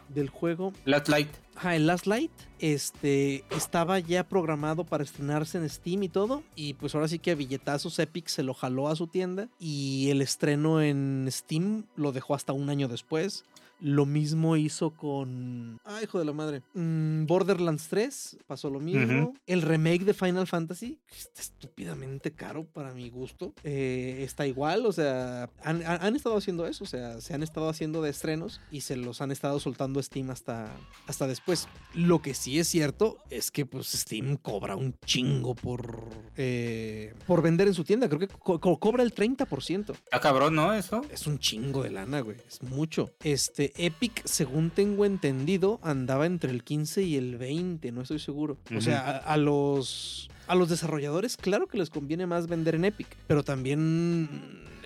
[0.09, 0.73] del juego.
[0.85, 1.29] Last Light.
[1.57, 6.43] Ajá, el Last Light este, estaba ya programado para estrenarse en Steam y todo.
[6.55, 9.49] Y pues ahora sí que a billetazos Epic se lo jaló a su tienda.
[9.59, 13.45] Y el estreno en Steam lo dejó hasta un año después.
[13.81, 15.79] Lo mismo hizo con.
[15.85, 16.63] Ay, hijo de la madre.
[16.75, 19.35] Mm, Borderlands 3 pasó lo mismo.
[19.47, 23.53] El remake de Final Fantasy, que está estúpidamente caro para mi gusto.
[23.65, 26.85] eh, está igual, o sea, han, han- han estado haciendo eso.
[26.85, 30.03] O sea, se han estado haciendo de estrenos y se los han estado soltando a
[30.03, 30.75] Steam hasta,
[31.07, 31.69] hasta después.
[31.95, 37.43] Lo que sí es cierto es que pues Steam cobra un chingo por, eh, por
[37.43, 38.09] vender en su tienda.
[38.09, 39.93] Creo que co- co- cobra el 30%.
[39.93, 40.73] Está cabrón, ¿no?
[40.73, 41.03] Eso.
[41.11, 42.37] Es un chingo de lana, güey.
[42.47, 43.11] Es mucho.
[43.23, 48.59] Este Epic, según tengo entendido, andaba entre el 15 y el 20, no estoy seguro.
[48.77, 52.85] O sea, a, a los a los desarrolladores, claro que les conviene más vender en
[52.85, 54.29] Epic, pero también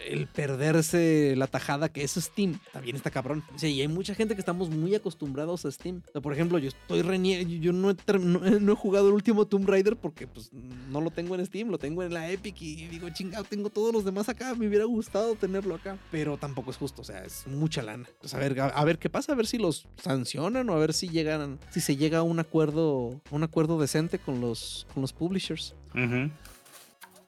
[0.07, 3.43] el perderse la tajada que es Steam también está cabrón.
[3.57, 6.03] Sí, y hay mucha gente que estamos muy acostumbrados a Steam.
[6.09, 9.15] O sea, por ejemplo, yo estoy renie yo no he, no, no he, jugado el
[9.15, 12.61] último Tomb Raider porque pues no lo tengo en Steam, lo tengo en la Epic
[12.61, 15.99] y digo, chingado, tengo todos los demás acá, me hubiera gustado tenerlo acá.
[16.11, 18.09] Pero tampoco es justo, o sea, es mucha lana.
[18.21, 20.93] Pues a ver, a, ver qué pasa, a ver si los sancionan o a ver
[20.93, 25.13] si llegan, si se llega a un acuerdo, un acuerdo decente con los, con los
[25.13, 25.75] publishers.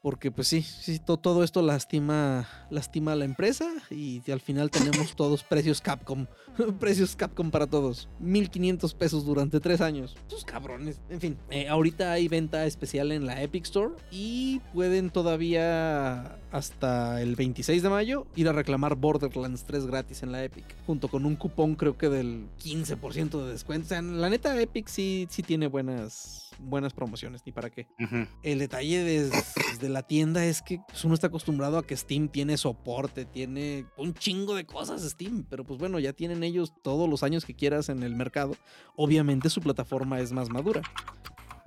[0.03, 4.69] Porque pues sí, sí to todo esto lastima, lastima a la empresa y al final
[4.69, 6.27] tenemos todos precios Capcom.
[6.81, 8.09] precios Capcom para todos.
[8.19, 10.17] 1500 pesos durante tres años.
[10.27, 11.01] Sus cabrones.
[11.09, 17.23] En fin, eh, ahorita hay venta especial en la Epic Store y pueden todavía hasta
[17.23, 20.65] el 26 de mayo ir a reclamar Borderlands 3 gratis en la Epic.
[20.85, 23.87] Junto con un cupón creo que del 15% de descuento.
[23.87, 27.87] O sea, la neta Epic sí, sí tiene buenas, buenas promociones, ni para qué.
[27.99, 28.29] Uh -huh.
[28.43, 29.43] El detalle desde,
[29.73, 33.87] desde la tienda es que pues, uno está acostumbrado a que Steam tiene soporte, tiene
[33.97, 37.55] un chingo de cosas Steam, pero pues bueno, ya tienen ellos todos los años que
[37.55, 38.57] quieras en el mercado.
[38.97, 40.83] Obviamente su plataforma es más madura.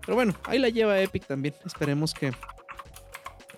[0.06, 1.56] Pero bueno, ahí la lleva Epic también.
[1.66, 2.32] Esperemos que,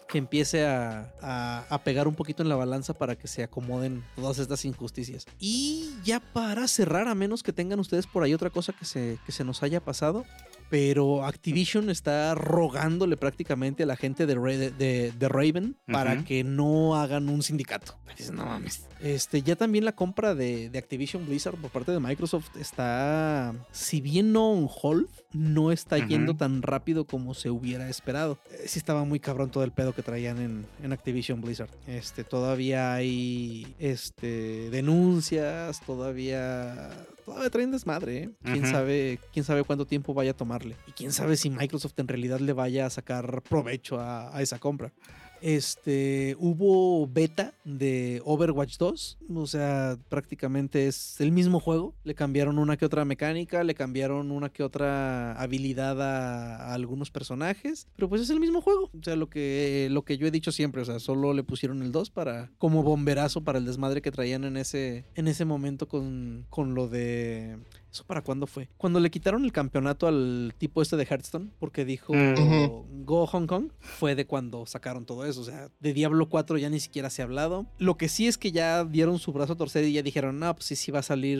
[0.07, 4.03] que empiece a, a, a, pegar un poquito en la balanza para que se acomoden
[4.15, 5.25] todas estas injusticias.
[5.39, 9.19] Y ya para cerrar, a menos que tengan ustedes por ahí otra cosa que se,
[9.25, 10.23] que se nos haya pasado,
[10.69, 16.15] pero Activision está rogándole prácticamente a la gente de, de, de, de Raven para uh
[16.17, 16.23] -huh.
[16.25, 17.97] que no hagan un sindicato.
[18.33, 18.87] No mames.
[18.99, 24.01] Este, ya también la compra de, de, Activision Blizzard por parte de Microsoft está, si
[24.01, 26.07] bien no on hold, no está uh -huh.
[26.07, 28.37] yendo tan rápido como se hubiera esperado.
[28.51, 31.69] Eh, sí estaba muy cabrón todo el pedo que traían en, en Activision Blizzard.
[31.87, 36.89] Este, todavía hay este, denuncias, todavía
[37.25, 38.29] todavía traen desmadre, ¿eh?
[38.41, 40.77] ¿Quién, sabe, quién sabe cuánto tiempo vaya a tomarle.
[40.87, 44.59] Y quién sabe si Microsoft en realidad le vaya a sacar provecho a, a esa
[44.59, 44.93] compra.
[45.41, 51.93] Este hubo beta de Overwatch 2, o sea, prácticamente es el mismo juego.
[52.03, 57.11] Le cambiaron una que otra mecánica, le cambiaron una que otra habilidad a, a, algunos
[57.11, 58.89] personajes, pero pues es el mismo juego.
[58.97, 61.81] O sea, lo que, lo que yo he dicho siempre, o sea, solo le pusieron
[61.81, 65.87] el 2 para como bomberazo para el desmadre que traían en ese, en ese momento
[65.87, 67.57] con, con lo de
[67.97, 68.69] ¿Eso para cuándo fue?
[68.77, 72.85] Cuando le quitaron el campeonato al tipo este de Hearthstone, porque dijo uh -huh.
[73.05, 75.41] Go Hong Kong, fue de cuando sacaron todo eso.
[75.41, 77.65] O sea, de Diablo 4 ya ni siquiera se ha hablado.
[77.79, 80.53] Lo que sí es que ya dieron su brazo a torcer y ya dijeron, no,
[80.53, 81.39] pues sí, sí va a salir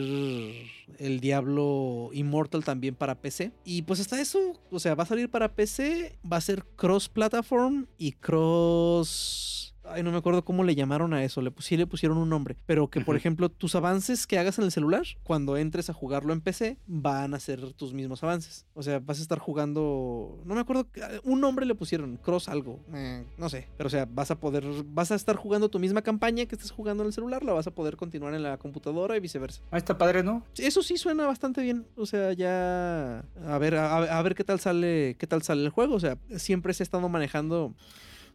[0.98, 3.52] el Diablo Immortal también para PC.
[3.64, 7.86] Y pues hasta eso, o sea, va a salir para PC, va a ser cross-platform
[7.98, 9.57] y cross
[9.90, 12.56] ay, no me acuerdo cómo le llamaron a eso, le, sí le pusieron un nombre,
[12.66, 13.20] pero que por uh -huh.
[13.20, 17.34] ejemplo tus avances que hagas en el celular, cuando entres a jugarlo en PC, van
[17.34, 18.66] a ser tus mismos avances.
[18.74, 20.86] O sea, vas a estar jugando, no me acuerdo,
[21.24, 24.64] un nombre le pusieron, cross algo, eh, no sé, pero o sea, vas a poder,
[24.86, 27.66] vas a estar jugando tu misma campaña que estás jugando en el celular, la vas
[27.66, 29.62] a poder continuar en la computadora y viceversa.
[29.70, 30.44] Ah, está padre, ¿no?
[30.56, 34.60] Eso sí suena bastante bien, o sea, ya, a ver, a, a ver qué tal
[34.60, 37.74] sale, qué tal sale el juego, o sea, siempre se ha estado manejando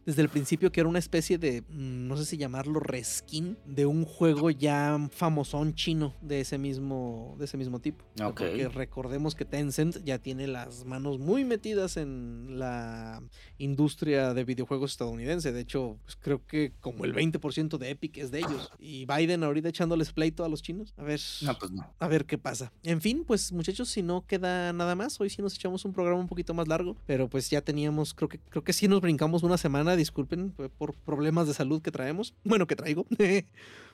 [0.06, 3.86] desde el principio que era una especie de, mm, no sé si llamarlo reskin, de
[3.86, 8.04] un juego ya famosón chino de ese mismo, de ese mismo tipo.
[8.14, 8.28] Okay.
[8.28, 13.22] Porque recordemos que Tencent ya tiene las manos muy metidas en la
[13.58, 15.52] industria de videojuegos estadounidense.
[15.52, 18.70] De hecho, pues creo que como el 20% de Epic es de ellos.
[18.78, 20.94] Y Biden ahorita echándoles pleito a los chinos.
[20.96, 21.94] A ver, no, pues no.
[21.98, 22.72] a ver qué pasa.
[22.82, 26.20] En fin, pues muchachos, si no queda nada más, hoy sí nos echamos un programa
[26.20, 29.42] un poquito más largo, pero pues ya teníamos, creo que, creo que sí nos brincamos
[29.42, 32.34] una semana disculpen por problemas de salud que traemos.
[32.44, 33.06] Bueno, que traigo.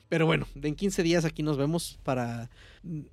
[0.09, 2.49] Pero bueno, en 15 días aquí nos vemos para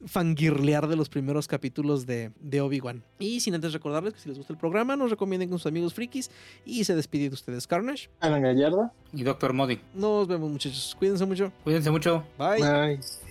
[0.05, 3.05] fangirlear de los primeros capítulos de, de Obi-Wan.
[3.21, 5.95] Y sin antes recordarles que si les gusta el programa, nos recomienden con sus amigos
[5.95, 6.29] frikis.
[6.65, 9.79] Y se despide de ustedes Carnage, Alan Gallardo y Doctor Modi.
[9.95, 10.97] Nos vemos, muchachos.
[10.99, 11.53] Cuídense mucho.
[11.63, 12.25] Cuídense mucho.
[12.37, 12.61] Bye.
[12.61, 13.28] Bye.